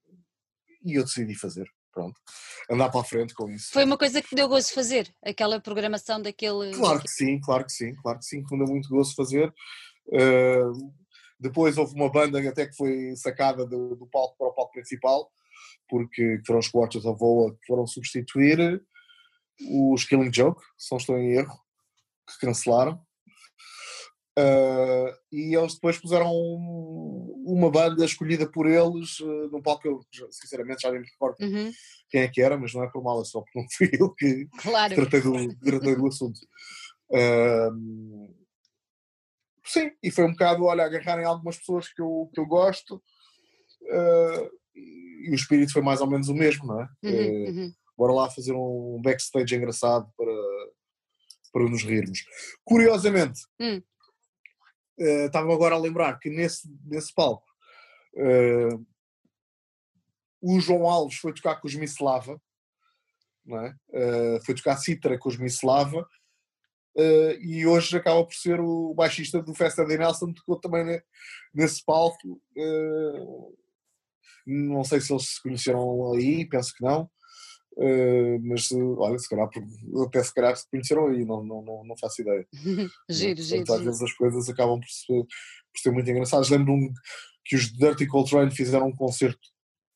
e 0.85 0.95
eu 0.95 1.05
decidi 1.05 1.35
fazer 1.35 1.69
pronto, 1.93 2.19
andar 2.71 2.91
para 2.91 3.01
a 3.01 3.05
frente 3.05 3.35
com 3.35 3.51
isso. 3.51 3.71
Foi 3.73 3.85
uma 3.85 3.99
coisa 3.99 4.23
que 4.23 4.35
deu 4.35 4.49
gozo 4.49 4.73
fazer, 4.73 5.15
aquela 5.23 5.61
programação 5.61 6.21
daquele. 6.21 6.73
Claro 6.73 7.01
que 7.01 7.11
sim, 7.11 7.41
claro 7.41 7.65
que 7.65 7.73
sim, 7.73 7.95
claro 7.97 8.19
que 8.19 8.25
sim, 8.25 8.43
que 8.43 8.55
me 8.55 8.65
deu 8.65 8.73
muito 8.73 8.89
gozo 8.89 9.15
fazer. 9.15 9.53
Uh, 10.09 10.93
depois 11.39 11.77
houve 11.77 11.95
uma 11.95 12.11
banda 12.11 12.39
até 12.49 12.67
que 12.67 12.77
foi 12.77 13.15
sacada 13.17 13.67
do, 13.67 13.97
do 13.97 14.07
palco 14.07 14.37
para 14.39 14.49
o 14.49 14.55
palco 14.55 14.73
principal, 14.73 15.31
porque 15.89 16.41
foram 16.47 16.61
os 16.61 16.69
Quarters 16.69 17.05
of 17.05 17.19
Voa 17.19 17.53
que 17.53 17.67
foram 17.67 17.87
substituir 17.87 18.83
os 19.71 20.05
Killing 20.05 20.33
Joke, 20.33 20.63
se 20.79 20.91
não 20.93 20.99
estou 20.99 21.19
em 21.19 21.33
erro, 21.33 21.59
que 22.27 22.47
cancelaram. 22.47 23.01
Uh, 24.39 25.13
e 25.31 25.55
eles 25.55 25.75
depois 25.75 25.99
puseram 25.99 26.33
um, 26.33 27.45
uma 27.47 27.71
banda 27.71 28.03
escolhida 28.03 28.51
por 28.51 28.67
eles 28.67 29.21
uh, 29.21 29.51
num 29.51 29.61
palco 29.61 29.83
que 29.83 29.89
eu 29.89 30.01
sinceramente 30.31 30.81
já 30.81 30.91
nem 30.91 31.03
me 31.03 31.07
recordo 31.07 31.37
uhum. 31.43 31.71
quem 32.09 32.23
é 32.23 32.29
que 32.29 32.41
era, 32.41 32.57
mas 32.57 32.73
não 32.73 32.83
é 32.83 32.91
por 32.91 33.03
mal, 33.03 33.21
é 33.21 33.25
só 33.27 33.43
porque 33.43 33.59
não 33.59 33.67
fui 33.71 33.91
eu 33.93 34.11
que 34.15 34.49
claro. 34.57 34.95
tratei, 34.95 35.21
do, 35.21 35.59
tratei 35.59 35.97
do 35.97 36.07
assunto. 36.07 36.41
Uh, 37.11 38.35
sim, 39.67 39.91
e 40.03 40.11
foi 40.11 40.25
um 40.25 40.31
bocado, 40.31 40.65
olha, 40.65 40.85
agarrarem 40.85 41.27
algumas 41.27 41.59
pessoas 41.59 41.93
que 41.93 42.01
eu, 42.01 42.31
que 42.33 42.41
eu 42.41 42.47
gosto 42.47 43.03
uh, 43.83 44.51
e 44.75 45.31
o 45.31 45.35
espírito 45.35 45.75
foi 45.75 45.83
mais 45.83 46.01
ou 46.01 46.07
menos 46.07 46.31
o 46.31 46.35
mesmo, 46.35 46.69
não 46.69 46.81
é? 46.81 46.89
Uhum, 47.03 47.45
uhum. 47.49 47.73
Bora 47.99 48.13
lá 48.15 48.31
fazer 48.31 48.55
um 48.55 48.99
backstage 49.05 49.55
engraçado 49.55 50.11
para, 50.17 50.33
para 51.53 51.69
nos 51.69 51.83
rirmos. 51.83 52.25
Curiosamente, 52.65 53.43
hum 53.61 53.83
uh, 55.03 55.37
agora 55.37 55.75
a 55.75 55.79
lembrar 55.79 56.19
que 56.19 56.31
nesse, 56.31 56.69
nesse 56.85 57.13
palco 57.15 57.47
uh, 58.15 58.87
o 60.41 60.61
João 60.61 60.89
Alves 60.89 61.17
foi 61.17 61.33
tocar 61.33 61.57
com 61.61 61.69
os 61.69 61.75
Mislava, 61.75 62.41
é? 63.49 63.75
Uh, 63.89 64.45
foi 64.45 64.55
tocar 64.55 64.77
Citra 64.77 65.19
com 65.19 65.29
os 65.29 65.37
Mislava 65.37 66.01
uh, 66.97 67.33
e 67.41 67.67
hoje 67.67 67.97
acaba 67.97 68.25
por 68.25 68.35
ser 68.35 68.61
o 68.61 68.95
baixista 68.95 69.43
do 69.43 69.55
Festa 69.55 69.85
de 69.85 69.97
Nelson, 69.97 70.33
tocou 70.33 70.59
também 70.61 71.01
nesse 71.55 71.85
palco. 71.85 72.41
Uh, 72.57 73.57
não 74.47 74.83
sei 74.83 75.01
se 75.01 75.13
eles 75.13 75.35
se 75.35 75.43
conheceram 75.43 76.13
aí, 76.13 76.49
penso 76.49 76.75
que 76.75 76.85
não. 76.85 77.09
Uh, 77.77 78.39
mas 78.43 78.71
olha, 78.99 79.19
se 79.19 79.29
calhar, 79.29 79.49
até 80.07 80.23
se 80.23 80.35
calhar 80.35 80.57
se 80.57 80.69
conheceram 80.71 81.07
aí, 81.07 81.25
não, 81.25 81.43
não, 81.43 81.63
não, 81.63 81.85
não 81.85 81.97
faço 81.97 82.21
ideia. 82.21 82.47
giro, 83.09 83.37
Portanto, 83.37 83.45
giro. 83.45 83.73
Às 83.73 83.85
vezes 83.85 84.03
as 84.03 84.13
coisas 84.13 84.49
acabam 84.49 84.79
por 84.79 84.89
ser, 84.89 85.23
por 85.25 85.81
ser 85.81 85.91
muito 85.91 86.11
engraçadas. 86.11 86.51
Lembro-me 86.51 86.93
que 87.45 87.57
os 87.57 87.73
Dirty 87.73 88.07
Coltrane 88.07 88.51
fizeram 88.51 88.89
um 88.89 88.97
concerto 88.97 89.41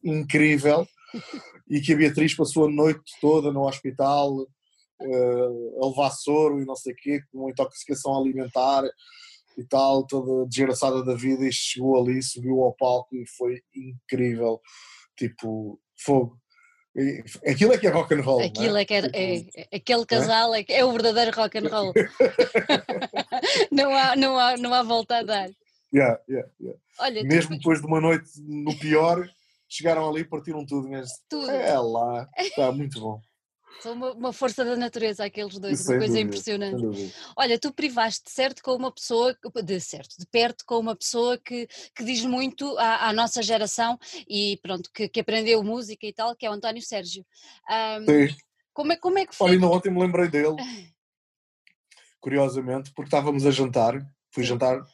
incrível 0.03 0.87
e 1.69 1.81
que 1.81 1.93
a 1.93 1.97
Beatriz 1.97 2.35
passou 2.35 2.67
a 2.67 2.71
noite 2.71 3.03
toda 3.21 3.53
no 3.53 3.67
hospital 3.67 4.35
uh, 4.41 5.85
a 5.85 5.89
levar 5.89 6.11
soro 6.11 6.61
e 6.61 6.65
não 6.65 6.77
sei 6.77 6.93
o 6.93 6.97
quê, 6.97 7.21
com 7.31 7.41
uma 7.41 7.51
intoxicação 7.51 8.17
alimentar 8.17 8.85
e 9.59 9.65
tal, 9.65 10.07
toda 10.07 10.47
desgraçada 10.49 11.03
da 11.03 11.15
vida, 11.15 11.47
e 11.47 11.53
chegou 11.53 11.99
ali, 11.99 12.23
subiu 12.23 12.63
ao 12.63 12.75
palco 12.75 13.15
e 13.17 13.25
foi 13.39 13.61
incrível. 13.75 14.61
Tipo, 15.17 15.81
fogo 15.99 16.39
Aquilo 17.47 17.73
é 17.75 17.79
que 17.79 17.87
é 17.87 17.91
rock 17.91 18.15
and 18.15 18.23
roll. 18.23 18.43
Aquilo 18.43 18.77
é? 18.77 18.83
é 18.83 18.85
que 18.85 18.95
é, 18.95 19.03
tipo, 19.03 19.17
é, 19.17 19.37
é 19.71 19.77
aquele 19.77 20.07
casal 20.07 20.55
é? 20.55 20.65
é, 20.69 20.85
o 20.85 20.93
verdadeiro 20.93 21.37
rock 21.37 21.59
and 21.59 21.69
roll. 21.69 21.93
não, 23.71 23.95
há, 23.95 24.17
não, 24.17 24.39
há, 24.39 24.57
não 24.57 24.73
há 24.73 24.83
volta 24.83 25.19
a 25.19 25.23
dar. 25.23 25.51
Yeah, 25.95 26.19
yeah, 26.29 26.49
yeah. 26.61 26.81
Olha, 26.99 27.23
Mesmo 27.23 27.51
tu... 27.51 27.59
depois 27.59 27.81
de 27.81 27.87
uma 27.87 28.01
noite 28.01 28.31
no 28.39 28.75
pior, 28.79 29.29
chegaram 29.69 30.09
ali 30.09 30.23
e 30.23 30.25
partiram 30.25 30.65
tudo. 30.65 30.89
Mas 30.89 31.11
tudo. 31.29 31.51
É 31.51 31.79
lá, 31.79 32.29
está 32.39 32.73
muito 32.73 32.99
bom. 32.99 33.21
São 33.81 33.93
uma, 33.93 34.13
uma, 34.13 34.33
força 34.33 34.65
da 34.65 34.77
natureza 34.77 35.25
aqueles 35.25 35.59
dois, 35.59 35.81
uma 35.81 35.99
coisa 35.99 36.07
dúvida, 36.07 36.21
impressionante. 36.21 37.15
Olha, 37.37 37.59
tu 37.59 37.73
privaste 37.73 38.31
certo 38.31 38.63
com 38.63 38.75
uma 38.75 38.91
pessoa, 38.91 39.37
de 39.65 39.81
certo, 39.81 40.17
de 40.19 40.27
perto 40.27 40.65
com 40.67 40.79
uma 40.79 40.97
pessoa 40.97 41.39
que, 41.39 41.69
que 41.95 42.05
diz 42.05 42.25
muito 42.25 42.77
à, 42.79 43.09
à 43.09 43.13
nossa 43.13 43.43
geração 43.43 43.99
e 44.29 44.59
pronto, 44.63 44.91
que, 44.93 45.09
que, 45.09 45.21
aprendeu 45.21 45.63
música 45.63 46.07
e 46.07 46.13
tal, 46.13 46.35
que 46.35 46.47
é 46.47 46.51
o 46.51 46.53
António 46.53 46.83
Sérgio. 46.83 47.25
Um, 47.71 48.05
Sim. 48.05 48.37
Como 48.73 48.93
é, 48.93 48.97
como 48.97 49.19
é 49.19 49.27
que 49.27 49.35
foi? 49.35 49.57
Olha, 49.57 49.67
ontem 49.67 49.91
me 49.91 50.01
lembrei 50.01 50.29
dele, 50.29 50.57
curiosamente, 52.21 52.93
porque 52.93 53.09
estávamos 53.09 53.47
a 53.47 53.51
jantar, 53.51 53.95
fui 54.31 54.43
jantar 54.43 54.85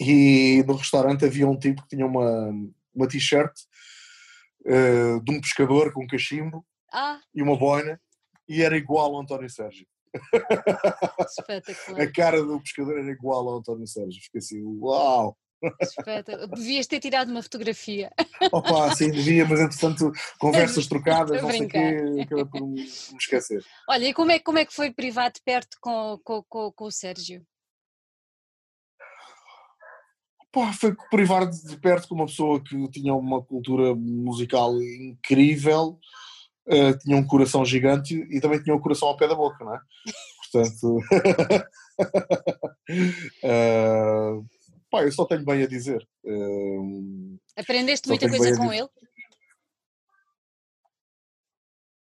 e 0.00 0.62
no 0.66 0.74
restaurante 0.74 1.24
havia 1.24 1.46
um 1.46 1.58
tipo 1.58 1.82
que 1.82 1.88
tinha 1.88 2.06
uma, 2.06 2.52
uma 2.94 3.08
t-shirt 3.08 3.52
uh, 4.64 5.20
de 5.22 5.32
um 5.32 5.40
pescador 5.40 5.92
com 5.92 6.04
um 6.04 6.06
cachimbo 6.06 6.64
ah. 6.92 7.20
e 7.34 7.42
uma 7.42 7.56
boina 7.56 8.00
e 8.48 8.62
era 8.62 8.76
igual 8.76 9.14
ao 9.14 9.20
António 9.20 9.50
Sérgio. 9.50 9.86
Espetacular. 11.20 12.00
A 12.02 12.12
cara 12.12 12.42
do 12.42 12.60
pescador 12.60 12.98
era 12.98 13.10
igual 13.10 13.48
ao 13.48 13.58
António 13.58 13.86
Sérgio. 13.86 14.22
Fiquei 14.22 14.38
assim, 14.38 14.62
uau! 14.80 15.36
Espetacular. 15.82 16.48
Devias 16.48 16.86
ter 16.86 17.00
tirado 17.00 17.30
uma 17.30 17.42
fotografia. 17.42 18.10
Opa, 18.52 18.94
sim, 18.94 19.10
devia, 19.10 19.46
mas 19.46 19.60
entretanto, 19.60 20.10
conversas 20.38 20.86
trocadas, 20.86 21.42
não 21.42 21.50
sei 21.50 21.66
o 21.66 21.68
quê, 21.68 22.22
acabei 22.22 22.44
por 22.44 22.66
me 22.66 22.82
esquecer. 22.82 23.62
Olha, 23.88 24.06
e 24.06 24.14
como 24.14 24.30
é, 24.30 24.38
como 24.38 24.58
é 24.58 24.64
que 24.64 24.74
foi 24.74 24.90
privado 24.90 25.34
de 25.34 25.42
perto 25.42 25.76
com, 25.80 26.18
com, 26.24 26.42
com, 26.48 26.72
com 26.72 26.84
o 26.84 26.92
Sérgio? 26.92 27.44
Pá, 30.50 30.72
foi 30.72 30.96
privar 31.10 31.46
de 31.46 31.76
perto 31.76 32.08
com 32.08 32.14
uma 32.14 32.26
pessoa 32.26 32.62
que 32.62 32.88
tinha 32.88 33.14
uma 33.14 33.42
cultura 33.42 33.94
musical 33.94 34.80
incrível, 34.80 35.98
uh, 36.68 36.98
tinha 36.98 37.16
um 37.16 37.26
coração 37.26 37.64
gigante 37.64 38.14
e 38.30 38.40
também 38.40 38.62
tinha 38.62 38.74
o 38.74 38.78
um 38.78 38.80
coração 38.80 39.08
ao 39.08 39.16
pé 39.16 39.26
da 39.26 39.34
boca, 39.34 39.64
não 39.64 39.74
é? 39.74 39.80
Portanto, 40.52 40.98
uh, 43.44 44.46
pá, 44.90 45.02
eu 45.02 45.12
só 45.12 45.24
tenho 45.24 45.44
bem 45.44 45.62
a 45.62 45.66
dizer. 45.66 46.06
Uh, 46.24 47.38
Aprendeste 47.56 48.08
muita 48.08 48.28
coisa 48.28 48.56
com 48.56 48.72
ele? 48.72 48.88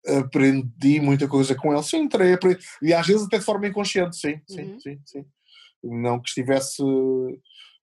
Aprendi 0.08 1.00
muita 1.00 1.28
coisa 1.28 1.56
com 1.56 1.74
ele, 1.74 1.82
sim, 1.82 2.02
entrei, 2.02 2.34
aprendi, 2.34 2.60
e 2.80 2.94
às 2.94 3.08
vezes 3.08 3.26
até 3.26 3.40
de 3.40 3.46
forma 3.46 3.68
inconsciente, 3.68 4.16
sim, 4.16 4.40
sim, 4.48 4.64
uhum. 4.64 4.80
sim, 4.80 5.00
sim. 5.04 5.26
Não 5.84 6.22
que 6.22 6.30
estivesse 6.30 6.84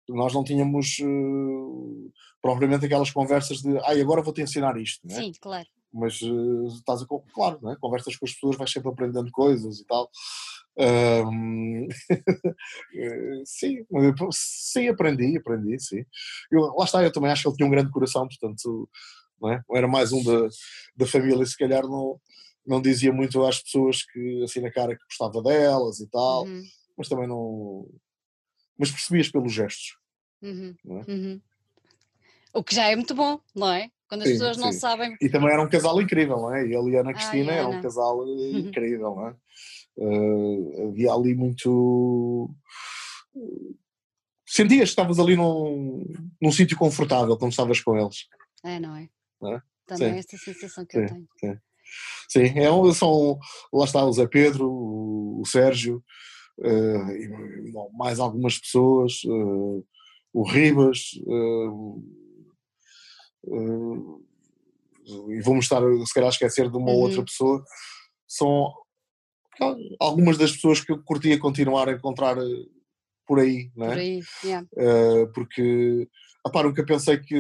nós 0.09 0.35
não 0.35 0.45
tínhamos 0.45 0.99
uh, 1.01 2.13
propriamente 2.41 2.87
aquelas 2.87 3.11
conversas 3.11 3.59
de 3.59 3.77
ai, 3.79 4.01
ah, 4.01 4.03
agora 4.03 4.23
vou-te 4.23 4.43
ensinar 4.43 4.77
isto. 4.77 5.07
Né? 5.07 5.15
Sim, 5.15 5.33
claro. 5.41 5.67
Mas 5.93 6.21
uh, 6.23 6.67
estás 6.69 7.03
a. 7.03 7.07
Claro, 7.35 7.59
né? 7.63 7.77
conversas 7.81 8.17
com 8.17 8.25
as 8.25 8.33
pessoas, 8.33 8.57
vais 8.57 8.71
sempre 8.71 8.91
aprendendo 8.91 9.31
coisas 9.31 9.81
e 9.81 9.87
tal. 9.87 10.11
Um, 10.77 11.87
sim, 13.45 13.85
sim, 14.33 14.89
aprendi, 14.89 15.37
aprendi, 15.37 15.79
sim. 15.79 16.05
Eu, 16.51 16.75
lá 16.75 16.85
está, 16.85 17.03
eu 17.03 17.13
também 17.13 17.31
acho 17.31 17.43
que 17.43 17.49
ele 17.49 17.57
tinha 17.57 17.67
um 17.67 17.71
grande 17.71 17.91
coração, 17.91 18.27
portanto, 18.27 18.89
não 19.41 19.53
é? 19.53 19.63
era 19.73 19.87
mais 19.87 20.13
um 20.13 20.23
da, 20.23 20.49
da 20.97 21.07
família, 21.07 21.45
se 21.45 21.59
calhar 21.59 21.83
não, 21.83 22.19
não 22.67 22.81
dizia 22.81 23.13
muito 23.13 23.45
às 23.45 23.61
pessoas 23.61 24.03
que 24.05 24.43
assim 24.45 24.61
na 24.61 24.71
cara 24.71 24.97
que 24.97 25.05
gostava 25.05 25.43
delas 25.43 26.01
e 26.01 26.09
tal, 26.09 26.45
uhum. 26.45 26.63
mas 26.97 27.09
também 27.09 27.27
não, 27.27 27.87
mas 28.79 28.91
percebias 28.91 29.29
pelos 29.29 29.53
gestos. 29.53 29.99
Uhum, 30.41 30.75
é? 30.87 31.11
uhum. 31.11 31.41
O 32.55 32.63
que 32.65 32.75
já 32.75 32.87
é 32.87 32.97
muito 32.97 33.15
bom, 33.15 33.41
não 33.55 33.73
é? 33.73 33.91
Quando 34.13 34.25
as 34.25 34.29
sim, 34.29 34.35
pessoas 34.35 34.59
não 34.59 34.73
sabem. 34.75 35.17
E 35.23 35.29
também 35.31 35.51
era 35.51 35.63
um 35.63 35.69
casal 35.71 35.99
incrível, 35.99 36.37
não 36.37 36.55
é? 36.55 36.65
Ele 36.65 36.91
e 36.91 36.97
a 36.99 37.01
Ana 37.01 37.15
Cristina 37.15 37.51
eram 37.51 37.71
um 37.71 37.81
casal 37.81 38.23
eh, 38.23 38.51
incrível, 38.61 39.15
não 39.15 39.29
é? 39.29 39.35
Uh, 39.97 40.89
havia 40.91 41.13
ali 41.13 41.35
muito. 41.35 42.55
Sentias 44.47 44.81
que 44.81 44.85
estavas 44.91 45.19
ali 45.19 45.35
num, 45.35 46.05
num 46.43 46.53
sítio 46.53 46.77
confortável 46.77 47.39
quando 47.39 47.53
estavas 47.53 47.81
com 47.81 47.97
eles. 47.97 48.27
É, 48.63 48.79
não 48.79 48.95
é? 48.95 49.09
Não 49.41 49.55
é? 49.55 49.63
Também 49.87 50.11
sim. 50.11 50.15
é 50.17 50.19
esta 50.19 50.37
sensação 50.37 50.85
que 50.85 50.93
sim, 50.93 51.05
eu 51.05 51.09
tenho. 51.09 51.29
Sim, 51.41 51.59
sim. 52.29 52.59
É, 52.59 52.93
são, 52.93 53.39
lá 53.73 53.87
está 53.87 54.05
o 54.05 54.13
Zé 54.13 54.27
Pedro, 54.27 54.69
o, 54.71 55.41
o 55.41 55.47
Sérgio, 55.47 56.05
uh, 56.59 57.11
e, 57.13 57.73
mais 57.95 58.21
algumas 58.21 58.59
pessoas, 58.59 59.25
uh, 59.25 59.83
o 60.35 60.43
Ribas, 60.43 61.13
uh, 61.27 62.22
e 63.45 65.41
vamos 65.43 65.65
estar 65.65 65.83
se 66.07 66.15
calhar 66.15 66.29
a 66.29 66.33
esquecer 66.33 66.71
de 66.71 66.77
uma 66.77 66.91
uhum. 66.91 66.99
outra 66.99 67.25
pessoa, 67.25 67.65
são 68.27 68.73
algumas 70.01 70.39
das 70.39 70.53
pessoas 70.53 70.81
que 70.81 70.93
eu 70.93 71.03
curtia 71.03 71.39
continuar 71.39 71.89
a 71.89 71.93
encontrar 71.93 72.37
por 73.27 73.41
aí, 73.41 73.71
não 73.77 73.87
é? 73.87 73.91
Por 73.91 73.99
aí, 73.99 74.21
yeah. 74.45 74.67
porque, 75.35 76.09
apá, 76.45 76.63
nunca 76.63 76.85
pensei 76.85 77.19
que 77.19 77.37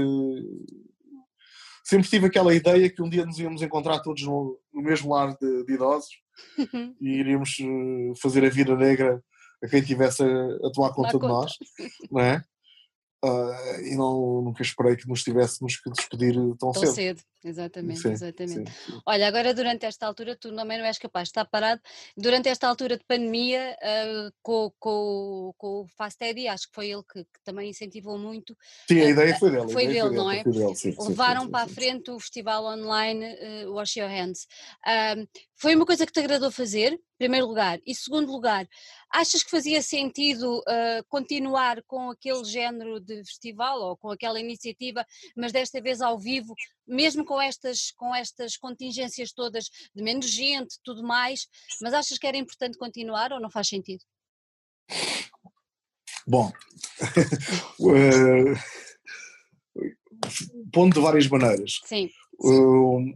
sempre 1.84 2.08
tive 2.08 2.26
aquela 2.26 2.54
ideia 2.54 2.90
que 2.90 3.02
um 3.02 3.08
dia 3.08 3.26
nos 3.26 3.38
íamos 3.38 3.62
encontrar 3.62 4.00
todos 4.00 4.22
no, 4.22 4.58
no 4.72 4.82
mesmo 4.82 5.12
lar 5.12 5.36
de, 5.36 5.64
de 5.64 5.72
idosos 5.74 6.10
e 7.00 7.08
iríamos 7.08 7.56
eh, 7.60 8.12
fazer 8.20 8.44
a 8.44 8.50
vida 8.50 8.76
negra 8.76 9.22
a 9.62 9.68
quem 9.68 9.82
tivesse 9.82 10.22
a, 10.22 10.26
a 10.26 10.72
tomar 10.72 10.92
conta 10.92 11.18
de 11.18 11.26
nós, 11.26 11.52
não 12.10 12.20
é? 12.20 12.44
Uh, 13.24 13.80
e 13.84 13.94
não, 13.94 14.42
nunca 14.42 14.62
esperei 14.62 14.96
que 14.96 15.08
nos 15.08 15.22
tivéssemos 15.22 15.76
que 15.76 15.90
despedir 15.90 16.34
tão, 16.34 16.72
tão 16.72 16.74
cedo. 16.74 16.92
cedo. 16.92 17.22
Exatamente, 17.44 18.00
sim, 18.00 18.12
exatamente. 18.12 18.70
Sim, 18.70 18.92
sim. 18.92 19.00
Olha, 19.04 19.26
agora 19.26 19.52
durante 19.52 19.84
esta 19.84 20.06
altura, 20.06 20.36
tu 20.36 20.54
também 20.54 20.78
não 20.78 20.84
és 20.84 20.96
capaz 20.96 21.24
de 21.24 21.30
estar 21.30 21.44
parado, 21.44 21.80
durante 22.16 22.48
esta 22.48 22.68
altura 22.68 22.96
de 22.96 23.04
pandemia, 23.04 23.76
uh, 23.82 24.32
com, 24.40 24.72
com, 24.78 25.52
com 25.58 25.80
o 25.80 25.86
Fast 25.88 26.22
Eddie, 26.24 26.46
acho 26.46 26.68
que 26.68 26.74
foi 26.74 26.90
ele 26.90 27.02
que, 27.02 27.24
que 27.24 27.40
também 27.44 27.70
incentivou 27.70 28.16
muito. 28.16 28.56
Sim, 28.88 29.00
a 29.00 29.06
uh, 29.06 29.10
ideia 29.10 29.38
foi 29.38 29.50
dele. 29.50 29.72
Foi 29.72 29.86
dele, 29.88 30.10
não 30.10 30.30
é? 30.30 30.44
Dele, 30.44 30.74
Levaram 31.00 31.48
para 31.48 31.64
a 31.64 31.68
frente 31.68 32.12
o 32.12 32.20
festival 32.20 32.64
online 32.64 33.24
uh, 33.24 33.72
Wash 33.72 33.96
Your 33.96 34.08
Hands. 34.08 34.46
Foi 35.62 35.76
uma 35.76 35.86
coisa 35.86 36.04
que 36.04 36.12
te 36.12 36.18
agradou 36.18 36.50
fazer, 36.50 36.92
em 36.92 37.00
primeiro 37.16 37.46
lugar, 37.46 37.80
e 37.86 37.94
segundo 37.94 38.32
lugar, 38.32 38.68
achas 39.08 39.44
que 39.44 39.50
fazia 39.50 39.80
sentido 39.80 40.60
continuar 41.08 41.80
com 41.84 42.10
aquele 42.10 42.44
género 42.44 42.98
de 42.98 43.24
festival 43.24 43.80
ou 43.80 43.96
com 43.96 44.10
aquela 44.10 44.40
iniciativa, 44.40 45.06
mas 45.36 45.52
desta 45.52 45.80
vez 45.80 46.00
ao 46.00 46.18
vivo, 46.18 46.52
mesmo 46.84 47.24
com 47.24 47.40
estas, 47.40 47.92
com 47.92 48.12
estas 48.12 48.56
contingências 48.56 49.32
todas 49.32 49.70
de 49.94 50.02
menos 50.02 50.28
gente, 50.28 50.80
tudo 50.82 51.04
mais, 51.04 51.46
mas 51.80 51.94
achas 51.94 52.18
que 52.18 52.26
era 52.26 52.36
importante 52.36 52.76
continuar 52.76 53.32
ou 53.32 53.38
não 53.38 53.48
faz 53.48 53.68
sentido? 53.68 54.02
Bom, 56.26 56.52
uh, 57.78 58.56
pondo 60.72 60.94
de 60.94 61.00
várias 61.00 61.28
maneiras. 61.28 61.80
Sim. 61.84 62.10
Uh, 62.40 63.14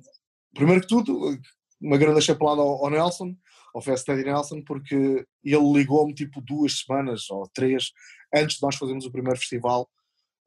primeiro 0.55 0.83
que 0.83 0.87
tudo, 0.87 1.37
uma 1.81 1.99
grande 1.99 2.21
chapelada 2.21 2.61
ao, 2.61 2.85
ao 2.85 2.91
Nelson, 2.91 3.37
ao 3.75 3.83
Fast 3.83 4.07
Teddy 4.07 4.25
Nelson, 4.25 4.63
porque 4.63 5.27
ele 5.45 5.73
ligou-me 5.73 6.15
tipo 6.15 6.41
duas 6.41 6.81
semanas 6.81 7.29
ou 7.31 7.49
três 7.53 7.93
antes 8.35 8.57
de 8.57 8.63
nós 8.63 8.77
fazermos 8.77 9.05
o 9.05 9.13
primeiro 9.13 9.39
festival 9.39 9.89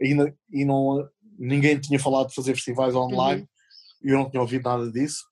ainda, 0.02 0.36
e 0.52 0.66
não, 0.66 1.08
ninguém 1.38 1.80
tinha 1.80 2.00
falado 2.00 2.30
de 2.30 2.36
fazer 2.36 2.56
festivais 2.56 2.96
online 2.96 3.42
uhum. 3.42 3.48
e 4.04 4.10
eu 4.10 4.18
não 4.18 4.30
tinha 4.30 4.42
ouvido 4.42 4.64
nada 4.64 4.92
disso. 4.92 5.24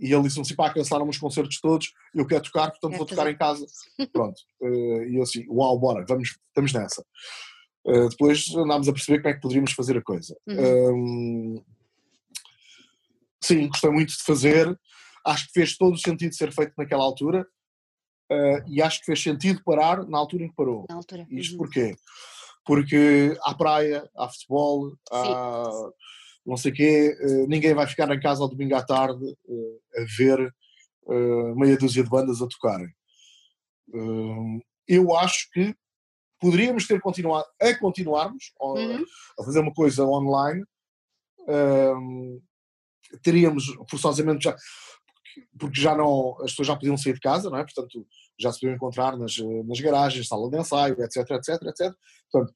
E 0.00 0.12
ele 0.12 0.22
disse-me 0.22 0.42
assim: 0.42 0.54
pá, 0.54 0.72
cancelaram 0.72 1.08
os 1.08 1.18
concertos 1.18 1.60
todos, 1.60 1.92
eu 2.14 2.26
quero 2.26 2.42
tocar, 2.42 2.70
portanto 2.70 2.94
é 2.94 2.96
vou 2.96 3.06
tocar 3.06 3.30
em 3.30 3.36
casa. 3.36 3.66
Pronto. 4.12 4.40
Uh, 4.60 5.04
e 5.04 5.16
eu 5.16 5.22
assim: 5.22 5.44
uau, 5.48 5.78
bora, 5.78 6.04
vamos, 6.08 6.38
estamos 6.48 6.72
nessa. 6.72 7.04
Uh, 7.84 8.08
depois 8.08 8.54
andámos 8.54 8.88
a 8.88 8.92
perceber 8.92 9.18
como 9.18 9.28
é 9.28 9.34
que 9.34 9.40
poderíamos 9.40 9.72
fazer 9.72 9.98
a 9.98 10.02
coisa. 10.02 10.34
Uhum. 10.46 11.56
Um, 11.56 11.64
sim, 13.42 13.68
gostei 13.68 13.90
muito 13.90 14.16
de 14.16 14.22
fazer. 14.22 14.78
Acho 15.24 15.46
que 15.46 15.52
fez 15.52 15.76
todo 15.76 15.94
o 15.94 15.98
sentido 15.98 16.34
ser 16.34 16.52
feito 16.52 16.72
naquela 16.76 17.04
altura. 17.04 17.46
Uh, 18.30 18.64
e 18.66 18.80
acho 18.80 19.00
que 19.00 19.06
fez 19.06 19.22
sentido 19.22 19.62
parar 19.62 20.06
na 20.06 20.16
altura 20.16 20.44
em 20.44 20.48
que 20.48 20.54
parou. 20.54 20.86
Na 20.88 20.96
altura. 20.96 21.26
Isto 21.30 21.52
uhum. 21.52 21.58
porquê? 21.58 21.94
porque 22.64 23.36
há 23.42 23.54
praia, 23.54 24.08
há 24.16 24.28
futebol, 24.28 24.96
há 25.10 25.64
Sim. 25.64 25.90
não 26.46 26.56
sei 26.56 26.72
o 26.72 26.74
quê, 26.74 27.16
eh, 27.20 27.46
ninguém 27.46 27.74
vai 27.74 27.86
ficar 27.86 28.10
em 28.10 28.20
casa 28.20 28.42
ao 28.42 28.48
domingo 28.48 28.74
à 28.74 28.82
tarde 28.82 29.24
eh, 29.48 30.02
a 30.02 30.04
ver 30.16 30.54
meia 31.56 31.76
dúzia 31.76 32.04
de 32.04 32.08
bandas 32.08 32.40
a 32.40 32.46
tocarem. 32.46 32.88
Eu 34.86 35.16
acho 35.16 35.50
que 35.52 35.74
poderíamos 36.40 36.86
ter 36.86 37.00
continuado 37.00 37.44
a 37.60 37.76
continuarmos 37.76 38.52
uhum. 38.60 39.04
a 39.36 39.44
fazer 39.44 39.58
uma 39.58 39.74
coisa 39.74 40.04
online, 40.04 40.64
teríamos 43.20 43.64
forçosamente 43.90 44.44
já 44.44 44.56
porque 45.58 45.80
já 45.80 45.96
não 45.96 46.36
as 46.40 46.50
pessoas 46.50 46.68
já 46.68 46.74
podiam 46.74 46.96
sair 46.96 47.14
de 47.14 47.20
casa, 47.20 47.50
não 47.50 47.58
é? 47.58 47.64
Portanto, 47.64 48.06
já 48.38 48.52
se 48.52 48.60
podiam 48.60 48.76
encontrar 48.76 49.16
nas, 49.16 49.36
nas 49.66 49.80
garagens, 49.80 50.28
sala 50.28 50.50
de 50.50 50.58
ensaio, 50.58 51.02
etc, 51.02 51.30
etc, 51.30 51.62
etc. 51.62 51.94
Portanto, 52.30 52.54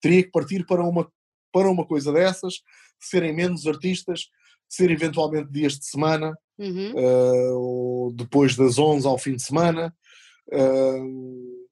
teria 0.00 0.22
que 0.22 0.30
partir 0.30 0.64
para 0.66 0.82
uma, 0.82 1.10
para 1.52 1.70
uma 1.70 1.86
coisa 1.86 2.12
dessas, 2.12 2.62
serem 3.00 3.34
menos 3.34 3.66
artistas, 3.66 4.28
ser 4.68 4.90
eventualmente 4.90 5.50
dias 5.50 5.78
de 5.78 5.86
semana, 5.86 6.36
uhum. 6.58 6.92
uh, 6.94 7.58
ou 7.58 8.12
depois 8.12 8.54
das 8.56 8.78
11 8.78 9.06
ao 9.06 9.18
fim 9.18 9.36
de 9.36 9.42
semana. 9.42 9.94
Uh, 10.48 11.68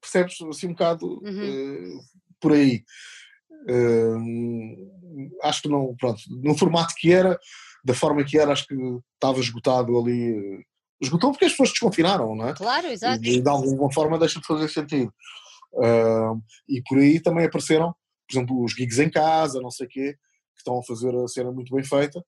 percebes 0.00 0.40
assim 0.42 0.68
um 0.68 0.72
bocado 0.72 1.20
uhum. 1.22 1.98
uh, 1.98 2.00
por 2.40 2.52
aí. 2.52 2.84
acho 5.42 5.62
que 5.62 5.68
não, 5.68 5.94
pronto, 5.96 6.20
no 6.28 6.56
formato 6.56 6.94
que 6.96 7.12
era, 7.12 7.38
da 7.84 7.94
forma 7.94 8.24
que 8.24 8.38
era, 8.38 8.52
acho 8.52 8.66
que 8.66 8.74
estava 9.14 9.40
esgotado 9.40 9.98
ali 9.98 10.64
esgotou 11.00 11.30
porque 11.30 11.44
as 11.44 11.52
pessoas 11.52 11.70
desconfinaram, 11.70 12.34
não 12.34 12.48
é? 12.48 12.54
Claro, 12.54 12.88
exato. 12.88 13.24
E 13.24 13.40
de 13.40 13.48
alguma 13.48 13.92
forma 13.92 14.18
deixa 14.18 14.40
de 14.40 14.46
fazer 14.46 14.68
sentido. 14.68 15.12
Uh, 15.72 16.40
e 16.68 16.82
por 16.82 16.98
aí 16.98 17.20
também 17.20 17.46
apareceram, 17.46 17.94
por 18.28 18.36
exemplo, 18.36 18.64
os 18.64 18.72
gigs 18.72 18.98
em 18.98 19.10
casa, 19.10 19.60
não 19.60 19.70
sei 19.70 19.86
o 19.86 19.88
quê, 19.88 20.12
que 20.54 20.60
estão 20.60 20.78
a 20.78 20.82
fazer 20.82 21.14
a 21.14 21.28
cena 21.28 21.52
muito 21.52 21.74
bem 21.74 21.84
feita. 21.84 22.24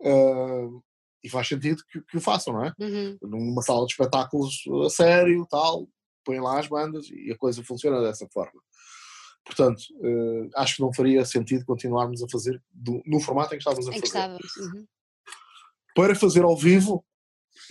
Uh, 0.00 0.82
e 1.22 1.28
faz 1.28 1.48
sentido 1.48 1.82
que, 1.90 2.00
que, 2.02 2.16
o 2.16 2.20
façam, 2.20 2.54
não 2.54 2.64
é? 2.64 2.72
Uhum. 2.78 3.18
Numa 3.22 3.62
sala 3.62 3.84
de 3.84 3.92
espetáculos 3.92 4.62
a 4.86 4.90
sério, 4.90 5.46
tal, 5.50 5.88
põem 6.24 6.40
lá 6.40 6.58
as 6.58 6.68
bandas 6.68 7.06
e 7.10 7.32
a 7.32 7.36
coisa 7.36 7.62
funciona 7.64 8.00
dessa 8.00 8.26
forma. 8.32 8.60
Portanto, 9.44 9.80
uh, 9.94 10.50
acho 10.56 10.76
que 10.76 10.82
não 10.82 10.92
faria 10.92 11.24
sentido 11.24 11.64
continuarmos 11.64 12.22
a 12.22 12.28
fazer 12.30 12.62
do, 12.70 13.02
no 13.06 13.18
formato 13.18 13.54
em 13.54 13.58
que 13.58 13.62
estávamos 13.62 13.88
a 13.88 13.92
fazer. 13.92 14.04
Estávamos. 14.04 14.56
Uhum. 14.56 14.86
Para 15.94 16.14
fazer 16.14 16.44
ao 16.44 16.56
vivo, 16.56 17.04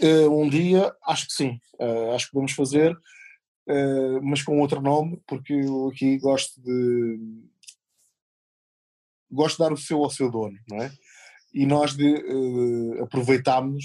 uh, 0.02 0.42
um 0.42 0.50
dia, 0.50 0.92
acho 1.06 1.28
que 1.28 1.34
sim. 1.34 1.60
Uh, 1.80 2.12
acho 2.14 2.26
que 2.26 2.32
podemos 2.32 2.54
fazer, 2.54 2.98
mas 4.24 4.42
com 4.44 4.62
outro 4.62 4.82
nome, 4.82 5.22
porque 5.28 5.54
eu 5.54 5.90
aqui 5.90 6.18
gosto 6.20 6.62
de. 6.62 7.20
Gosto 9.30 9.58
de 9.58 9.64
dar 9.64 9.74
o 9.74 9.78
seu 9.78 10.02
ao 10.02 10.10
seu 10.10 10.32
dono, 10.32 10.58
não 10.70 10.82
é? 10.82 10.92
E 11.54 11.66
nós 11.66 11.94
de, 11.94 12.16
aproveitámos 13.04 13.84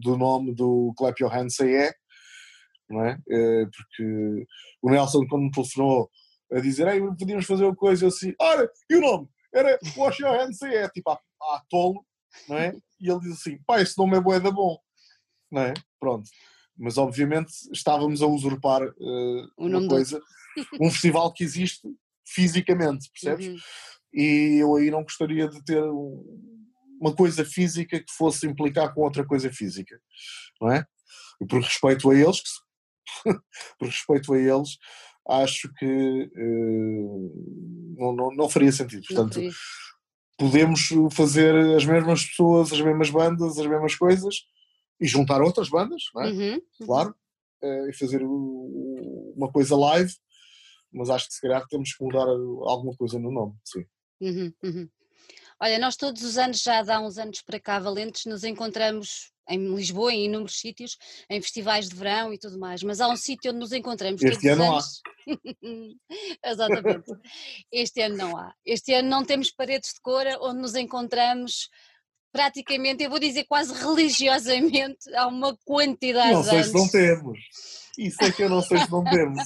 do 0.00 0.16
nome 0.16 0.52
do 0.52 0.92
Clap 0.96 1.16
Your 1.20 1.32
Hands 1.32 1.60
É, 1.60 1.92
não 2.90 3.04
é? 3.04 3.16
porque 3.66 4.46
o 4.82 4.90
Nelson, 4.90 5.24
quando 5.28 5.44
me 5.44 5.50
telefonou 5.52 6.10
a 6.52 6.60
dizer, 6.60 6.88
ei, 6.88 7.00
podíamos 7.00 7.46
fazer 7.46 7.64
uma 7.64 7.76
coisa 7.76 8.08
assim, 8.08 8.34
olha, 8.40 8.70
e 8.88 8.96
o 8.96 9.00
nome? 9.00 9.28
Era 9.52 9.78
Wash 9.96 10.18
Your 10.18 10.32
Hands 10.32 10.60
É, 10.62 10.88
tipo, 10.88 11.10
a, 11.10 11.14
a 11.14 11.62
tolo, 11.68 12.04
não 12.48 12.56
é? 12.56 12.74
E 13.00 13.10
ele 13.10 13.20
diz 13.20 13.32
assim, 13.32 13.58
pá, 13.66 13.80
esse 13.80 13.96
nome 13.96 14.16
é 14.16 14.20
boeda 14.20 14.50
bom, 14.50 14.78
não 15.50 15.62
é? 15.62 15.74
Pronto. 15.98 16.28
Mas 16.76 16.96
obviamente 16.96 17.52
estávamos 17.72 18.22
a 18.22 18.26
usurpar 18.26 18.82
uh, 18.82 19.52
uma 19.56 19.86
coisa, 19.88 20.20
um 20.80 20.90
festival 20.90 21.32
que 21.32 21.42
existe 21.42 21.88
fisicamente, 22.26 23.10
percebes? 23.10 23.48
Uhum. 23.48 23.58
E 24.12 24.58
eu 24.60 24.76
aí 24.76 24.90
não 24.90 25.02
gostaria 25.02 25.48
de 25.48 25.62
ter 25.64 25.82
uma 27.00 27.14
coisa 27.14 27.44
física 27.44 27.98
que 27.98 28.12
fosse 28.12 28.46
implicar 28.46 28.92
com 28.94 29.02
outra 29.02 29.24
coisa 29.24 29.52
física, 29.52 30.00
não 30.60 30.70
é? 30.70 30.84
E 31.40 31.46
por 31.46 31.60
respeito 31.60 32.10
a 32.10 32.14
eles, 32.14 32.42
por 33.78 33.88
respeito 33.88 34.32
a 34.32 34.38
eles, 34.38 34.76
acho 35.28 35.72
que 35.74 36.30
uh, 36.36 37.94
não, 37.98 38.12
não, 38.12 38.30
não, 38.34 38.48
faria 38.48 38.72
sentido. 38.72 39.06
Portanto, 39.06 39.34
faria. 39.34 39.50
podemos 40.38 40.88
fazer 41.12 41.54
as 41.76 41.84
mesmas 41.84 42.24
pessoas, 42.24 42.72
as 42.72 42.80
mesmas 42.80 43.10
bandas, 43.10 43.58
as 43.58 43.66
mesmas 43.66 43.94
coisas 43.94 44.36
e 45.00 45.06
juntar 45.06 45.42
outras 45.42 45.68
bandas, 45.68 46.04
não 46.14 46.22
é? 46.22 46.30
Uhum, 46.30 46.54
uhum. 46.54 46.86
claro, 46.86 47.14
uh, 47.62 47.88
e 47.88 47.92
fazer 47.92 48.22
uma 48.22 49.50
coisa 49.52 49.76
live, 49.76 50.12
mas 50.92 51.10
acho 51.10 51.28
que 51.28 51.34
se 51.34 51.40
calhar 51.40 51.64
temos 51.68 51.94
que 51.94 52.02
mudar 52.02 52.26
alguma 52.26 52.96
coisa 52.96 53.18
no 53.18 53.30
nome, 53.30 53.54
sim. 53.64 53.84
Uhum, 54.20 54.52
uhum. 54.64 54.88
Olha, 55.60 55.78
nós 55.78 55.96
todos 55.96 56.22
os 56.22 56.38
anos, 56.38 56.62
já 56.62 56.80
há 56.80 57.00
uns 57.00 57.18
anos 57.18 57.42
para 57.42 57.60
cá, 57.60 57.78
Valentes, 57.78 58.26
nos 58.26 58.44
encontramos 58.44 59.32
em 59.48 59.74
Lisboa, 59.74 60.12
em 60.12 60.26
inúmeros 60.26 60.58
sítios, 60.58 60.96
em 61.30 61.40
festivais 61.40 61.88
de 61.88 61.94
verão 61.94 62.32
e 62.32 62.38
tudo 62.38 62.58
mais, 62.58 62.82
mas 62.82 63.00
há 63.00 63.08
um 63.08 63.16
sítio 63.16 63.50
onde 63.50 63.60
nos 63.60 63.72
encontramos 63.72 64.22
este 64.22 64.48
todos 64.48 64.58
ano 64.58 64.76
os 64.76 65.02
anos. 65.26 65.96
Exatamente. 66.44 67.12
Este 67.72 68.00
ano 68.02 68.16
não 68.16 68.36
há. 68.36 68.54
Este 68.64 68.92
ano 68.94 69.08
não 69.08 69.24
temos 69.24 69.50
paredes 69.50 69.94
de 69.94 70.00
cor 70.00 70.26
onde 70.40 70.60
nos 70.60 70.74
encontramos 70.74 71.68
praticamente, 72.30 73.02
eu 73.02 73.10
vou 73.10 73.18
dizer 73.18 73.44
quase 73.44 73.72
religiosamente, 73.82 75.12
há 75.14 75.26
uma 75.26 75.56
quantidade 75.64 76.32
não 76.32 76.42
de 76.42 76.48
anos. 76.50 76.56
Não 76.56 76.62
sei 76.62 76.64
se 76.64 76.74
não 76.74 76.88
temos. 76.88 77.38
Isso 77.98 78.22
é 78.22 78.30
que 78.30 78.44
eu 78.44 78.48
não 78.48 78.62
sei 78.62 78.78
se 78.78 78.90
não 78.92 79.02
temos. 79.02 79.42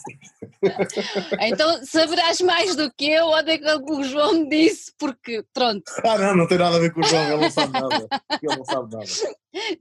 então 1.41 1.87
saberás 1.87 2.39
mais 2.43 2.77
do 2.77 2.93
que 2.93 3.11
eu 3.11 3.25
ou 3.25 3.43
daquilo 3.43 3.83
que 3.83 3.93
o 3.93 4.05
João 4.05 4.35
me 4.35 4.49
disse, 4.51 4.93
porque 4.99 5.43
pronto. 5.55 5.91
Ah, 6.05 6.19
não, 6.19 6.37
não 6.37 6.47
tem 6.47 6.59
nada 6.59 6.77
a 6.77 6.79
ver 6.79 6.93
com 6.93 7.01
o 7.01 7.03
João, 7.03 7.25
ele 7.25 7.41
não 7.41 7.51
sabe 7.51 7.73
nada. 7.73 8.09
Ele 8.43 8.57
não 8.57 8.65
sabe 8.65 8.93
nada. 8.93 9.05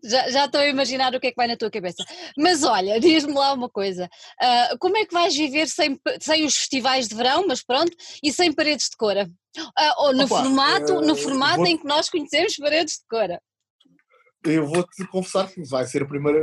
Já, 0.04 0.30
já 0.30 0.46
estou 0.46 0.62
a 0.62 0.68
imaginar 0.68 1.14
o 1.14 1.20
que 1.20 1.28
é 1.28 1.32
que 1.32 1.36
vai 1.36 1.48
na 1.48 1.58
tua 1.58 1.72
cabeça. 1.72 2.04
Mas 2.38 2.64
olha, 2.64 3.00
diz-me 3.00 3.34
lá 3.34 3.54
uma 3.54 3.70
coisa: 3.70 4.06
uh, 4.06 4.78
como 4.80 4.98
é 4.98 5.06
que 5.06 5.14
vais 5.14 5.36
viver 5.36 5.68
sem, 5.68 6.00
sem 6.22 6.46
os 6.46 6.56
festivais 6.56 7.08
de 7.10 7.16
verão, 7.16 7.46
mas 7.48 7.62
pronto, 7.62 7.92
e 8.24 8.32
sem 8.32 8.54
paredes 8.54 8.90
de 8.90 8.98
cora? 8.98 9.30
Uh, 9.58 10.06
ou 10.06 10.14
no 10.14 10.26
Opa, 10.26 10.44
formato, 10.44 10.94
uh, 10.94 11.02
no 11.02 11.16
formato 11.16 11.58
vou... 11.58 11.68
em 11.68 11.78
que 11.78 11.86
nós 11.86 12.10
conhecemos 12.10 12.56
paredes 12.56 12.96
de 12.96 13.06
cora? 13.10 13.42
Eu 14.46 14.66
vou-te 14.66 15.06
confessar 15.08 15.50
que 15.50 15.62
vai 15.64 15.86
ser 15.86 16.04
a 16.04 16.08
primeira 16.08 16.40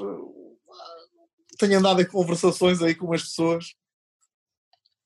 tenho 1.57 1.79
andado 1.79 2.01
em 2.01 2.07
conversações 2.07 2.81
aí 2.81 2.95
com 2.95 3.07
umas 3.07 3.23
pessoas. 3.23 3.73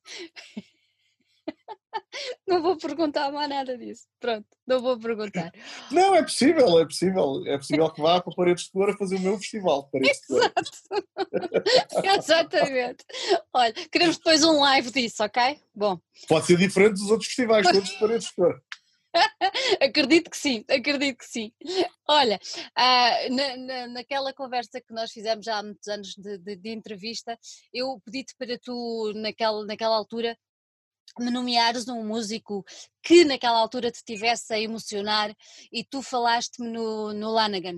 Não 2.47 2.61
vou 2.61 2.77
perguntar 2.77 3.31
mais 3.31 3.49
nada 3.49 3.77
disso. 3.77 4.05
Pronto, 4.19 4.45
não 4.67 4.81
vou 4.81 4.99
perguntar. 4.99 5.51
Não, 5.91 6.15
é 6.15 6.23
possível, 6.23 6.79
é 6.79 6.85
possível. 6.85 7.43
É 7.45 7.57
possível 7.57 7.89
que 7.91 8.01
vá 8.01 8.21
para 8.21 8.33
Paredes 8.33 8.65
de 8.65 8.71
Cor 8.71 8.89
a 8.89 8.97
fazer 8.97 9.17
o 9.17 9.19
meu 9.19 9.37
festival 9.37 9.83
de 9.83 9.91
Paredes 9.91 10.21
Exato. 10.29 10.71
Exatamente. 12.17 13.05
Olha, 13.53 13.73
queremos 13.91 14.17
depois 14.17 14.43
um 14.43 14.59
live 14.59 14.91
disso, 14.91 15.23
ok? 15.23 15.59
Bom. 15.73 15.99
Pode 16.27 16.45
ser 16.45 16.57
diferente 16.57 16.93
dos 16.93 17.11
outros 17.11 17.27
festivais, 17.27 17.67
todos 17.71 17.89
de 17.89 17.99
Paredes 17.99 18.27
de 18.27 18.35
Cor. 18.35 18.61
acredito 19.81 20.29
que 20.29 20.37
sim, 20.37 20.63
acredito 20.69 21.17
que 21.17 21.25
sim. 21.25 21.51
Olha, 22.07 22.39
uh, 22.77 23.33
na, 23.33 23.57
na, 23.57 23.87
naquela 23.87 24.33
conversa 24.33 24.81
que 24.81 24.93
nós 24.93 25.11
fizemos 25.11 25.45
já 25.45 25.57
há 25.57 25.63
muitos 25.63 25.87
anos 25.87 26.15
de, 26.15 26.37
de, 26.37 26.55
de 26.55 26.69
entrevista, 26.69 27.37
eu 27.73 27.99
pedi-te 28.05 28.35
para 28.37 28.57
tu, 28.59 29.13
naquela, 29.15 29.65
naquela 29.65 29.95
altura, 29.95 30.37
me 31.17 31.31
nomeares 31.31 31.87
um 31.87 32.05
músico 32.05 32.63
que 33.01 33.25
naquela 33.25 33.57
altura 33.57 33.91
te 33.91 34.03
tivesse 34.03 34.53
a 34.53 34.59
emocionar 34.59 35.35
e 35.71 35.83
tu 35.83 36.01
falaste-me 36.01 36.69
no, 36.69 37.13
no 37.13 37.31
Lanagan. 37.31 37.77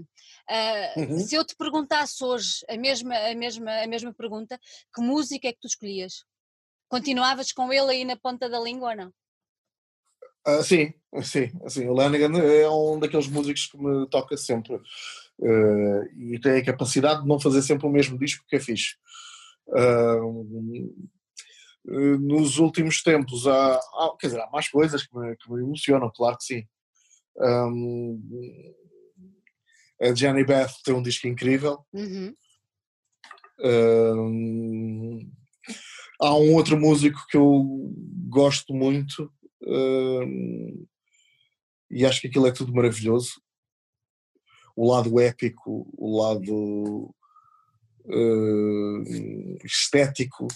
Uh, 0.50 1.00
uhum. 1.00 1.20
Se 1.20 1.36
eu 1.36 1.46
te 1.46 1.56
perguntasse 1.56 2.24
hoje 2.24 2.66
a 2.70 2.76
mesma, 2.76 3.16
a, 3.16 3.36
mesma, 3.36 3.84
a 3.84 3.88
mesma 3.88 4.14
pergunta, 4.14 4.60
que 4.94 5.02
música 5.02 5.48
é 5.48 5.54
que 5.54 5.60
tu 5.60 5.68
escolhias? 5.68 6.26
Continuavas 6.90 7.54
com 7.54 7.72
ele 7.72 7.92
aí 7.92 8.06
na 8.06 8.18
ponta 8.18 8.50
da 8.50 8.60
língua 8.60 8.90
ou 8.90 8.96
não? 8.96 9.14
Uh, 10.48 10.64
sim, 10.64 10.94
sim, 11.22 11.52
assim, 11.64 11.88
o 11.88 11.94
Lanigan 11.94 12.36
é 12.39 12.68
um 12.70 13.00
daqueles 13.00 13.28
músicos 13.28 13.68
que 13.68 13.78
me 13.78 14.08
toca 14.08 14.36
sempre 14.36 14.76
uh, 14.76 16.04
e 16.18 16.39
tem 16.42 16.54
a 16.54 16.66
capacidade 16.66 17.22
de 17.22 17.28
não 17.28 17.39
fazer 17.39 17.62
sempre 17.62 17.86
o 17.86 17.92
mesmo 17.92 18.18
disco 18.18 18.44
que 18.48 18.56
é 18.56 18.60
fixe. 18.60 18.96
Uh, 19.68 21.10
nos 22.20 22.58
últimos 22.58 23.02
tempos 23.02 23.48
há, 23.48 23.76
há, 23.76 24.16
quer 24.20 24.28
dizer, 24.28 24.42
há 24.42 24.50
mais 24.52 24.68
coisas 24.68 25.06
que 25.06 25.18
me, 25.18 25.36
que 25.36 25.52
me 25.52 25.62
emocionam, 25.62 26.12
claro 26.14 26.38
que 26.38 26.44
sim. 26.44 26.68
Um, 27.38 28.20
a 30.02 30.14
Jenny 30.14 30.44
Beth 30.44 30.72
tem 30.84 30.94
um 30.94 31.02
disco 31.02 31.28
incrível. 31.28 31.86
Uhum. 31.94 32.36
Um, 33.64 35.32
há 36.20 36.36
um 36.36 36.56
outro 36.56 36.80
músico 36.80 37.20
que 37.30 37.38
eu 37.38 37.94
gosto 38.28 38.74
muito 38.74 39.32
E 41.89 42.05
acho 42.05 42.22
que 42.22 42.28
aquilo 42.28 42.47
é 42.47 42.51
tudo 42.51 42.74
maravilhoso. 42.74 43.41
O 44.76 44.89
lado 44.91 45.20
épico, 45.20 45.88
o 45.97 46.22
lado 46.22 47.14
estético. 49.64 50.47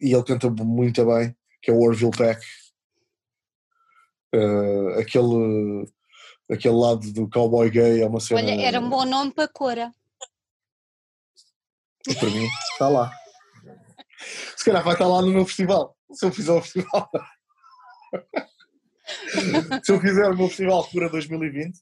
E 0.00 0.14
ele 0.14 0.24
canta 0.24 0.48
muito 0.64 1.04
bem, 1.04 1.36
que 1.60 1.70
é 1.70 1.74
o 1.74 1.80
Orville 1.80 2.10
Peck. 2.10 2.40
Uh, 4.34 5.00
aquele, 5.00 5.86
aquele 6.50 6.74
lado 6.74 7.12
do 7.12 7.28
cowboy 7.28 7.68
gay 7.68 8.00
é 8.00 8.06
uma 8.06 8.20
cena. 8.20 8.40
Olha, 8.40 8.62
era 8.62 8.80
um 8.80 8.88
bom 8.88 9.04
nome 9.04 9.32
para 9.32 9.48
Cora. 9.48 9.92
Para 12.18 12.30
mim, 12.30 12.46
está 12.72 12.88
lá. 12.88 13.12
Se 14.56 14.64
calhar 14.64 14.84
vai 14.84 14.92
estar 14.94 15.06
lá 15.06 15.22
no 15.22 15.28
meu 15.28 15.46
festival, 15.46 15.96
se 16.12 16.26
eu 16.26 16.32
fizer 16.32 16.52
o 16.52 16.60
festival. 16.60 17.10
se 19.84 19.92
eu 19.92 20.00
fizer 20.00 20.30
o 20.30 20.36
meu 20.36 20.48
festival 20.48 20.86
Cura 20.88 21.08
2020, 21.08 21.78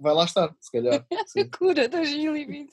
vai 0.00 0.14
lá 0.14 0.24
estar, 0.24 0.54
se 0.60 0.70
calhar. 0.70 1.04
Sim. 1.26 1.48
Cura 1.56 1.88
2020. 1.88 2.72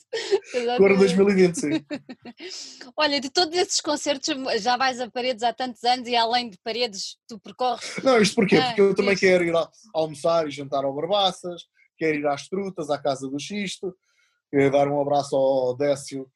Cura 0.76 0.96
2020, 0.96 1.54
sim. 1.54 1.86
Olha, 2.96 3.20
de 3.20 3.30
todos 3.30 3.56
esses 3.56 3.80
concertos, 3.80 4.28
já 4.60 4.76
vais 4.76 5.00
a 5.00 5.10
paredes 5.10 5.42
há 5.42 5.52
tantos 5.52 5.82
anos 5.84 6.08
e 6.08 6.16
além 6.16 6.50
de 6.50 6.58
paredes, 6.58 7.16
tu 7.26 7.38
percorres. 7.38 7.96
Não, 8.02 8.20
isto 8.20 8.34
porquê? 8.34 8.56
Ah, 8.56 8.68
Porque 8.68 8.80
eu 8.80 8.94
também 8.94 9.16
quero 9.16 9.44
ir 9.44 9.54
almoçar 9.94 10.46
e 10.46 10.50
jantar 10.50 10.84
ao 10.84 10.94
Barbaças, 10.94 11.62
quero 11.98 12.18
ir 12.18 12.26
às 12.26 12.48
Trutas, 12.48 12.90
à 12.90 12.98
Casa 12.98 13.28
do 13.28 13.38
Xisto, 13.38 13.94
quero 14.50 14.70
dar 14.70 14.88
um 14.88 15.00
abraço 15.00 15.36
ao 15.36 15.76
Décio, 15.76 16.26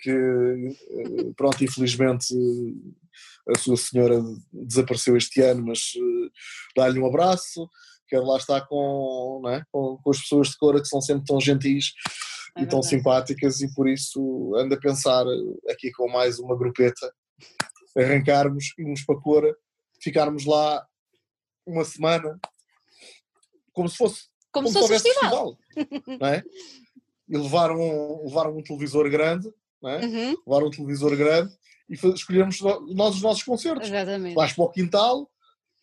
que, 0.00 0.10
eh, 0.10 1.32
pronto, 1.36 1.62
infelizmente 1.64 2.34
a 3.48 3.58
sua 3.58 3.76
senhora 3.76 4.20
desapareceu 4.52 5.16
este 5.16 5.40
ano, 5.40 5.66
mas 5.66 5.92
dá-lhe 6.76 6.98
um 6.98 7.06
abraço 7.06 7.68
quero 8.08 8.24
lá 8.24 8.36
estar 8.36 8.60
com, 8.66 9.42
é? 9.46 9.62
com, 9.70 9.98
com, 10.02 10.10
as 10.10 10.20
pessoas 10.20 10.48
de 10.48 10.56
Cora 10.56 10.80
que 10.80 10.88
são 10.88 11.00
sempre 11.00 11.24
tão 11.24 11.40
gentis 11.40 11.92
é 12.56 12.62
e 12.62 12.66
tão 12.66 12.82
simpáticas 12.82 13.60
e 13.60 13.72
por 13.74 13.88
isso 13.88 14.54
ando 14.56 14.74
a 14.74 14.80
pensar 14.80 15.24
aqui 15.68 15.90
com 15.92 16.08
mais 16.08 16.38
uma 16.38 16.56
grupeta 16.56 17.12
arrancarmos, 17.96 18.72
irmos 18.78 19.04
para 19.04 19.20
Cora, 19.20 19.56
ficarmos 20.02 20.44
lá 20.44 20.86
uma 21.66 21.84
semana 21.84 22.38
como 23.72 23.88
se 23.88 23.96
fosse 23.96 24.24
como, 24.52 24.68
como 24.72 24.86
se 24.86 24.88
fosse 24.88 25.04
festival, 25.04 25.58
festival 25.74 26.18
não 26.18 26.26
é? 26.28 26.42
e 27.28 27.36
levar 27.36 27.70
um, 27.70 28.24
levar 28.24 28.48
um 28.48 28.62
televisor 28.62 29.08
grande 29.10 29.52
é? 29.84 30.04
Uhum. 30.04 30.36
levar 30.46 30.66
um 30.66 30.70
televisor 30.70 31.16
grande 31.16 31.52
e 31.88 31.94
escolhermos 31.94 32.60
nós 32.60 33.16
os 33.16 33.22
nossos 33.22 33.42
concertos 33.42 33.88
Exatamente. 33.88 34.34
vais 34.34 34.52
para 34.52 34.64
o 34.64 34.70
quintal 34.70 35.30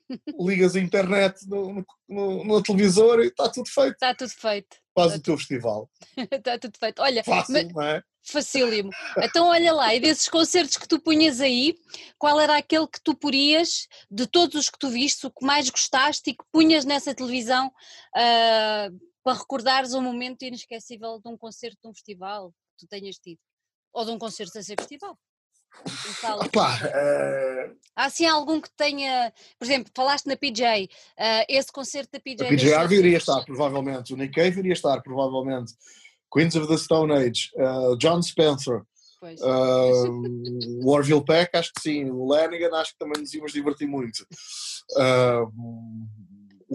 ligas 0.39 0.75
a 0.75 0.79
internet 0.79 1.47
no, 1.47 1.85
no, 2.07 2.43
no, 2.43 2.63
televisor 2.63 3.21
e 3.21 3.27
está 3.27 3.49
tudo 3.49 3.69
feito. 3.69 3.93
Está 3.93 4.13
tudo 4.13 4.31
feito. 4.31 4.77
Faz 4.93 5.13
está 5.13 5.19
o 5.19 5.21
teu 5.21 5.37
festival. 5.37 5.89
está 6.31 6.59
tudo 6.59 6.77
feito. 6.77 7.01
Olha, 7.01 7.23
Fácil, 7.23 7.53
mas, 7.53 7.73
não 7.73 7.81
é? 7.81 8.03
Facílimo. 8.25 8.89
Então 9.17 9.47
olha 9.47 9.73
lá, 9.73 9.93
e 9.93 9.99
desses 9.99 10.29
concertos 10.29 10.77
que 10.77 10.87
tu 10.87 10.99
punhas 10.99 11.41
aí, 11.41 11.75
qual 12.17 12.39
era 12.39 12.57
aquele 12.57 12.87
que 12.87 13.01
tu 13.01 13.15
porias, 13.15 13.87
de 14.09 14.25
todos 14.27 14.55
os 14.55 14.69
que 14.69 14.79
tu 14.79 14.89
viste, 14.89 15.25
o 15.25 15.31
que 15.31 15.45
mais 15.45 15.69
gostaste 15.69 16.29
e 16.29 16.33
que 16.33 16.43
punhas 16.51 16.85
nessa 16.85 17.13
televisão 17.13 17.67
uh, 17.67 19.12
para 19.23 19.37
recordares 19.37 19.93
um 19.93 20.01
momento 20.01 20.43
inesquecível 20.43 21.19
de 21.19 21.29
um 21.29 21.37
concerto 21.37 21.77
de 21.81 21.89
um 21.89 21.93
festival 21.93 22.51
que 22.77 22.85
tu 22.85 22.87
tenhas 22.87 23.17
tido? 23.17 23.39
Ou 23.93 24.05
de 24.05 24.11
um 24.11 24.19
concerto 24.19 24.57
a 24.57 24.63
ser 24.63 24.75
festival? 24.77 25.17
Opa, 26.39 26.75
uh... 26.75 27.75
Há 27.95 28.05
assim 28.05 28.25
algum 28.25 28.61
que 28.61 28.69
tenha, 28.75 29.33
por 29.57 29.65
exemplo, 29.65 29.91
falaste 29.95 30.27
na 30.27 30.35
PJ, 30.35 30.85
uh, 30.85 30.89
eh, 31.17 31.45
esse 31.49 31.71
concerto 31.71 32.11
da 32.11 32.19
PJ. 32.19 32.45
A 32.45 32.49
PJ 32.49 32.73
Harvey 32.73 32.99
iria 32.99 33.17
estar, 33.17 33.43
provavelmente, 33.43 34.13
o 34.13 34.17
Nick 34.17 34.33
Cave 34.35 34.59
iria 34.59 34.73
estar, 34.73 35.01
provavelmente, 35.01 35.73
Queens 36.31 36.55
of 36.55 36.67
the 36.67 36.77
Stone 36.77 37.13
Age, 37.13 37.51
uh, 37.55 37.95
John 37.97 38.21
Spencer, 38.21 38.83
uh, 39.21 40.85
Warville 40.85 41.23
Peck, 41.23 41.55
acho 41.55 41.71
que 41.73 41.81
sim, 41.81 42.09
o 42.09 42.25
Lanigan, 42.25 42.75
acho 42.75 42.93
que 42.93 42.99
também 42.99 43.21
nos 43.21 43.33
íamos 43.33 43.53
divertir 43.53 43.87
muito. 43.87 44.25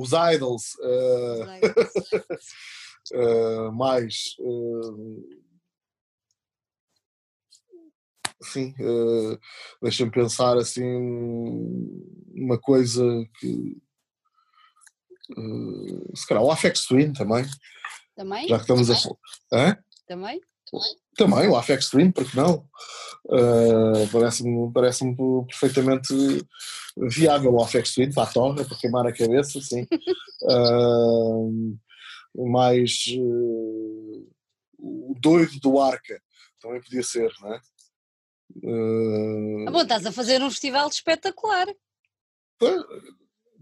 Os 0.01 0.13
Idols, 0.13 0.77
mais 3.75 4.37
sim, 8.43 8.75
uh, 8.81 9.39
deixa-me 9.83 10.11
pensar 10.11 10.57
assim 10.57 10.85
uma 12.35 12.59
coisa 12.59 13.05
que 13.39 13.77
uh, 15.37 16.17
se 16.17 16.27
calhar 16.27 16.43
o 16.43 16.51
Afex 16.51 16.87
Twin 16.87 17.13
também. 17.13 17.45
Também? 18.15 18.49
Já 18.49 18.57
que 18.57 18.63
estamos 18.63 18.87
também? 18.87 19.01
a 19.01 19.03
falar. 19.03 19.19
Também? 20.07 20.07
Também, 20.07 20.41
o 21.25 21.57
Afex 21.57 21.91
Twin, 21.91 22.11
porque 22.11 22.37
não? 22.37 22.67
Uh, 23.27 24.09
Parece-me 24.11 24.73
parece 24.73 25.05
perfeitamente 25.47 26.15
viável 26.97 27.53
o 27.53 27.63
Afex 27.63 27.95
Twin 27.95 28.13
para 28.13 28.25
a 28.25 28.33
torre, 28.33 28.65
para 28.65 28.79
queimar 28.79 29.07
a 29.07 29.13
cabeça, 29.13 29.61
sim. 29.61 29.87
uh, 30.43 31.79
mais 32.51 33.05
uh, 33.19 34.29
o 34.79 35.15
doido 35.21 35.59
do 35.61 35.79
Arca 35.79 36.21
também 36.61 36.81
podia 36.81 37.03
ser, 37.03 37.31
não 37.41 37.55
é? 37.55 37.61
Uh... 38.57 39.71
Bom, 39.71 39.83
estás 39.83 40.07
a 40.07 40.13
fazer 40.13 40.43
um 40.43 40.51
festival 40.51 40.89
espetacular. 40.89 41.67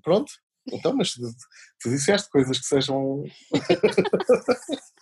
Pronto, 0.03 0.33
então, 0.73 0.95
mas 0.95 1.13
tu, 1.13 1.21
tu 1.81 1.91
disseste 1.91 2.29
coisas 2.31 2.59
que 2.59 2.67
sejam. 2.67 3.25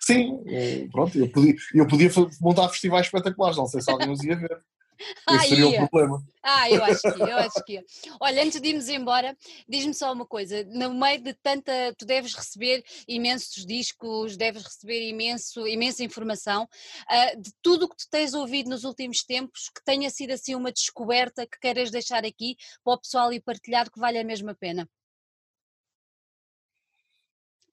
Sim, 0.00 0.42
pronto, 0.90 1.18
eu 1.18 1.28
podia, 1.30 1.54
eu 1.74 1.86
podia 1.86 2.10
montar 2.40 2.68
festivais 2.68 3.06
espetaculares, 3.06 3.56
não 3.56 3.66
sei 3.66 3.80
se 3.80 3.90
alguém 3.90 4.10
os 4.10 4.22
ia 4.22 4.36
ver. 4.36 4.62
Esse 5.30 5.48
seria 5.48 5.68
o 5.68 5.88
problema. 5.88 6.22
Ah, 6.42 6.70
eu 6.70 6.84
acho 6.84 7.00
que 7.00 7.20
eu 7.20 7.36
acho 7.36 7.64
que 7.64 7.84
Olha, 8.20 8.42
antes 8.42 8.60
de 8.60 8.68
irmos 8.68 8.88
embora, 8.88 9.36
diz-me 9.68 9.94
só 9.94 10.12
uma 10.12 10.26
coisa: 10.26 10.64
no 10.64 10.94
meio 10.94 11.20
de 11.22 11.34
tanta. 11.34 11.72
Tu 11.98 12.04
deves 12.04 12.34
receber 12.34 12.84
imensos 13.08 13.64
discos, 13.64 14.36
deves 14.36 14.62
receber 14.62 15.08
imenso, 15.08 15.66
imensa 15.66 16.04
informação. 16.04 16.68
Uh, 17.10 17.40
de 17.40 17.50
tudo 17.62 17.86
o 17.86 17.88
que 17.88 17.96
tu 17.96 18.08
tens 18.10 18.34
ouvido 18.34 18.70
nos 18.70 18.84
últimos 18.84 19.24
tempos, 19.24 19.70
que 19.74 19.82
tenha 19.84 20.10
sido 20.10 20.32
assim 20.32 20.54
uma 20.54 20.72
descoberta 20.72 21.46
que 21.46 21.58
queiras 21.58 21.90
deixar 21.90 22.24
aqui 22.24 22.56
para 22.82 22.94
o 22.94 23.00
pessoal 23.00 23.32
e 23.32 23.40
partilhar 23.40 23.90
que 23.90 23.98
vale 23.98 24.18
a 24.18 24.24
mesma 24.24 24.54
pena? 24.54 24.88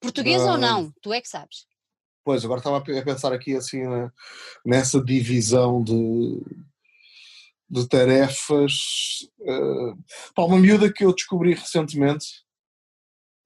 Português 0.02 0.42
ou 0.42 0.58
não? 0.58 0.92
Tu 1.00 1.12
é 1.12 1.20
que 1.20 1.28
sabes. 1.28 1.66
Pois, 2.24 2.44
agora 2.44 2.58
estava 2.58 2.76
a 2.76 3.04
pensar 3.04 3.32
aqui 3.32 3.56
assim 3.56 3.86
né, 3.86 4.10
nessa 4.64 5.02
divisão 5.02 5.82
de 5.82 6.40
de 7.72 7.88
tarefas. 7.88 8.74
Uh, 9.40 9.96
pá, 10.34 10.44
uma 10.44 10.58
miúda 10.58 10.92
que 10.92 11.02
eu 11.02 11.14
descobri 11.14 11.54
recentemente, 11.54 12.26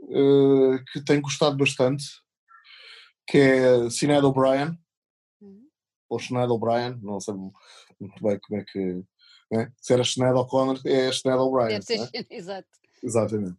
uh, 0.00 0.84
que 0.92 1.00
tem 1.04 1.20
gostado 1.20 1.57
bastante, 1.57 2.04
que 3.28 3.38
é 3.38 3.88
Sinead 3.88 4.26
O'Brien, 4.26 4.76
uhum. 5.40 5.68
ou 6.09 6.18
Sinead 6.18 6.50
O'Brien, 6.50 6.98
não 7.00 7.20
sei 7.20 7.34
muito 7.34 8.20
bem 8.20 8.38
como 8.40 8.61
é 8.61 8.64
que. 8.64 9.04
Né? 9.52 9.72
Se 9.80 9.92
era 9.92 10.02
Sinead 10.02 10.36
O'Connor, 10.36 10.80
é 10.84 11.12
Sinead 11.12 11.40
O'Brien. 11.40 11.78
Né? 11.78 12.26
Exato. 12.28 12.68
Exatamente. 13.00 13.57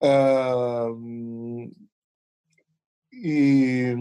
Uh, 0.00 1.72
e. 3.12 3.94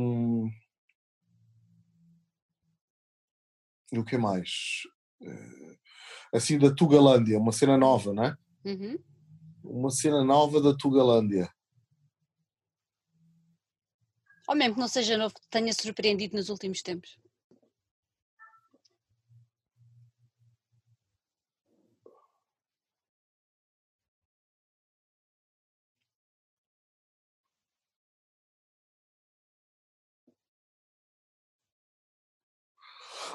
E 3.92 3.98
o 4.00 4.04
que 4.04 4.18
mais? 4.18 4.84
Uh, 5.22 5.78
assim 6.34 6.60
da 6.60 6.74
Tugalândia, 6.74 7.40
uma 7.40 7.52
cena 7.52 7.78
nova, 7.78 8.14
não 8.14 8.24
é? 8.24 8.38
Uhum. 8.66 9.00
Uma 9.64 9.90
cena 9.90 10.24
nova 10.24 10.62
da 10.62 10.76
Tugalândia. 10.76 11.50
Ou 14.48 14.56
mesmo 14.56 14.76
que 14.76 14.80
não 14.80 14.88
seja 14.88 15.18
novo, 15.18 15.36
que 15.36 15.42
te 15.42 15.50
tenha 15.50 15.74
surpreendido 15.74 16.36
nos 16.36 16.50
últimos 16.50 16.82
tempos. 16.82 17.18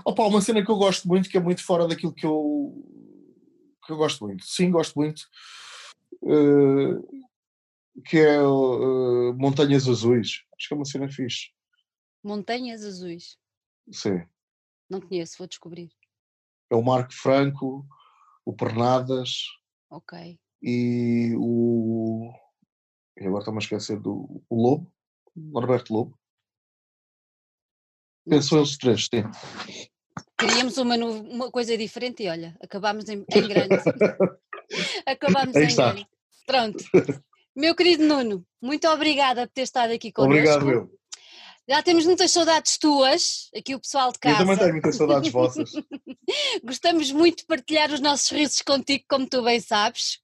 Opa, 0.04 0.24
uma 0.24 0.40
cena 0.40 0.64
que 0.64 0.70
eu 0.70 0.76
gosto 0.76 1.06
muito, 1.06 1.28
que 1.28 1.36
é 1.36 1.40
muito 1.40 1.64
fora 1.64 1.86
daquilo 1.86 2.12
que 2.12 2.26
eu, 2.26 2.72
que 3.84 3.92
eu 3.92 3.96
gosto 3.96 4.24
muito. 4.24 4.44
Sim, 4.44 4.70
gosto 4.70 4.94
muito. 4.98 5.22
Uh, 6.22 7.22
que 8.06 8.18
é 8.18 8.40
uh, 8.42 9.34
Montanhas 9.34 9.88
Azuis. 9.88 10.44
Acho 10.56 10.68
que 10.68 10.74
é 10.74 10.76
uma 10.76 10.84
cena 10.84 11.08
fixe. 11.08 11.50
Montanhas 12.22 12.84
Azuis? 12.84 13.38
Sim. 13.90 14.24
Não 14.88 15.00
conheço, 15.00 15.38
vou 15.38 15.46
descobrir. 15.46 15.90
É 16.70 16.74
o 16.74 16.82
Marco 16.82 17.12
Franco, 17.12 17.86
o 18.44 18.52
Pernadas. 18.52 19.44
Ok. 19.90 20.38
E 20.62 21.34
o. 21.36 22.32
E 23.18 23.26
agora 23.26 23.40
estou-me 23.40 23.58
a 23.58 23.62
esquecer 23.62 24.00
do 24.00 24.42
o 24.48 24.62
Lobo, 24.62 24.92
Norberto 25.36 25.92
Lobo. 25.92 26.18
Pensou 28.28 28.58
eles 28.58 28.78
três, 28.78 29.06
sim. 29.06 29.22
Queríamos 30.42 30.76
uma, 30.76 30.96
uma 30.96 31.50
coisa 31.50 31.76
diferente 31.78 32.24
e 32.24 32.28
olha, 32.28 32.56
acabámos 32.60 33.08
em, 33.08 33.24
em 33.32 33.48
grande. 33.48 33.76
acabámos 35.06 35.54
em 35.54 35.66
está. 35.66 35.92
grande. 35.92 36.06
Pronto. 36.44 36.84
Meu 37.54 37.74
querido 37.76 38.04
Nuno, 38.04 38.44
muito 38.60 38.88
obrigada 38.88 39.46
por 39.46 39.52
ter 39.52 39.62
estado 39.62 39.92
aqui 39.92 40.10
connosco. 40.10 40.34
Obrigado, 40.34 40.66
meu. 40.66 40.90
Já 41.68 41.80
temos 41.80 42.04
muitas 42.04 42.32
saudades 42.32 42.76
tuas, 42.76 43.48
aqui 43.56 43.72
o 43.74 43.80
pessoal 43.80 44.10
de 44.10 44.18
casa. 44.18 44.34
Eu 44.34 44.38
também 44.38 44.58
tenho 44.58 44.72
muitas 44.72 44.96
saudades 44.96 45.30
vossas. 45.32 45.70
Gostamos 46.64 47.12
muito 47.12 47.38
de 47.38 47.46
partilhar 47.46 47.92
os 47.92 48.00
nossos 48.00 48.28
risos 48.32 48.62
contigo, 48.62 49.04
como 49.08 49.28
tu 49.28 49.42
bem 49.42 49.60
sabes. 49.60 50.18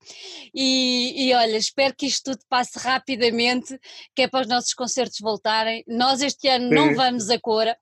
E, 0.53 1.29
e, 1.29 1.35
olha, 1.35 1.57
espero 1.57 1.95
que 1.95 2.07
isto 2.07 2.33
tudo 2.33 2.45
passe 2.49 2.77
rapidamente, 2.81 3.79
que 4.17 4.23
é 4.23 4.29
para 4.29 4.41
os 4.41 4.49
nossos 4.49 4.75
concertos 4.75 5.21
voltarem. 5.21 5.85
Nós 5.87 6.23
este 6.23 6.49
ano 6.49 6.71
não 6.71 6.97
vamos 6.97 7.31
a 7.31 7.39
Cora, 7.39 7.79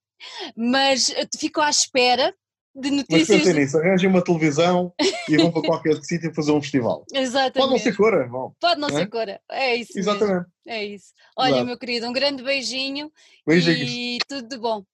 mas 0.56 1.12
fico 1.38 1.60
à 1.60 1.70
espera 1.70 2.34
de 2.74 2.90
notícias. 2.90 3.28
Mas 3.28 3.38
pensem 3.38 3.54
nisso, 3.54 3.78
arranjem 3.78 4.08
uma 4.10 4.22
televisão 4.22 4.92
e 5.28 5.36
vão 5.36 5.50
para 5.50 5.62
qualquer 5.62 5.96
sítio 6.04 6.34
fazer 6.34 6.52
um 6.52 6.60
festival. 6.60 7.04
Exatamente. 7.12 7.58
Pode 7.58 7.70
não 7.70 7.78
ser 7.78 7.96
cora, 7.96 8.28
bom. 8.28 8.52
Pode 8.60 8.80
não 8.80 8.88
é? 8.88 8.92
ser 8.92 9.06
cora, 9.06 9.40
é 9.50 9.76
isso. 9.76 9.98
Exatamente. 9.98 10.46
Mesmo. 10.46 10.52
É 10.66 10.84
isso. 10.84 11.12
Olha, 11.36 11.50
Exato. 11.50 11.66
meu 11.66 11.78
querido, 11.78 12.06
um 12.06 12.12
grande 12.12 12.42
beijinho 12.42 13.10
Beijinhos. 13.46 13.90
e 13.90 14.18
tudo 14.28 14.48
de 14.48 14.58
bom. 14.58 14.84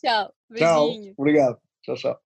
Tchau. 0.00 0.32
Beijinho. 0.48 1.04
Tchau. 1.04 1.14
Obrigado. 1.16 1.58
Tchau, 1.82 1.96
tchau. 1.96 2.31